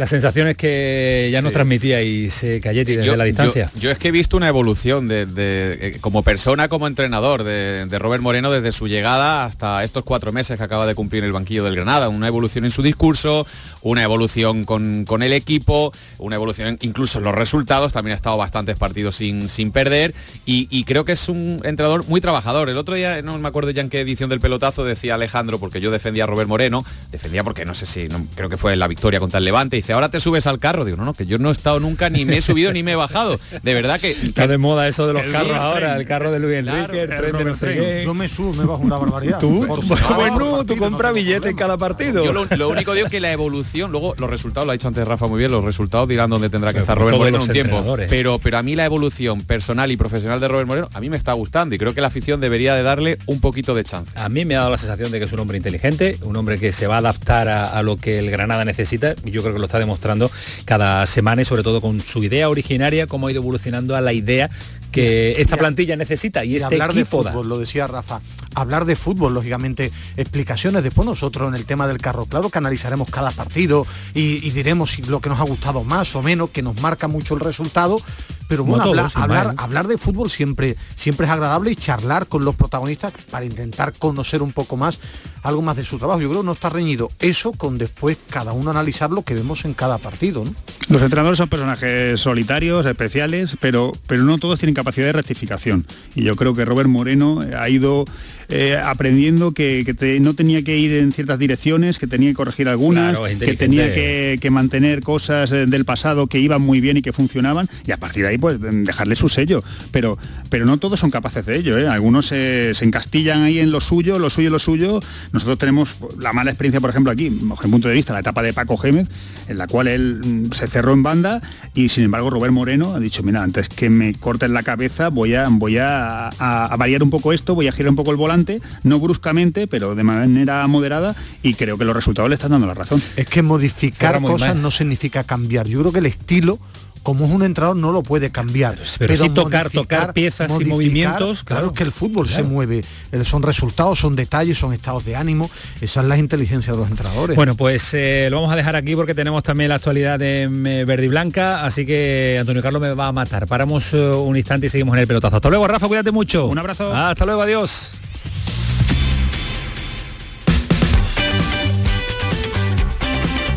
Las 0.00 0.08
sensaciones 0.08 0.56
que 0.56 1.28
ya 1.30 1.42
nos 1.42 1.52
transmitíais, 1.52 2.42
eh, 2.42 2.58
Cayetti, 2.62 2.92
desde 2.96 3.06
Yo- 3.06 3.16
la 3.16 3.24
distancia. 3.24 3.70
Yo, 3.74 3.80
yo 3.80 3.90
es 3.90 3.98
que 3.98 4.08
he 4.08 4.10
visto 4.10 4.38
una 4.38 4.48
evolución 4.48 5.06
de, 5.08 5.26
de- 5.26 5.88
eh, 5.88 5.98
como 6.00 6.22
persona, 6.22 6.68
como 6.68 6.86
entrenador 6.86 7.44
de, 7.44 7.84
de 7.84 7.98
Robert 7.98 8.22
Moreno 8.22 8.50
desde 8.50 8.72
su 8.72 8.88
llegada 8.88 9.44
hasta 9.44 9.84
estos 9.84 10.02
cuatro 10.04 10.32
meses 10.32 10.56
que 10.56 10.62
acaba 10.64 10.86
de 10.86 10.94
cumplir 10.94 11.22
en 11.22 11.26
el 11.26 11.32
banquillo 11.34 11.64
del 11.64 11.76
Granada. 11.76 12.08
Una 12.08 12.28
evolución 12.28 12.64
en 12.64 12.70
su 12.70 12.82
discurso, 12.82 13.46
una 13.82 14.02
evolución 14.02 14.64
con, 14.64 15.04
con 15.04 15.22
el 15.22 15.34
equipo, 15.34 15.92
una 16.16 16.36
evolución 16.36 16.78
incluso 16.80 17.18
en 17.18 17.24
los 17.26 17.34
resultados. 17.34 17.92
También 17.92 18.14
ha 18.14 18.16
estado 18.16 18.38
bastantes 18.38 18.76
partidos 18.76 19.16
sin, 19.16 19.50
sin 19.50 19.70
perder 19.70 20.14
y, 20.46 20.66
y 20.70 20.84
creo 20.84 21.04
que 21.04 21.12
es 21.12 21.28
un 21.28 21.60
entrenador 21.62 22.06
muy 22.08 22.22
trabajador. 22.22 22.70
El 22.70 22.78
otro 22.78 22.94
día, 22.94 23.20
no 23.20 23.38
me 23.38 23.48
acuerdo 23.48 23.70
ya 23.70 23.82
en 23.82 23.90
qué 23.90 24.00
edición 24.00 24.30
del 24.30 24.40
pelotazo, 24.40 24.82
decía 24.82 25.16
Alejandro, 25.16 25.58
porque 25.60 25.82
yo 25.82 25.90
defendía 25.90 26.24
a 26.24 26.26
Robert 26.26 26.48
Moreno, 26.48 26.86
defendía 27.12 27.44
porque 27.44 27.66
no 27.66 27.74
sé 27.74 27.84
si, 27.84 28.08
no- 28.08 28.26
creo 28.34 28.48
que 28.48 28.56
fue 28.56 28.72
en 28.72 28.78
la 28.78 28.88
victoria 28.88 29.20
contra 29.20 29.36
el 29.36 29.44
Levante, 29.44 29.76
dice, 29.90 29.94
ahora 29.94 30.08
te 30.08 30.20
subes 30.20 30.46
al 30.46 30.58
carro. 30.58 30.84
Digo, 30.84 30.96
no, 30.96 31.04
no, 31.04 31.14
que 31.14 31.26
yo 31.26 31.38
no 31.38 31.48
he 31.48 31.52
estado 31.52 31.80
nunca, 31.80 32.10
ni 32.10 32.24
me 32.24 32.38
he 32.38 32.42
subido 32.42 32.72
ni 32.72 32.82
me 32.82 32.92
he 32.92 32.96
bajado. 32.96 33.38
De 33.62 33.74
verdad 33.74 34.00
que... 34.00 34.10
Está 34.30 34.46
de 34.46 34.58
moda 34.58 34.86
eso 34.88 35.06
de 35.06 35.12
los 35.12 35.26
carros 35.26 35.56
ahora, 35.56 35.96
el 35.96 36.06
carro 36.06 36.30
de 36.30 36.38
Luis 36.38 36.58
Enrique, 36.58 37.02
el 37.02 37.08
tren 37.08 37.36
de 37.36 37.44
no 37.44 37.54
sé 37.54 37.74
qué. 37.74 38.02
Yo 38.04 38.14
me 38.14 38.28
subo, 38.28 38.52
me 38.52 38.64
bajo 38.64 38.82
una 38.82 38.96
barbaridad. 38.96 39.38
Tú, 39.38 39.66
Por 39.66 39.84
bueno, 39.84 40.38
favor, 40.38 40.64
tú 40.64 40.76
compras 40.76 41.12
billetes 41.12 41.50
en 41.50 41.56
cada 41.56 41.76
partido. 41.76 42.24
Yo 42.24 42.32
lo, 42.32 42.44
lo 42.44 42.68
único 42.68 42.94
digo 42.94 43.06
es 43.06 43.10
que 43.10 43.20
la 43.20 43.32
evolución, 43.32 43.90
luego 43.90 44.14
los 44.18 44.30
resultados, 44.30 44.66
lo 44.66 44.72
ha 44.72 44.74
dicho 44.74 44.88
antes 44.88 45.06
Rafa 45.06 45.26
muy 45.26 45.38
bien, 45.38 45.50
los 45.50 45.64
resultados 45.64 46.08
dirán 46.08 46.30
dónde 46.30 46.48
tendrá 46.48 46.72
que 46.72 46.80
estar 46.80 46.96
Robert 46.96 47.18
Moreno 47.18 47.36
en 47.36 47.40
los 47.40 47.48
un 47.48 47.52
tiempo. 47.52 47.96
Pero, 48.08 48.38
pero 48.38 48.58
a 48.58 48.62
mí 48.62 48.76
la 48.76 48.84
evolución 48.84 49.40
personal 49.42 49.90
y 49.90 49.96
profesional 49.96 50.40
de 50.40 50.48
Robert 50.48 50.68
Moreno 50.68 50.88
a 50.94 51.00
mí 51.00 51.10
me 51.10 51.16
está 51.16 51.32
gustando 51.32 51.74
y 51.74 51.78
creo 51.78 51.94
que 51.94 52.00
la 52.00 52.08
afición 52.08 52.40
debería 52.40 52.74
de 52.74 52.82
darle 52.82 53.18
un 53.26 53.40
poquito 53.40 53.74
de 53.74 53.84
chance. 53.84 54.18
A 54.18 54.28
mí 54.28 54.44
me 54.44 54.54
ha 54.54 54.60
dado 54.60 54.70
la 54.70 54.78
sensación 54.78 55.10
de 55.10 55.18
que 55.18 55.24
es 55.24 55.32
un 55.32 55.40
hombre 55.40 55.56
inteligente, 55.56 56.16
un 56.22 56.36
hombre 56.36 56.58
que 56.58 56.72
se 56.72 56.86
va 56.86 56.96
a 56.96 56.98
adaptar 56.98 57.48
a, 57.48 57.66
a 57.66 57.82
lo 57.82 57.96
que 57.96 58.18
el 58.18 58.30
Granada 58.30 58.64
necesita 58.64 59.14
y 59.24 59.30
yo 59.30 59.42
creo 59.42 59.54
que 59.54 59.60
lo 59.60 59.66
está 59.70 59.78
demostrando 59.78 60.30
cada 60.64 61.06
semana 61.06 61.42
y 61.42 61.44
sobre 61.44 61.62
todo 61.62 61.80
con 61.80 62.00
su 62.00 62.22
idea 62.24 62.48
originaria, 62.48 63.06
cómo 63.06 63.28
ha 63.28 63.30
ido 63.30 63.40
evolucionando 63.40 63.94
a 63.94 64.00
la 64.00 64.12
idea 64.12 64.50
que 64.90 65.34
esta 65.38 65.56
plantilla 65.56 65.96
necesita 65.96 66.44
y, 66.44 66.52
y 66.52 66.56
este 66.56 66.66
hablar 66.66 66.92
de 66.92 67.02
equipo 67.02 67.22
da. 67.22 67.30
fútbol, 67.30 67.48
lo 67.48 67.58
decía 67.58 67.86
Rafa, 67.86 68.20
hablar 68.54 68.84
de 68.84 68.96
fútbol, 68.96 69.32
lógicamente, 69.34 69.92
explicaciones 70.16 70.82
después 70.82 71.06
nosotros 71.06 71.48
en 71.48 71.54
el 71.54 71.64
tema 71.64 71.86
del 71.86 71.98
carro, 71.98 72.26
claro 72.26 72.50
que 72.50 72.58
analizaremos 72.58 73.08
cada 73.08 73.30
partido 73.30 73.86
y, 74.12 74.44
y 74.44 74.50
diremos 74.50 74.90
si 74.90 75.02
lo 75.02 75.20
que 75.20 75.28
nos 75.28 75.38
ha 75.38 75.44
gustado 75.44 75.84
más 75.84 76.16
o 76.16 76.22
menos, 76.22 76.50
que 76.50 76.62
nos 76.62 76.80
marca 76.80 77.06
mucho 77.06 77.34
el 77.34 77.40
resultado, 77.40 78.02
pero 78.50 78.64
bueno, 78.64 78.82
hablar, 78.82 79.12
todos, 79.12 79.58
hablar, 79.58 79.86
de 79.86 79.96
fútbol 79.96 80.28
siempre, 80.28 80.76
siempre 80.96 81.24
es 81.24 81.32
agradable 81.32 81.70
y 81.70 81.76
charlar 81.76 82.26
con 82.26 82.44
los 82.44 82.56
protagonistas 82.56 83.12
para 83.30 83.44
intentar 83.44 83.92
conocer 83.92 84.42
un 84.42 84.50
poco 84.50 84.76
más 84.76 84.98
algo 85.44 85.62
más 85.62 85.76
de 85.76 85.84
su 85.84 85.98
trabajo. 85.98 86.20
Yo 86.20 86.28
creo 86.28 86.40
que 86.40 86.46
no 86.46 86.52
está 86.52 86.68
reñido 86.68 87.10
eso 87.20 87.52
con 87.52 87.78
después 87.78 88.18
cada 88.28 88.52
uno 88.52 88.72
analizar 88.72 89.10
lo 89.10 89.22
que 89.22 89.34
vemos 89.34 89.64
en 89.64 89.74
cada 89.74 89.98
partido, 89.98 90.44
¿no? 90.44 90.52
Los 90.88 91.00
entrenadores 91.00 91.38
son 91.38 91.48
personajes 91.48 92.20
solitarios, 92.20 92.84
especiales, 92.86 93.56
pero, 93.60 93.92
pero 94.08 94.24
no 94.24 94.36
todos 94.38 94.58
tienen 94.58 94.74
capacidad 94.74 95.06
de 95.06 95.12
rectificación. 95.12 95.86
Y 96.16 96.24
yo 96.24 96.34
creo 96.34 96.52
que 96.52 96.64
Robert 96.64 96.88
Moreno 96.88 97.42
ha 97.56 97.68
ido 97.68 98.04
eh, 98.50 98.76
aprendiendo 98.82 99.52
que, 99.52 99.82
que 99.86 99.94
te- 99.94 100.20
no 100.20 100.34
tenía 100.34 100.62
que 100.62 100.76
ir 100.76 100.92
en 100.94 101.12
ciertas 101.12 101.38
direcciones, 101.38 101.98
que 101.98 102.06
tenía 102.06 102.30
que 102.30 102.34
corregir 102.34 102.68
algunas, 102.68 103.16
Claro, 103.16 103.24
que 103.38 103.56
tenía 103.56 103.86
que, 103.94 104.38
que 104.40 104.50
mantener 104.50 105.02
cosas 105.02 105.52
eh, 105.52 105.66
del 105.66 105.84
pasado 105.84 106.26
que 106.26 106.38
iban 106.40 106.60
muy 106.62 106.80
bien 106.80 106.96
y 106.96 107.02
que 107.02 107.12
funcionaban, 107.12 107.68
y 107.86 107.92
a 107.92 107.96
partir 107.96 108.22
de 108.24 108.30
ahí 108.30 108.38
pues 108.38 108.58
dejarle 108.60 109.16
su 109.16 109.28
sello. 109.28 109.62
Pero, 109.92 110.18
pero 110.50 110.66
no 110.66 110.78
todos 110.78 111.00
son 111.00 111.10
capaces 111.10 111.46
de 111.46 111.56
ello. 111.56 111.78
¿eh? 111.78 111.88
Algunos 111.88 112.26
se, 112.26 112.74
se 112.74 112.84
encastillan 112.84 113.42
ahí 113.42 113.58
en 113.60 113.70
lo 113.70 113.80
suyo, 113.80 114.18
lo 114.18 114.30
suyo, 114.30 114.50
lo 114.50 114.58
suyo. 114.58 115.00
Nosotros 115.32 115.58
tenemos 115.58 115.96
la 116.18 116.32
mala 116.32 116.50
experiencia, 116.50 116.80
por 116.80 116.90
ejemplo, 116.90 117.12
aquí, 117.12 117.28
bajo 117.42 117.62
mi 117.64 117.70
punto 117.72 117.88
de 117.88 117.94
vista, 117.94 118.12
la 118.12 118.20
etapa 118.20 118.42
de 118.42 118.52
Paco 118.52 118.76
Gémez, 118.76 119.08
en 119.48 119.58
la 119.58 119.66
cual 119.66 119.88
él 119.88 120.20
mm, 120.24 120.52
se 120.52 120.66
cerró 120.66 120.92
en 120.92 121.02
banda 121.02 121.40
y 121.74 121.88
sin 121.88 122.04
embargo 122.04 122.30
Robert 122.30 122.52
Moreno 122.52 122.94
ha 122.94 123.00
dicho, 123.00 123.22
mira, 123.22 123.42
antes 123.42 123.68
que 123.68 123.90
me 123.90 124.14
corten 124.14 124.52
la 124.52 124.62
cabeza 124.62 125.08
voy 125.08 125.34
a, 125.34 125.48
voy 125.48 125.78
a, 125.78 126.28
a- 126.28 126.66
a 126.66 126.76
variar 126.76 127.02
un 127.02 127.10
poco 127.10 127.32
esto, 127.32 127.54
voy 127.54 127.68
a 127.68 127.72
girar 127.72 127.90
un 127.90 127.96
poco 127.96 128.10
el 128.10 128.16
volante, 128.16 128.39
no 128.82 128.98
bruscamente, 129.00 129.66
pero 129.66 129.94
de 129.94 130.02
manera 130.04 130.66
moderada 130.66 131.14
y 131.42 131.54
creo 131.54 131.76
que 131.78 131.84
los 131.84 131.94
resultados 131.94 132.28
le 132.28 132.34
están 132.34 132.50
dando 132.52 132.66
la 132.66 132.74
razón. 132.74 133.02
Es 133.16 133.26
que 133.26 133.42
modificar 133.42 134.20
cosas 134.20 134.48
mal. 134.54 134.62
no 134.62 134.70
significa 134.70 135.24
cambiar. 135.24 135.66
Yo 135.68 135.80
creo 135.80 135.92
que 135.92 135.98
el 136.00 136.06
estilo, 136.06 136.58
como 137.02 137.24
es 137.24 137.30
un 137.32 137.42
entrenador, 137.42 137.76
no 137.76 137.92
lo 137.92 138.02
puede 138.02 138.30
cambiar. 138.30 138.78
pero 138.98 139.16
sí 139.16 139.30
tocar- 139.30 139.70
tocar 139.70 140.12
piezas 140.12 140.52
y 140.60 140.66
movimientos, 140.66 141.44
Claro, 141.44 141.62
claro. 141.62 141.66
es 141.68 141.72
que 141.78 141.84
el 141.84 141.92
fútbol 141.92 142.26
Claro. 142.26 142.42
se 142.42 142.48
mueve. 142.48 142.84
Son 143.24 143.42
resultados, 143.42 143.98
son 143.98 144.14
detalles, 144.16 144.58
son 144.58 144.74
estados 144.74 145.04
de 145.06 145.16
ánimo. 145.16 145.50
Esa 145.80 146.00
es 146.02 146.06
la 146.06 146.18
inteligencia 146.18 146.72
de 146.74 146.78
los 146.78 146.90
entrenadores. 146.90 147.36
Bueno, 147.36 147.54
pues 147.56 147.94
eh, 147.94 148.28
lo 148.30 148.36
vamos 148.36 148.52
a 148.52 148.56
dejar 148.56 148.76
aquí 148.76 148.94
porque 148.94 149.14
tenemos 149.14 149.42
también 149.42 149.70
la 149.70 149.76
actualidad 149.76 150.18
de 150.18 150.42
eh, 150.42 150.84
verde 150.84 151.06
y 151.06 151.08
blanca, 151.08 151.64
así 151.64 151.86
que 151.86 152.36
Antonio 152.38 152.60
Carlos 152.62 152.82
me 152.82 152.92
va 152.92 153.06
a 153.08 153.12
matar. 153.12 153.46
Paramos 153.46 153.94
eh, 153.94 153.98
un 153.98 154.36
instante 154.36 154.66
y 154.66 154.68
seguimos 154.68 154.92
en 154.94 155.00
el 155.00 155.06
pelotazo. 155.06 155.36
Hasta 155.36 155.48
luego, 155.48 155.66
Rafa, 155.66 155.88
cuídate 155.88 156.10
mucho. 156.10 156.46
Un 156.48 156.58
abrazo. 156.58 156.92
hasta 156.94 157.24
luego, 157.24 157.40
adiós. 157.40 157.92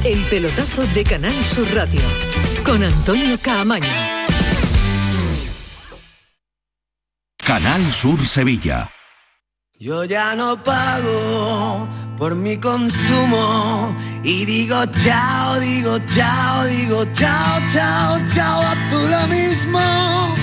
El 0.05 0.21
pelotazo 0.25 0.85
de 0.87 1.05
Canal 1.05 1.33
Sur 1.45 1.65
Radio 1.73 2.01
con 2.65 2.83
Antonio 2.83 3.37
Caamaño. 3.41 3.87
Canal 7.37 7.89
Sur 7.89 8.19
Sevilla. 8.25 8.91
Yo 9.79 10.03
ya 10.03 10.35
no 10.35 10.61
pago 10.61 11.87
por 12.17 12.35
mi 12.35 12.57
consumo 12.57 13.95
Y 14.23 14.43
digo 14.43 14.75
chao, 15.03 15.59
digo 15.61 15.97
chao, 16.13 16.65
digo 16.65 17.05
chao, 17.13 17.61
chao, 17.71 18.19
chao, 18.35 18.61
a 18.61 18.75
tú 18.89 19.07
lo 19.07 19.27
mismo. 19.27 20.35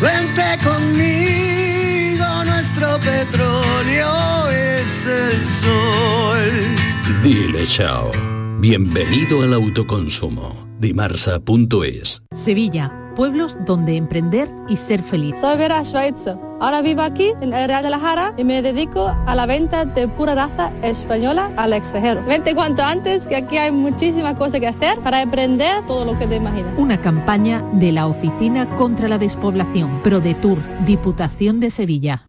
Vente 0.00 0.58
conmigo, 0.64 2.26
nuestro 2.46 2.98
petróleo 2.98 4.50
es 4.50 5.06
el 5.06 5.48
sol. 5.62 7.22
Dile 7.22 7.64
chao. 7.64 8.33
Bienvenido 8.66 9.42
al 9.42 9.52
autoconsumo. 9.52 10.66
Dimarsa.es 10.80 12.22
Sevilla, 12.34 13.12
pueblos 13.14 13.58
donde 13.66 13.94
emprender 13.98 14.50
y 14.70 14.76
ser 14.76 15.02
feliz. 15.02 15.34
Soy 15.38 15.58
Vera 15.58 15.84
Schweitzer. 15.84 16.38
Ahora 16.62 16.80
vivo 16.80 17.02
aquí 17.02 17.34
en 17.42 17.52
el 17.52 17.68
Real 17.68 17.82
de 17.82 17.90
la 17.90 18.00
Jara 18.00 18.32
y 18.38 18.44
me 18.44 18.62
dedico 18.62 19.14
a 19.26 19.34
la 19.34 19.44
venta 19.44 19.84
de 19.84 20.08
pura 20.08 20.34
raza 20.34 20.72
española 20.82 21.52
al 21.58 21.74
extranjero. 21.74 22.24
Vente 22.24 22.54
cuanto 22.54 22.82
antes 22.82 23.26
que 23.26 23.36
aquí 23.36 23.58
hay 23.58 23.70
muchísimas 23.70 24.34
cosas 24.36 24.60
que 24.60 24.68
hacer 24.68 24.98
para 25.00 25.20
emprender 25.20 25.84
todo 25.86 26.06
lo 26.06 26.18
que 26.18 26.26
te 26.26 26.36
imaginas. 26.36 26.72
Una 26.78 26.98
campaña 26.98 27.62
de 27.74 27.92
la 27.92 28.06
Oficina 28.06 28.66
contra 28.76 29.08
la 29.08 29.18
Despoblación, 29.18 30.02
ProDetour, 30.02 30.56
Diputación 30.86 31.60
de 31.60 31.70
Sevilla. 31.70 32.28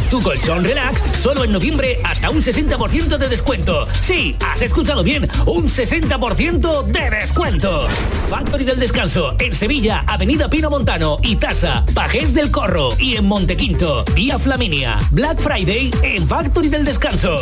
Tu 0.11 0.21
colchón 0.21 0.65
relax 0.65 1.01
solo 1.17 1.45
en 1.45 1.53
noviembre 1.53 2.01
hasta 2.03 2.29
un 2.29 2.41
60% 2.41 3.17
de 3.17 3.29
descuento. 3.29 3.85
Sí, 4.01 4.35
has 4.45 4.61
escuchado 4.61 5.03
bien, 5.03 5.25
un 5.45 5.69
60% 5.69 6.83
de 6.83 7.09
descuento. 7.09 7.87
Factory 8.27 8.65
del 8.65 8.77
Descanso 8.77 9.37
en 9.39 9.53
Sevilla, 9.53 10.03
Avenida 10.05 10.49
Pino 10.49 10.69
Montano 10.69 11.17
y 11.23 11.37
Tasa, 11.37 11.85
Pajés 11.93 12.33
del 12.33 12.51
Corro 12.51 12.89
y 12.99 13.15
en 13.15 13.25
Montequinto, 13.25 14.03
Vía 14.13 14.37
Flaminia. 14.37 14.99
Black 15.11 15.39
Friday 15.39 15.89
en 16.03 16.27
Factory 16.27 16.67
del 16.67 16.83
Descanso. 16.83 17.39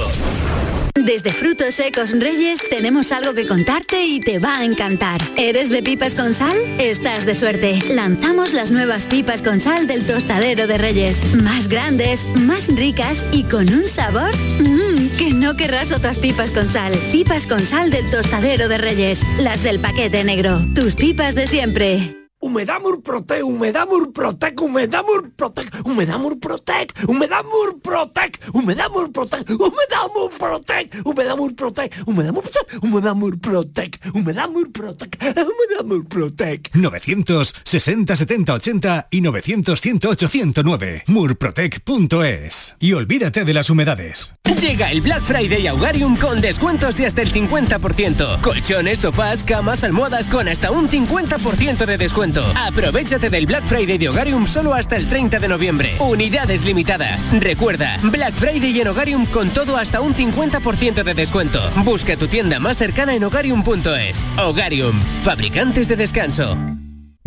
Desde 1.06 1.32
Frutos 1.32 1.76
Secos 1.76 2.12
Reyes 2.12 2.60
tenemos 2.70 3.12
algo 3.14 3.34
que 3.34 3.48
contarte 3.48 4.06
y 4.06 4.20
te 4.20 4.38
va 4.38 4.58
a 4.58 4.66
encantar. 4.66 5.22
¿Eres 5.38 5.70
de 5.70 5.82
pipas 5.82 6.14
con 6.14 6.34
sal? 6.34 6.58
Estás 6.78 7.26
de 7.26 7.36
suerte. 7.36 7.82
Lanzamos 7.90 8.52
las 8.52 8.70
nuevas 8.72 9.08
pipas 9.08 9.42
con 9.42 9.62
sal 9.62 9.88
del 9.88 10.06
tostadero 10.06 10.68
de 10.68 10.78
Reyes. 10.78 11.26
Más 11.36 11.70
grandes, 11.70 12.28
más 12.36 12.59
ricas 12.68 13.26
y 13.32 13.44
con 13.44 13.72
un 13.74 13.88
sabor 13.88 14.36
mmm, 14.36 15.18
que 15.18 15.34
no 15.34 15.56
querrás 15.56 15.92
otras 15.92 16.20
pipas 16.20 16.52
con 16.52 16.70
sal. 16.70 16.94
Pipas 17.12 17.48
con 17.48 17.66
sal 17.66 17.90
del 17.90 18.10
tostadero 18.10 18.68
de 18.68 18.78
Reyes. 18.78 19.24
Las 19.40 19.64
del 19.64 19.80
paquete 19.80 20.24
negro. 20.24 20.60
Tus 20.76 20.96
pipas 20.96 21.36
de 21.36 21.48
siempre. 21.48 22.19
Humedad 22.42 22.80
Murprotec, 22.80 23.44
Humedad 23.44 23.86
Murprotec, 23.86 24.62
Humedad 24.62 25.04
Murprotec, 25.04 25.70
Humedad 25.84 26.20
Murprotec, 26.20 26.94
Humedad 27.06 27.44
Murprotec, 27.44 28.40
Humedad 28.54 28.90
Murprotec, 28.90 29.50
Humedad 29.60 30.08
Murprotec, 30.16 30.96
Humedad 31.06 31.36
Murprotec, 31.36 31.94
Humedad 32.06 32.34
Murprotec, 32.34 32.80
Humedad 32.82 33.14
Murprotec, 33.14 34.00
Humedad 34.14 34.50
Murprotec, 34.50 35.18
Humedad 35.22 35.86
Murprotec. 35.86 36.70
960 36.74 38.16
70 38.16 38.54
80 38.54 39.08
y 39.12 39.20
900 39.20 39.82
108 39.82 40.30
109. 40.30 41.04
Murprotec.es. 41.08 42.76
Y 42.80 42.94
olvídate 42.94 43.44
de 43.44 43.54
las 43.54 43.70
humedades. 43.70 44.32
Llega 44.62 44.92
el 44.92 45.02
Black 45.02 45.22
Friday 45.24 45.68
a 45.68 45.74
Hogarium 45.74 46.16
con 46.16 46.40
descuentos 46.40 46.96
de 46.96 47.06
hasta 47.06 47.22
el 47.22 47.34
50%. 47.34 48.42
Colchones, 48.42 49.00
sofás, 49.00 49.44
camas, 49.44 49.84
almohadas 49.84 50.28
con 50.28 50.48
hasta 50.48 50.72
un 50.72 50.90
50% 50.90 51.86
de 51.86 51.98
descuento. 51.98 52.29
Aprovechate 52.38 53.30
del 53.30 53.46
Black 53.46 53.66
Friday 53.66 53.98
de 53.98 54.10
Hogarium 54.10 54.48
solo 54.48 54.74
hasta 54.74 54.96
el 54.96 55.08
30 55.08 55.40
de 55.40 55.48
noviembre. 55.48 55.96
Unidades 56.00 56.64
limitadas. 56.64 57.30
Recuerda, 57.40 57.98
Black 58.04 58.34
Friday 58.34 58.80
en 58.80 58.88
Hogarium 58.88 59.26
con 59.26 59.50
todo 59.50 59.78
hasta 59.78 60.02
un 60.02 60.14
50% 60.14 61.04
de 61.04 61.14
descuento. 61.14 61.62
Busca 61.84 62.16
tu 62.18 62.28
tienda 62.28 62.60
más 62.60 62.78
cercana 62.78 63.16
en 63.16 63.24
hogarium.es. 63.24 64.28
Hogarium, 64.38 65.00
fabricantes 65.24 65.88
de 65.88 65.96
descanso. 65.96 66.79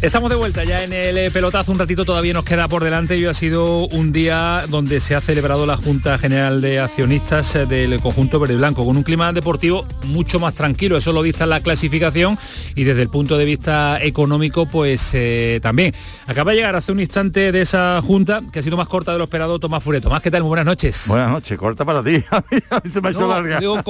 Estamos 0.00 0.30
de 0.30 0.36
vuelta 0.36 0.62
ya 0.62 0.84
en 0.84 0.92
el 0.92 1.18
eh, 1.18 1.30
pelotazo, 1.32 1.72
un 1.72 1.78
ratito 1.78 2.04
todavía 2.04 2.32
nos 2.32 2.44
queda 2.44 2.68
por 2.68 2.84
delante 2.84 3.16
y 3.18 3.24
hoy 3.24 3.30
ha 3.30 3.34
sido 3.34 3.88
un 3.88 4.12
día 4.12 4.62
donde 4.68 5.00
se 5.00 5.16
ha 5.16 5.20
celebrado 5.20 5.66
la 5.66 5.76
Junta 5.76 6.16
General 6.18 6.60
de 6.60 6.78
Accionistas 6.78 7.56
eh, 7.56 7.66
del 7.66 7.98
conjunto 7.98 8.38
verde 8.38 8.54
y 8.54 8.58
blanco, 8.58 8.84
con 8.84 8.96
un 8.96 9.02
clima 9.02 9.32
deportivo 9.32 9.84
mucho 10.04 10.38
más 10.38 10.54
tranquilo, 10.54 10.96
eso 10.96 11.10
lo 11.10 11.20
dista 11.24 11.46
la 11.46 11.58
clasificación 11.60 12.38
y 12.76 12.84
desde 12.84 13.02
el 13.02 13.08
punto 13.08 13.36
de 13.36 13.44
vista 13.44 13.98
económico 14.00 14.66
pues 14.66 15.10
eh, 15.14 15.58
también. 15.64 15.92
Acaba 16.28 16.52
de 16.52 16.58
llegar 16.58 16.76
hace 16.76 16.92
un 16.92 17.00
instante 17.00 17.50
de 17.50 17.60
esa 17.62 18.00
Junta, 18.00 18.42
que 18.52 18.60
ha 18.60 18.62
sido 18.62 18.76
más 18.76 18.86
corta 18.86 19.10
de 19.10 19.18
lo 19.18 19.24
esperado, 19.24 19.58
Tomás 19.58 19.82
Furet. 19.82 20.04
Tomás, 20.04 20.22
¿qué 20.22 20.30
tal? 20.30 20.42
Muy 20.42 20.48
buenas 20.50 20.66
noches. 20.66 21.06
Buenas 21.08 21.28
noches, 21.30 21.58
corta 21.58 21.84
para 21.84 22.04
ti. 22.04 22.22
Me 23.02 23.10
No, 23.10 23.26
larga. 23.26 23.58
digo, 23.58 23.82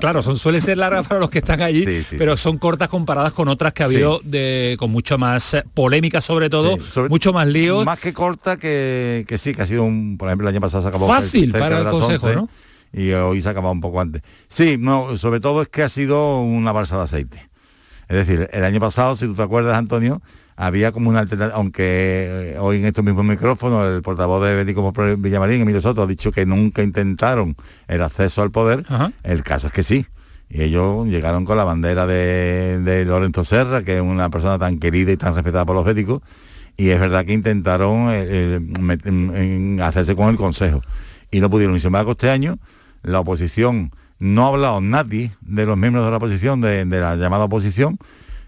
claro, 0.00 0.20
son, 0.20 0.36
suele 0.36 0.60
ser 0.60 0.78
largas 0.78 1.06
para 1.06 1.20
los 1.20 1.30
que 1.30 1.38
están 1.38 1.62
allí, 1.62 1.86
pero 2.18 2.36
son 2.36 2.58
cortas 2.58 2.88
comparadas 2.88 3.32
con 3.32 3.46
otras 3.46 3.72
que 3.72 3.84
ha 3.84 3.86
Sí. 3.86 3.94
habido 3.94 4.20
de, 4.24 4.74
con 4.80 4.90
mucho 4.90 5.16
más 5.16 5.43
eh, 5.52 5.64
polémica 5.74 6.22
sobre 6.22 6.48
todo, 6.48 6.76
Sí, 6.76 6.82
sobre- 6.88 7.10
mucho 7.10 7.32
más 7.34 7.46
líos. 7.46 7.84
Más 7.84 8.00
que 8.00 8.14
corta 8.14 8.56
que, 8.56 9.26
que 9.28 9.36
sí, 9.36 9.54
que 9.54 9.60
ha 9.62 9.66
sido 9.66 9.82
un, 9.84 10.16
por 10.16 10.28
ejemplo, 10.28 10.48
el 10.48 10.54
año 10.54 10.60
pasado 10.62 10.82
se 10.82 10.88
acabó 10.88 11.06
Fácil 11.06 11.52
para 11.52 11.80
el 11.80 11.88
Consejo, 11.88 12.26
11, 12.28 12.36
¿no? 12.36 12.48
Y 12.92 13.12
hoy 13.12 13.42
se 13.42 13.48
ha 13.48 13.50
acabado 13.50 13.72
un 13.72 13.80
poco 13.80 14.00
antes. 14.00 14.22
Sí, 14.48 14.76
no, 14.78 15.16
sobre 15.18 15.40
todo 15.40 15.60
es 15.60 15.68
que 15.68 15.82
ha 15.82 15.88
sido 15.88 16.40
una 16.40 16.70
balsa 16.72 16.96
de 16.96 17.02
aceite. 17.02 17.50
Es 18.08 18.16
decir, 18.26 18.48
el 18.52 18.64
año 18.64 18.78
pasado, 18.80 19.16
si 19.16 19.26
tú 19.26 19.34
te 19.34 19.42
acuerdas, 19.42 19.76
Antonio, 19.76 20.22
había 20.56 20.92
como 20.92 21.10
una 21.10 21.18
alternativa, 21.18 21.56
aunque 21.58 22.52
eh, 22.54 22.56
hoy 22.60 22.76
en 22.76 22.84
estos 22.84 23.02
mismos 23.04 23.24
micrófonos 23.24 23.90
el 23.92 24.02
portavoz 24.02 24.46
de 24.46 24.54
Bético 24.54 24.92
Villamarín, 25.18 25.62
Emilio 25.62 25.80
Soto, 25.80 26.02
ha 26.04 26.06
dicho 26.06 26.30
que 26.30 26.46
nunca 26.46 26.82
intentaron 26.84 27.56
el 27.88 28.00
acceso 28.02 28.42
al 28.42 28.52
poder, 28.52 28.84
el 29.24 29.42
caso 29.42 29.66
es 29.66 29.72
que 29.72 29.82
sí. 29.82 30.06
Y 30.48 30.62
ellos 30.62 31.06
llegaron 31.06 31.44
con 31.44 31.56
la 31.56 31.64
bandera 31.64 32.06
de, 32.06 33.04
Lorenzo 33.06 33.44
Serra, 33.44 33.82
que 33.82 33.96
es 33.96 34.02
una 34.02 34.30
persona 34.30 34.58
tan 34.58 34.78
querida 34.78 35.12
y 35.12 35.16
tan 35.16 35.34
respetada 35.34 35.64
por 35.64 35.74
los 35.74 35.84
béticos, 35.84 36.22
y 36.76 36.90
es 36.90 37.00
verdad 37.00 37.24
que 37.24 37.32
intentaron 37.32 38.08
eh, 38.10 38.60
eh, 39.04 39.78
hacerse 39.82 40.14
con 40.16 40.28
el 40.28 40.36
Consejo. 40.36 40.82
Y 41.30 41.40
no 41.40 41.50
pudieron. 41.50 41.76
Y 41.76 41.80
sin 41.80 41.88
embargo, 41.88 42.12
este 42.12 42.30
año 42.30 42.58
la 43.02 43.20
oposición, 43.20 43.92
no 44.18 44.44
ha 44.44 44.48
hablado 44.48 44.80
nadie 44.80 45.32
de 45.40 45.66
los 45.66 45.76
miembros 45.76 46.04
de 46.04 46.10
la 46.10 46.16
oposición, 46.16 46.60
de, 46.60 46.84
la 46.86 47.16
llamada 47.16 47.44
oposición, 47.44 47.98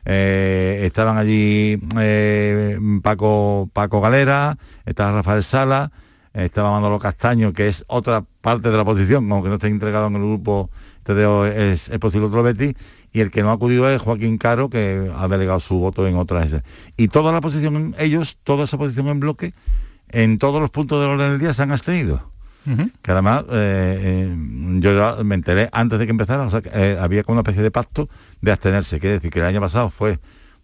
eh, 0.05 0.83
estaban 0.85 1.19
allí 1.19 1.79
Paco, 3.03 3.69
Paco 3.73 4.01
Galera, 4.01 4.57
estaba 4.87 5.13
Rafael 5.13 5.43
Sala, 5.43 5.91
estaba 6.33 6.71
Manolo 6.71 6.99
Castaño, 6.99 7.53
que 7.53 7.69
es 7.69 7.85
otra 7.89 8.25
parte 8.41 8.71
de 8.71 8.77
la 8.77 8.83
oposición, 8.83 9.31
aunque 9.33 9.49
no 9.49 9.57
esté 9.57 9.69
entregado 9.69 10.07
en 10.07 10.17
el 10.17 10.23
grupo 10.23 10.71
Es, 11.09 11.89
es 11.89 11.99
posible 11.99 12.27
otro 12.27 12.43
Betty, 12.43 12.75
y 13.13 13.21
el 13.21 13.31
que 13.31 13.43
no 13.43 13.51
ha 13.51 13.55
acudido 13.55 13.89
es 13.89 14.01
Joaquín 14.01 14.39
Caro, 14.39 14.69
que 14.69 15.11
ha 15.17 15.29
delegado 15.29 15.61
su 15.61 15.79
voto 15.79 16.07
en 16.07 16.17
otras. 16.17 16.51
Y 16.97 17.09
toda 17.09 17.33
la 17.33 17.39
oposición, 17.39 17.95
ellos, 17.99 18.37
toda 18.43 18.65
esa 18.65 18.77
oposición 18.77 19.09
en 19.09 19.21
bloque, 19.21 19.55
en 20.09 20.39
todos 20.39 20.61
los 20.61 20.71
puntos 20.71 21.01
del 21.01 21.11
orden 21.11 21.31
del 21.31 21.39
día 21.39 21.55
se 21.55 21.63
han 21.63 21.73
abstenido. 21.73 22.31
Que 23.01 23.13
además 23.13 23.45
eh, 23.53 24.01
eh, 24.03 24.37
yo 24.81 24.97
ya 24.97 25.23
me 25.23 25.37
enteré 25.37 25.69
antes 25.71 26.01
de 26.01 26.05
que 26.07 26.11
empezara, 26.11 26.43
o 26.43 26.51
sea, 26.51 26.63
que, 26.63 26.71
eh, 26.75 26.99
había 27.01 27.23
como 27.23 27.35
una 27.35 27.43
especie 27.43 27.63
de 27.63 27.71
pacto 27.71 28.09
de 28.41 28.51
abstenerse. 28.51 28.99
Quiere 28.99 29.15
decir 29.15 29.31
que 29.31 29.39
el 29.39 29.45
año 29.45 29.61
pasado 29.61 29.89
fue 29.91 30.19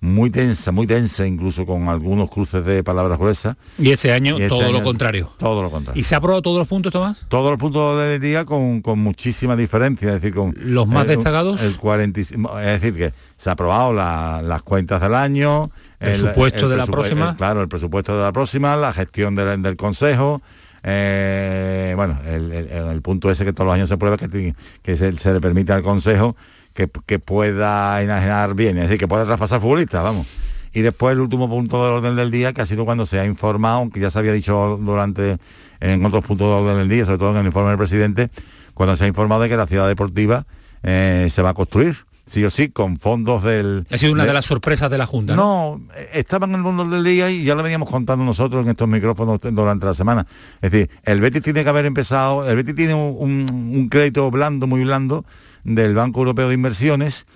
muy 0.05 0.30
tensa, 0.30 0.72
muy 0.72 0.86
tensa, 0.86 1.24
incluso 1.26 1.64
con 1.64 1.88
algunos 1.88 2.28
cruces 2.28 2.64
de 2.64 2.82
palabras 2.82 3.18
gruesas. 3.20 3.57
Y 3.78 3.92
este 3.92 4.12
año 4.12 4.32
Y 4.36 4.42
este 4.42 4.48
todo 4.48 4.72
lo 4.72 4.82
contrario. 4.82 5.30
Todo 5.38 5.62
lo 5.62 5.70
contrario. 5.70 5.98
¿Y 5.98 6.03
se 6.03 6.16
ha 6.16 6.18
aprobado 6.18 6.42
todos 6.42 6.59
los 6.59 6.66
puntos, 6.66 6.92
Tomás? 6.92 7.24
Todos 7.28 7.50
los 7.53 7.59
puntos 7.61 7.98
del 8.00 8.20
día 8.20 8.44
con, 8.44 8.82
con 8.82 8.98
muchísima 8.98 9.55
diferencia, 9.55 10.09
es 10.09 10.14
decir, 10.20 10.34
con 10.34 10.55
¿Los 10.59 10.88
más 10.88 11.07
destacados? 11.07 11.62
El 11.62 11.76
45, 11.78 12.59
es 12.59 12.80
decir, 12.80 12.94
que 12.98 13.12
se 13.36 13.48
ha 13.48 13.53
aprobado 13.53 13.92
la- 13.92 14.42
las 14.42 14.62
cuentas 14.62 15.00
del 15.00 15.14
año, 15.14 15.70
El 16.00 16.11
presupuesto 16.20 16.68
de 16.68 16.76
la 16.76 16.86
próxima. 16.86 17.30
el- 17.30 17.36
claro, 17.36 17.62
el 17.62 17.68
presupuesto 17.68 18.16
de 18.16 18.24
la 18.24 18.32
próxima, 18.32 18.76
la 18.76 18.92
gestión 18.92 19.36
del, 19.36 19.62
del 19.62 19.76
consejo. 19.76 20.42
eh, 20.84 21.92
bueno, 21.96 22.18
el, 22.26 22.50
el- 22.50 22.68
el 22.88 23.03
punto 23.03 23.30
ese 23.30 23.44
que 23.44 23.53
todos 23.53 23.66
los 23.66 23.74
años 23.76 23.88
se 23.88 23.96
prueba 23.96 24.16
que, 24.16 24.55
que 24.82 24.96
se, 24.96 25.16
se 25.16 25.32
le 25.32 25.40
permite 25.40 25.72
al 25.72 25.82
consejo 25.82 26.34
que, 26.74 27.18
pueda 27.18 28.02
enajenar 28.02 28.54
bien, 28.54 28.76
es 28.78 28.84
decir, 28.84 28.98
que 28.98 29.08
pueda 29.08 29.24
traspasar 29.24 29.60
futbolistas, 29.60 30.02
vamos. 30.02 30.26
Y 30.72 30.80
después 30.80 31.12
el 31.12 31.20
último 31.20 31.48
punto 31.48 31.84
del 31.84 31.94
orden 31.94 32.16
del 32.16 32.30
día, 32.30 32.52
que 32.52 32.62
ha 32.62 32.66
sido 32.66 32.84
cuando 32.84 33.04
se 33.04 33.20
ha 33.20 33.26
informado, 33.26 33.76
aunque 33.76 34.00
ya 34.00 34.10
se 34.10 34.18
había 34.18 34.32
dicho 34.32 34.78
durante 34.80 35.38
en 35.80 36.04
otros 36.04 36.24
puntos 36.24 36.48
del 36.48 36.64
orden 36.64 36.78
del 36.78 36.88
día, 36.88 37.04
sobre 37.04 37.18
todo 37.18 37.32
en 37.32 37.38
el 37.38 37.46
informe 37.46 37.70
del 37.70 37.78
presidente, 37.78 38.30
cuando 38.74 38.96
se 38.96 39.04
ha 39.04 39.08
informado 39.08 39.42
de 39.42 39.48
que 39.48 39.56
la 39.56 39.66
ciudad 39.66 39.86
deportiva 39.86 40.46
eh, 40.82 41.28
se 41.30 41.42
va 41.42 41.50
a 41.50 41.54
construir, 41.54 42.06
sí 42.32 42.42
o 42.44 42.50
sí, 42.50 42.70
con 42.70 42.98
fondos 42.98 43.42
del... 43.44 43.84
Ha 43.90 43.98
sido 43.98 44.12
una 44.12 44.24
de 44.24 44.32
las 44.32 44.46
sorpresas 44.46 44.90
de 44.90 44.96
la 44.96 45.04
Junta, 45.04 45.36
¿no? 45.36 45.80
No, 45.86 45.94
estaba 46.14 46.46
en 46.46 46.54
el 46.54 46.62
mundo 46.62 46.84
del 46.84 47.04
día 47.04 47.30
y 47.30 47.44
ya 47.44 47.54
lo 47.54 47.62
veníamos 47.62 47.90
contando 47.90 48.24
nosotros 48.24 48.64
en 48.64 48.70
estos 48.70 48.88
micrófonos 48.88 49.38
durante 49.42 49.84
la 49.84 49.94
semana. 49.94 50.26
Es 50.62 50.70
decir, 50.70 50.88
el 51.04 51.20
Betis 51.20 51.42
tiene 51.42 51.62
que 51.62 51.68
haber 51.68 51.84
empezado, 51.84 52.48
el 52.48 52.56
Betis 52.56 52.74
tiene 52.74 52.94
un, 52.94 53.16
un- 53.18 53.74
un 53.76 53.88
crédito 53.90 54.30
blando, 54.30 54.66
muy 54.66 54.82
blando, 54.82 55.26
del 55.64 55.94
Banco 55.94 56.20
Europeo 56.20 56.48
de 56.48 56.54
Inversiones, 56.54 57.26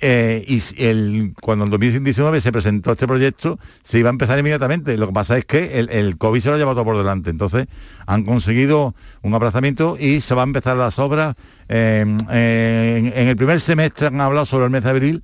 eh, 0.00 0.44
y 0.46 0.60
el, 0.82 1.34
cuando 1.40 1.64
en 1.64 1.70
2019 1.70 2.40
se 2.40 2.52
presentó 2.52 2.92
este 2.92 3.06
proyecto, 3.06 3.58
se 3.82 3.98
iba 3.98 4.08
a 4.08 4.12
empezar 4.12 4.38
inmediatamente. 4.38 4.96
Lo 4.96 5.06
que 5.06 5.12
pasa 5.12 5.38
es 5.38 5.44
que 5.44 5.78
el, 5.78 5.88
el 5.90 6.18
COVID 6.18 6.40
se 6.40 6.48
lo 6.48 6.54
ha 6.54 6.58
llevado 6.58 6.76
todo 6.76 6.84
por 6.84 6.98
delante. 6.98 7.30
Entonces 7.30 7.66
han 8.06 8.24
conseguido 8.24 8.94
un 9.22 9.34
aplazamiento 9.34 9.96
y 9.98 10.20
se 10.20 10.34
va 10.34 10.42
a 10.42 10.44
empezar 10.44 10.76
las 10.76 10.98
obras. 10.98 11.34
eh, 11.68 12.02
en, 12.02 13.12
en 13.16 13.28
el 13.28 13.36
primer 13.36 13.60
semestre 13.60 14.08
han 14.08 14.20
hablado 14.20 14.46
sobre 14.46 14.66
el 14.66 14.70
mes 14.70 14.84
de 14.84 14.90
abril 14.90 15.22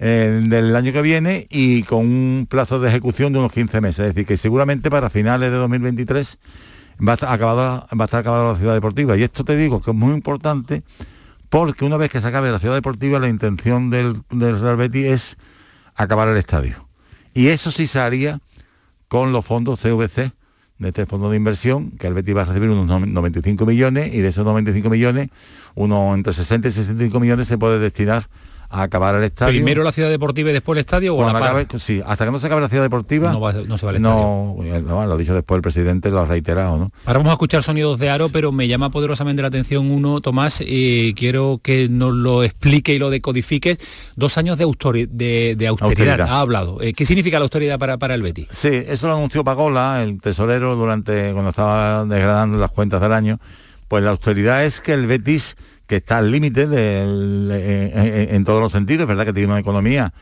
del 0.00 0.74
año 0.74 0.94
que 0.94 1.02
viene 1.02 1.46
y 1.50 1.82
con 1.82 1.98
un 1.98 2.46
plazo 2.48 2.80
de 2.80 2.88
ejecución 2.88 3.34
de 3.34 3.38
unos 3.38 3.52
15 3.52 3.82
meses. 3.82 3.98
Es 4.00 4.14
decir, 4.14 4.26
que 4.26 4.38
seguramente 4.38 4.90
para 4.90 5.10
finales 5.10 5.50
de 5.50 5.58
2023 5.58 6.38
va 7.06 7.12
a 7.12 7.14
estar 7.14 7.32
acabada, 7.32 7.86
va 7.98 8.04
a 8.04 8.06
estar 8.06 8.20
acabada 8.20 8.52
la 8.52 8.58
ciudad 8.58 8.74
deportiva. 8.74 9.16
Y 9.16 9.22
esto 9.22 9.44
te 9.44 9.56
digo 9.56 9.82
que 9.82 9.90
es 9.90 9.96
muy 9.96 10.14
importante 10.14 10.82
porque 11.50 11.84
una 11.84 11.96
vez 11.96 12.10
que 12.10 12.20
se 12.20 12.26
acabe 12.28 12.50
la 12.50 12.58
ciudad 12.58 12.74
deportiva, 12.74 13.18
la 13.18 13.28
intención 13.28 13.90
del, 13.90 14.22
del 14.30 14.58
Real 14.60 14.76
Betis 14.76 15.06
es 15.06 15.36
acabar 15.94 16.28
el 16.28 16.36
estadio. 16.36 16.88
Y 17.34 17.48
eso 17.48 17.70
sí 17.70 17.86
se 17.86 18.00
haría 18.00 18.40
con 19.08 19.32
los 19.32 19.44
fondos 19.44 19.80
CVC, 19.80 20.32
de 20.78 20.88
este 20.88 21.04
fondo 21.04 21.28
de 21.28 21.36
inversión, 21.36 21.90
que 21.90 22.06
el 22.06 22.14
Betis 22.14 22.34
va 22.34 22.42
a 22.42 22.44
recibir 22.46 22.70
unos 22.70 22.86
no- 22.86 23.04
95 23.04 23.66
millones, 23.66 24.14
y 24.14 24.18
de 24.20 24.28
esos 24.28 24.44
95 24.44 24.88
millones, 24.88 25.28
uno 25.74 26.14
entre 26.14 26.32
60 26.32 26.68
y 26.68 26.70
65 26.70 27.20
millones 27.20 27.46
se 27.48 27.58
puede 27.58 27.78
destinar 27.78 28.28
a 28.72 28.82
acabar 28.82 29.16
el 29.16 29.24
estadio. 29.24 29.52
Primero 29.52 29.82
la 29.82 29.90
ciudad 29.92 30.08
deportiva 30.10 30.50
y 30.50 30.52
después 30.52 30.76
el 30.76 30.80
estadio 30.80 31.16
o 31.16 31.24
la 31.24 31.38
acabe- 31.38 31.66
sí, 31.78 32.00
hasta 32.06 32.24
que 32.24 32.30
no 32.30 32.38
se 32.38 32.46
acabe 32.46 32.60
la 32.60 32.68
ciudad 32.68 32.84
deportiva, 32.84 33.32
No 33.32 33.40
va- 33.40 33.52
no 33.52 33.76
se 33.76 33.84
va 33.84 33.92
al 33.92 34.00
no, 34.00 34.56
no, 34.86 35.06
lo 35.06 35.12
ha 35.12 35.16
dicho 35.16 35.34
después 35.34 35.56
el 35.56 35.62
presidente, 35.62 36.10
lo 36.10 36.20
ha 36.20 36.26
reiterado, 36.26 36.78
¿no? 36.78 36.92
Ahora 37.04 37.18
vamos 37.18 37.30
a 37.30 37.32
escuchar 37.34 37.62
sonidos 37.64 37.98
de 37.98 38.10
aro, 38.10 38.28
pero 38.32 38.52
me 38.52 38.68
llama 38.68 38.90
poderosamente 38.90 39.42
la 39.42 39.48
atención 39.48 39.90
uno, 39.90 40.20
Tomás, 40.20 40.62
y 40.64 41.14
quiero 41.14 41.58
que 41.62 41.88
nos 41.88 42.14
lo 42.14 42.44
explique 42.44 42.94
y 42.94 42.98
lo 43.00 43.10
decodifiques. 43.10 44.12
Dos 44.16 44.38
años 44.38 44.56
de, 44.56 44.64
de, 45.10 45.54
de 45.56 45.66
austeridad, 45.66 46.20
Austeridad. 46.20 46.20
ha 46.28 46.40
hablado. 46.40 46.80
Eh, 46.80 46.92
¿Qué 46.92 47.04
significa 47.06 47.38
la 47.38 47.44
austeridad 47.44 47.78
para, 47.78 47.98
para 47.98 48.14
el 48.14 48.22
Betis? 48.22 48.46
Sí, 48.50 48.70
eso 48.72 49.08
lo 49.08 49.14
anunció 49.16 49.42
Pagola, 49.42 50.02
el 50.02 50.20
tesorero, 50.20 50.76
durante 50.76 51.32
cuando 51.32 51.50
estaba 51.50 52.04
degradando 52.04 52.56
las 52.58 52.70
cuentas 52.70 53.00
del 53.00 53.12
año. 53.12 53.40
Pues 53.88 54.04
la 54.04 54.10
austeridad 54.10 54.64
es 54.64 54.80
que 54.80 54.92
el 54.94 55.08
Betis, 55.08 55.56
que 55.90 55.96
está 55.96 56.18
al 56.18 56.30
límite 56.30 56.68
del- 56.68 57.50
en, 57.50 58.34
en- 58.36 58.44
todos 58.44 58.60
los 58.62 58.70
sentidos, 58.70 59.02
es 59.02 59.08
verdad 59.08 59.24
que 59.26 59.32
tiene 59.32 59.48
una 59.48 59.58
economía 59.58 60.12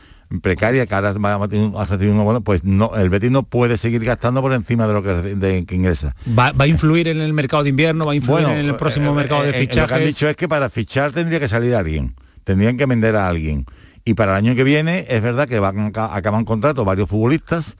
precaria, 0.41 0.87
que 0.87 0.95
ahora 0.95 1.11
va 1.13 1.43
a 1.43 1.47
tener- 1.47 1.69
ha 1.77 1.85
recibido 1.85 2.15
uno 2.15 2.23
bueno, 2.23 2.41
pues 2.41 2.63
no, 2.63 2.95
el 2.95 3.11
Betis 3.11 3.29
no 3.29 3.43
puede 3.43 3.77
seguir 3.77 4.03
gastando 4.03 4.41
por 4.41 4.51
encima 4.53 4.87
de 4.87 4.93
lo 4.93 5.03
que, 5.03 5.09
de- 5.35 5.65
que 5.67 5.75
ingresa. 5.75 6.15
¿Va, 6.37 6.51
va 6.53 6.65
a 6.65 6.67
influir 6.67 7.07
en 7.07 7.21
el 7.21 7.33
mercado 7.33 7.61
de 7.61 7.69
invierno? 7.69 8.05
¿Va 8.05 8.13
a 8.13 8.15
influir 8.15 8.47
en 8.47 8.65
el 8.65 8.75
próximo 8.77 9.11
eh, 9.11 9.13
mercado 9.13 9.43
de 9.43 9.49
eh, 9.49 9.51
eh, 9.51 9.53
Lo 9.53 9.59
que 9.59 9.67
fichajes? 9.73 9.91
han 9.91 10.03
dicho 10.05 10.27
es 10.27 10.35
que 10.35 10.47
para 10.49 10.71
fichar 10.71 11.11
tendría 11.11 11.39
que 11.39 11.47
salir 11.47 11.75
alguien, 11.75 12.15
tendrían 12.45 12.75
que 12.77 12.87
vender 12.87 13.15
a 13.15 13.27
alguien. 13.27 13.65
Y 14.05 14.15
para 14.15 14.31
el 14.31 14.37
año 14.43 14.55
que 14.55 14.63
viene 14.63 15.05
es 15.07 15.21
verdad 15.21 15.47
que 15.47 15.59
van 15.59 15.79
a 15.79 15.91
ca- 15.91 16.15
acaban 16.15 16.45
contrato 16.45 16.83
varios 16.83 17.07
futbolistas, 17.07 17.75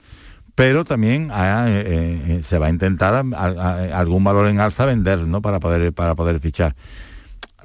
pero 0.54 0.84
también 0.84 1.30
ah, 1.32 1.66
eh, 1.68 2.22
eh, 2.28 2.40
se 2.44 2.56
va 2.58 2.66
a 2.66 2.70
intentar 2.70 3.14
a- 3.14 3.36
a- 3.36 3.98
algún 3.98 4.22
valor 4.22 4.46
en 4.46 4.60
alza 4.60 4.84
vender, 4.84 5.18
¿no? 5.20 5.42
Para 5.42 5.58
poder 5.58 5.92
para 5.92 6.14
poder 6.14 6.38
fichar. 6.38 6.76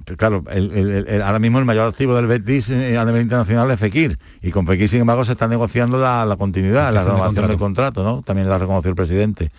Pero 0.05 0.17
claro, 0.17 0.43
el- 0.51 0.71
el- 1.07 1.21
ahora 1.23 1.39
mismo 1.39 1.57
el 1.59 1.65
mayor 1.65 1.87
activo 1.89 2.15
del 2.15 2.27
Betis 2.27 2.69
eh, 2.69 2.97
a 2.97 3.03
nivel 3.05 3.23
internacional 3.23 3.69
es 3.71 3.79
Fekir. 3.79 4.19
Y 4.41 4.51
con 4.51 4.65
Fekir, 4.67 4.87
sin 4.87 5.01
embargo, 5.01 5.25
se 5.25 5.31
está 5.33 5.47
negociando 5.47 5.97
la, 5.99 6.25
la 6.25 6.35
continuidad, 6.37 6.93
la 6.93 7.01
renovación 7.13 7.35
del 7.47 7.57
contrato, 7.59 8.03
¿no? 8.03 8.21
También 8.21 8.47
la 8.47 8.57
reconoció 8.59 8.89
el 8.89 8.95
presidente. 8.95 9.51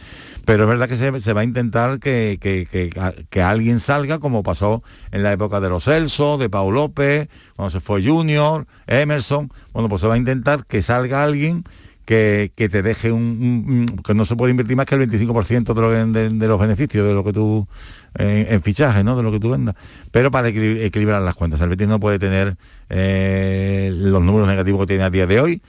Pero 0.45 0.63
es 0.63 0.69
verdad 0.69 0.89
que 0.89 0.97
se, 0.97 1.21
se 1.21 1.33
va 1.33 1.41
a 1.41 1.45
intentar 1.45 1.99
que, 1.99 2.39
que- 2.41 2.69
que- 2.71 3.27
que 3.29 3.43
alguien 3.43 3.81
salga, 3.81 4.21
como 4.21 4.45
pasó 4.45 4.85
en 5.11 5.25
la 5.25 5.33
época 5.33 5.59
de 5.61 5.69
los 5.69 5.83
Celso, 5.85 6.39
de 6.39 6.49
Pau 6.49 6.71
López, 6.71 7.29
cuando 7.57 7.73
se 7.73 7.81
fue 7.81 8.05
Junior, 8.07 8.67
Emerson. 8.87 9.51
Bueno, 9.73 9.89
pues 9.89 10.01
se 10.03 10.07
va 10.07 10.15
a 10.15 10.19
intentar 10.19 10.65
que 10.65 10.83
salga 10.83 11.25
alguien 11.25 11.65
que, 12.07 12.53
que 12.55 12.69
te 12.71 12.83
deje 12.83 13.13
un, 13.13 13.85
que 14.03 14.15
no 14.15 14.25
se 14.25 14.37
puede 14.37 14.53
invertir 14.53 14.77
más 14.77 14.87
que 14.87 14.95
el 14.95 15.03
25% 15.11 15.75
de, 15.75 15.81
lo 15.83 15.91
de- 15.91 16.49
los 16.49 16.59
beneficios 16.59 17.07
de 17.07 17.13
lo 17.13 17.23
que 17.25 17.33
tú 17.35 17.67
eh, 18.19 18.47
en 18.49 18.63
fichaje, 18.63 19.05
¿no? 19.05 19.17
De 19.17 19.23
lo 19.23 19.31
que 19.33 19.41
tú 19.41 19.51
vendas. 19.51 19.75
Pero 20.11 20.31
para 20.31 20.49
equili- 20.49 20.81
equilibrar 20.83 21.21
las 21.21 21.35
cuentas. 21.35 21.61
El 21.61 21.69
Betis 21.69 21.89
no 21.89 22.01
puede 22.01 22.19
tener 22.19 22.57
eh, 22.89 23.91
los 23.93 24.23
números 24.23 24.49
negativos 24.49 24.81
que 24.83 24.87
tiene 24.87 25.03
a 25.05 25.11
día 25.11 25.27
de 25.27 25.41
hoy 25.41 25.63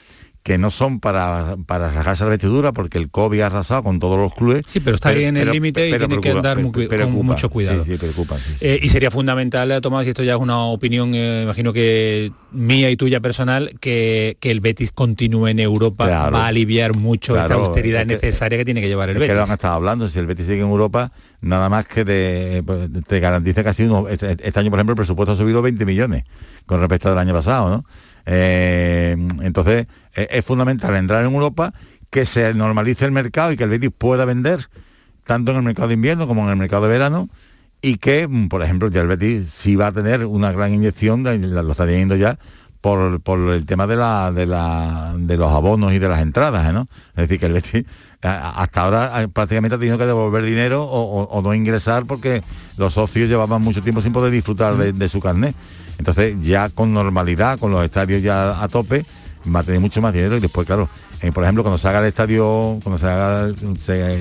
que 0.48 0.58
no 0.58 0.72
son 0.72 1.02
para, 1.02 1.58
para 1.66 1.92
rasgarse 1.92 2.24
la 2.24 2.30
vestidura 2.30 2.72
porque 2.72 2.98
el 2.98 3.10
COVID 3.12 3.42
ha 3.42 3.48
arrasado 3.48 3.84
con 3.84 4.00
todos 4.00 4.18
los 4.18 4.34
clubes. 4.34 4.64
Sí, 4.66 4.80
pero 4.80 4.96
está 4.96 5.10
ahí 5.10 5.26
en 5.26 5.36
el 5.36 5.52
límite 5.52 5.90
y 5.90 5.98
tiene 5.98 6.22
que 6.22 6.30
andar 6.32 6.58
muy 6.60 6.72
con 6.88 7.12
mucho 7.26 7.50
cuidado. 7.50 7.84
Sí, 7.84 7.92
sí, 7.92 7.98
preocupa, 7.98 8.38
sí, 8.38 8.52
sí. 8.52 8.58
Eh, 8.62 8.80
y 8.82 8.88
sería 8.88 9.12
fundamental, 9.12 9.78
Tomás, 9.82 10.06
y 10.08 10.12
esto 10.12 10.24
ya 10.24 10.36
es 10.36 10.40
una 10.40 10.60
opinión, 10.62 11.12
eh, 11.16 11.42
imagino 11.44 11.74
que 11.74 12.32
mía 12.54 12.90
y 12.90 12.96
tuya 12.96 13.20
personal, 13.20 13.74
que, 13.82 14.38
que 14.40 14.50
el 14.50 14.62
Betis 14.62 14.94
continúe 14.94 15.48
en 15.48 15.60
Europa 15.60 16.06
Claro. 16.06 16.32
va 16.38 16.46
a 16.46 16.48
aliviar 16.48 16.96
mucho 16.96 17.38
esta 17.38 17.56
austeridad 17.56 18.04
es 18.04 18.08
que- 18.08 18.14
necesaria 18.14 18.58
que 18.58 18.64
tiene 18.64 18.80
que 18.80 18.88
llevar 18.88 19.10
el 19.10 19.18
Es 19.18 19.22
que 19.24 19.28
lo 19.28 19.34
Betis. 19.42 19.50
han 19.50 19.54
estado 19.56 19.74
hablando, 19.74 20.08
si 20.08 20.18
el 20.18 20.28
Betis 20.28 20.46
sigue 20.46 20.62
en 20.62 20.70
Europa, 20.70 21.12
nada 21.42 21.68
más 21.68 21.86
que 21.88 22.06
de, 22.06 22.64
pues, 22.66 22.90
te 23.06 23.20
garantiza 23.20 23.66
casi 23.66 23.84
uno, 23.84 24.08
este, 24.08 24.38
este 24.42 24.60
año, 24.62 24.70
por 24.70 24.80
ejemplo, 24.80 24.94
el 24.94 24.98
presupuesto 24.98 25.34
ha 25.34 25.36
subido 25.36 25.62
20 25.62 25.86
millones 25.86 26.24
con 26.66 26.80
respecto 26.80 27.12
al 27.12 27.18
año 27.18 27.34
pasado, 27.34 27.70
¿no? 27.70 27.84
Eh, 28.28 29.16
entonces, 29.42 29.88
es, 30.14 30.28
es 30.30 30.46
fundamental 30.46 30.94
entrar 30.96 31.26
en 31.26 31.34
Europa, 31.34 31.74
que 32.10 32.26
se 32.26 32.54
normalice 32.54 33.06
el 33.06 33.12
mercado 33.12 33.52
y 33.52 33.58
que 33.58 33.64
el 33.64 33.70
Betis 33.70 33.92
pueda 33.98 34.26
vender 34.26 34.70
tanto 35.24 35.52
en 35.52 35.58
el 35.58 35.64
mercado 35.64 35.88
de 35.88 35.96
invierno 35.96 36.28
como 36.28 36.44
en 36.44 36.50
el 36.50 36.56
mercado 36.56 36.84
de 36.84 36.90
verano 36.90 37.30
y 37.82 37.98
que, 37.98 38.28
mm, 38.28 38.48
por 38.48 38.64
ejemplo, 38.64 38.90
ya 38.90 39.02
el 39.02 39.08
Betis 39.08 39.50
sí 39.50 39.76
va 39.76 39.88
a 39.88 39.92
tener 39.92 40.26
una 40.26 40.52
gran 40.52 40.74
inyección, 40.74 41.24
lo 41.24 41.72
está 41.72 41.86
teniendo 41.86 42.16
ya, 42.16 42.38
por, 42.82 43.22
por 43.22 43.40
el 43.52 43.66
tema 43.66 43.88
de, 43.88 43.96
la, 43.96 44.32
de, 44.32 44.46
la, 44.46 45.14
de 45.18 45.38
los 45.38 45.52
abonos 45.52 45.94
y 45.94 46.00
de 46.00 46.08
las 46.08 46.22
entradas, 46.22 46.70
¿eh, 46.70 46.74
¿no? 46.74 46.88
Es 47.10 47.28
decir, 47.28 47.40
que 47.40 47.48
el 47.48 47.54
Betis 47.54 47.86
hasta 48.22 48.82
ahora 48.82 49.22
eh, 49.22 49.28
prácticamente 49.28 49.76
ha 49.76 49.80
tenido 49.80 49.98
que 49.98 50.06
devolver 50.06 50.44
dinero 50.44 50.84
o 50.86 51.42
no 51.42 51.54
ingresar 51.54 52.06
porque 52.06 52.42
los 52.78 52.94
socios 52.96 53.30
llevaban 53.30 53.62
mucho 53.62 53.82
tiempo 53.82 54.02
sin 54.02 54.12
poder 54.12 54.32
disfrutar 54.32 54.76
de, 54.76 54.92
de 54.92 55.10
su 55.10 55.20
carnet. 55.20 55.56
Entonces, 55.98 56.36
ya 56.42 56.70
con 56.70 56.94
normalidad, 56.94 57.60
con 57.60 57.72
los 57.72 57.84
estadios 57.84 58.22
ya 58.22 58.62
a 58.62 58.68
tope, 58.68 59.06
va 59.54 59.62
a 59.62 59.64
tener 59.64 59.80
mucho 59.80 60.02
más 60.02 60.14
dinero. 60.14 60.38
Y 60.38 60.40
después, 60.40 60.68
claro, 60.68 60.90
eh, 61.22 61.32
por 61.32 61.44
ejemplo, 61.44 61.64
cuando 61.64 61.78
se 61.78 61.88
haga 61.88 62.00
el 62.00 62.06
estadio, 62.06 62.80
cuando 62.84 62.98
se 63.00 63.08
haga 63.08 63.48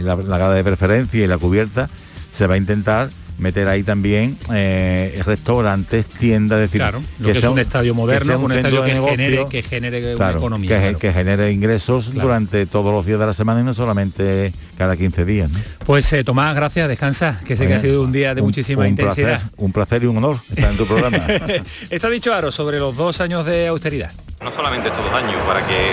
la, 0.03 0.17
la 0.17 0.39
grada 0.39 0.55
de 0.55 0.65
preferencia 0.65 1.25
y 1.25 1.27
la 1.27 1.39
cubierta, 1.39 1.89
se 2.31 2.47
va 2.47 2.55
a 2.55 2.59
intentar 2.59 3.11
meter 3.39 3.69
ahí 3.69 3.83
también 3.83 4.39
eh, 4.53 5.21
restaurantes, 5.27 6.07
tiendas, 6.07 6.57
es 6.59 6.63
decir, 6.71 6.81
Claro, 6.81 7.03
lo 7.19 7.27
que 7.27 7.33
es 7.33 7.41
sea 7.41 7.51
un 7.51 7.59
estadio 7.59 7.95
moderno, 7.95 8.27
sea 8.27 8.39
un 8.39 8.53
estadio 8.53 8.83
que 8.85 8.93
negocio, 8.95 9.17
genere- 9.17 9.49
que 9.49 9.63
genere 9.63 10.15
una 10.17 10.31
economía, 10.31 10.71
que, 10.77 10.81
claro. 10.83 10.99
que 10.99 11.13
genere 11.13 11.53
ingresos 11.53 12.13
durante 12.15 12.67
todos 12.67 12.93
los 12.95 13.05
días 13.07 13.19
de 13.21 13.27
la 13.27 13.33
semana 13.33 13.61
y 13.61 13.65
no 13.65 13.75
solamente 13.75 14.53
cada 14.79 14.97
15 14.97 15.25
días. 15.25 15.51
¿no? 15.51 15.59
Pues 15.85 16.13
eh, 16.13 16.25
Tomás, 16.25 16.55
gracias, 16.57 16.89
descansa, 16.89 17.41
que 17.45 17.57
sé 17.57 17.67
que 17.67 17.75
ha 17.75 17.81
sido 17.81 18.03
un 18.03 18.13
día 18.13 18.35
de 18.35 18.41
un- 18.41 18.47
muchísima 18.49 18.83
un 18.83 18.89
intensidad. 18.89 19.41
placer, 19.41 19.51
un 19.57 19.73
placer 19.73 20.03
y 20.03 20.07
un 20.07 20.17
honor 20.19 20.39
estar 20.55 20.71
en 20.71 20.77
tu 20.79 20.87
programa. 20.87 21.19
Está 21.91 22.09
dicho 22.11 22.33
Aro 22.35 22.51
sobre 22.51 22.79
los 22.79 22.97
dos 22.97 23.21
años 23.21 23.45
de 23.47 23.67
austeridad. 23.69 24.13
No 24.45 24.51
solamente 24.53 24.89
estos 24.93 25.03
dos 25.03 25.15
años, 25.17 25.43
para 25.49 25.65
que 25.67 25.91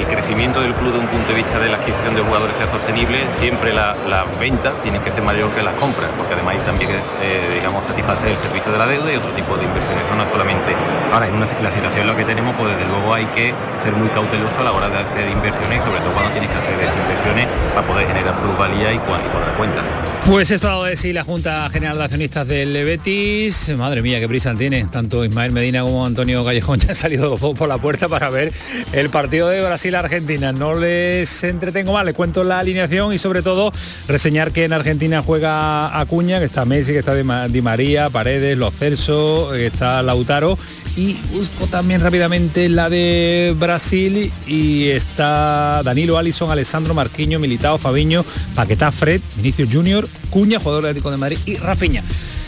el 0.00 0.06
crecimiento 0.08 0.58
del 0.60 0.72
club 0.74 0.92
de 0.94 0.98
un 1.00 1.06
punto 1.06 1.28
de 1.28 1.34
vista 1.36 1.58
de 1.58 1.68
la 1.68 1.76
adquisición 1.76 2.14
de 2.16 2.22
jugadores 2.22 2.56
sea 2.56 2.66
sostenible, 2.66 3.18
siempre 3.38 3.74
la- 3.74 3.94
las 4.08 4.24
ventas 4.40 4.72
tienen 4.82 5.02
que 5.02 5.12
ser 5.12 5.22
mayor 5.22 5.50
que 5.52 5.62
las 5.62 5.74
compras, 5.74 6.08
porque 6.16 6.32
además 6.32 6.56
también 6.64 6.88
que, 6.90 6.96
eh, 6.96 7.60
digamos, 7.60 7.84
satisfacer 7.84 8.28
el 8.32 8.38
servicio 8.38 8.72
de 8.72 8.78
la 8.78 8.86
deuda 8.86 9.12
y 9.12 9.16
otro 9.16 9.28
tipo 9.36 9.54
de 9.58 9.64
inversiones. 9.68 10.00
Eso 10.02 10.14
no 10.16 10.24
es 10.24 10.30
solamente... 10.30 10.72
Ahora, 11.12 11.26
en 11.28 11.38
la 11.38 11.46
situación 11.70 12.00
en 12.00 12.08
la 12.08 12.16
que 12.16 12.24
tenemos, 12.24 12.56
pues 12.56 12.72
desde 12.72 12.88
luego 12.88 13.12
hay 13.12 13.26
que 13.36 13.52
ser 13.84 13.92
muy 13.92 14.08
cauteloso 14.08 14.60
a 14.60 14.64
la 14.64 14.72
hora 14.72 14.88
de 14.88 14.98
hacer 15.04 15.28
inversiones, 15.28 15.84
sobre 15.84 16.00
todo 16.00 16.12
cuando 16.16 16.30
tienes 16.32 16.48
que 16.50 16.56
hacer 16.58 16.80
esas 16.80 16.96
inversiones 16.96 17.46
para 17.76 17.86
poder 17.86 18.08
generar 18.08 18.32
plusvalía 18.40 18.92
y 18.96 18.98
cuadrar 19.04 19.52
cuentas. 19.60 19.84
Pues 20.26 20.50
esto 20.50 20.68
ha 20.68 20.70
dado 20.70 20.84
de 20.84 20.96
sí 20.96 21.12
la 21.12 21.22
Junta 21.22 21.68
General 21.68 21.98
de 21.98 22.04
Accionistas 22.04 22.48
del 22.48 22.72
Betis. 22.72 23.70
Madre 23.76 24.00
mía, 24.00 24.20
qué 24.20 24.26
prisa 24.26 24.54
tiene. 24.54 24.86
Tanto 24.86 25.22
Ismael 25.22 25.52
Medina 25.52 25.82
como 25.82 26.06
Antonio 26.06 26.42
Callejón 26.42 26.78
ya 26.80 26.88
han 26.88 26.94
salido 26.94 27.36
por 27.36 27.68
la 27.68 27.76
puerta 27.76 28.08
para 28.08 28.30
ver 28.30 28.50
el 28.94 29.10
partido 29.10 29.48
de 29.50 29.60
Brasil-Argentina. 29.60 30.50
No 30.50 30.76
les 30.76 31.44
entretengo 31.44 31.92
más, 31.92 32.06
les 32.06 32.14
cuento 32.14 32.42
la 32.42 32.58
alineación 32.60 33.12
y 33.12 33.18
sobre 33.18 33.42
todo 33.42 33.70
reseñar 34.08 34.52
que 34.52 34.64
en 34.64 34.72
Argentina 34.72 35.22
juega 35.22 36.00
Acuña, 36.00 36.38
que 36.38 36.46
está 36.46 36.64
Messi, 36.64 36.92
que 36.92 37.00
está 37.00 37.14
Di 37.14 37.62
María, 37.62 38.08
Paredes, 38.08 38.56
Los 38.56 38.74
Celso, 38.74 39.50
que 39.52 39.66
está 39.66 40.02
Lautaro 40.02 40.58
y 40.96 41.14
busco 41.32 41.66
también 41.66 42.00
rápidamente 42.00 42.68
la 42.68 42.88
de 42.88 43.54
Brasil 43.58 44.32
y 44.46 44.88
está 44.88 45.82
Danilo 45.84 46.18
Alison, 46.18 46.50
Alessandro 46.50 46.94
Marquiño, 46.94 47.38
Militao, 47.38 47.78
Fabiño, 47.78 48.24
Paquetá, 48.54 48.92
Fred, 48.92 49.20
Vinicius 49.36 49.70
Junior, 49.72 50.06
Cuña, 50.30 50.58
jugador 50.58 50.82
del 50.82 50.90
Atlético 50.90 51.10
de 51.10 51.16
Madrid 51.16 51.38
y 51.46 51.56
Rafinha. 51.56 52.02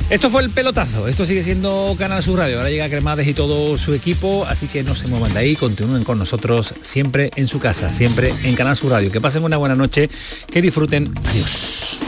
Esto 0.09 0.31
fue 0.31 0.43
el 0.43 0.51
pelotazo, 0.51 1.09
esto 1.09 1.25
sigue 1.25 1.43
siendo 1.43 1.97
Canal 1.99 2.23
Sur 2.23 2.39
Radio, 2.39 2.59
ahora 2.59 2.71
llega 2.71 2.89
Cremades 2.89 3.27
y 3.27 3.35
todo 3.35 3.77
su 3.77 3.93
equipo, 3.93 4.47
así 4.47 4.69
que 4.69 4.85
no 4.85 4.95
se 4.95 5.09
muevan 5.09 5.35
de 5.35 5.41
ahí, 5.41 5.57
continúen 5.57 6.05
con 6.05 6.17
nosotros 6.17 6.75
siempre 6.81 7.31
en 7.35 7.49
su 7.49 7.59
casa, 7.59 7.91
siempre 7.91 8.33
en 8.45 8.55
Canal 8.55 8.77
Sur 8.77 8.93
Radio. 8.93 9.11
Que 9.11 9.21
pasen 9.21 9.43
una 9.43 9.57
buena 9.57 9.75
noche, 9.75 10.09
que 10.49 10.63
disfruten, 10.63 11.13
adiós. 11.25 11.99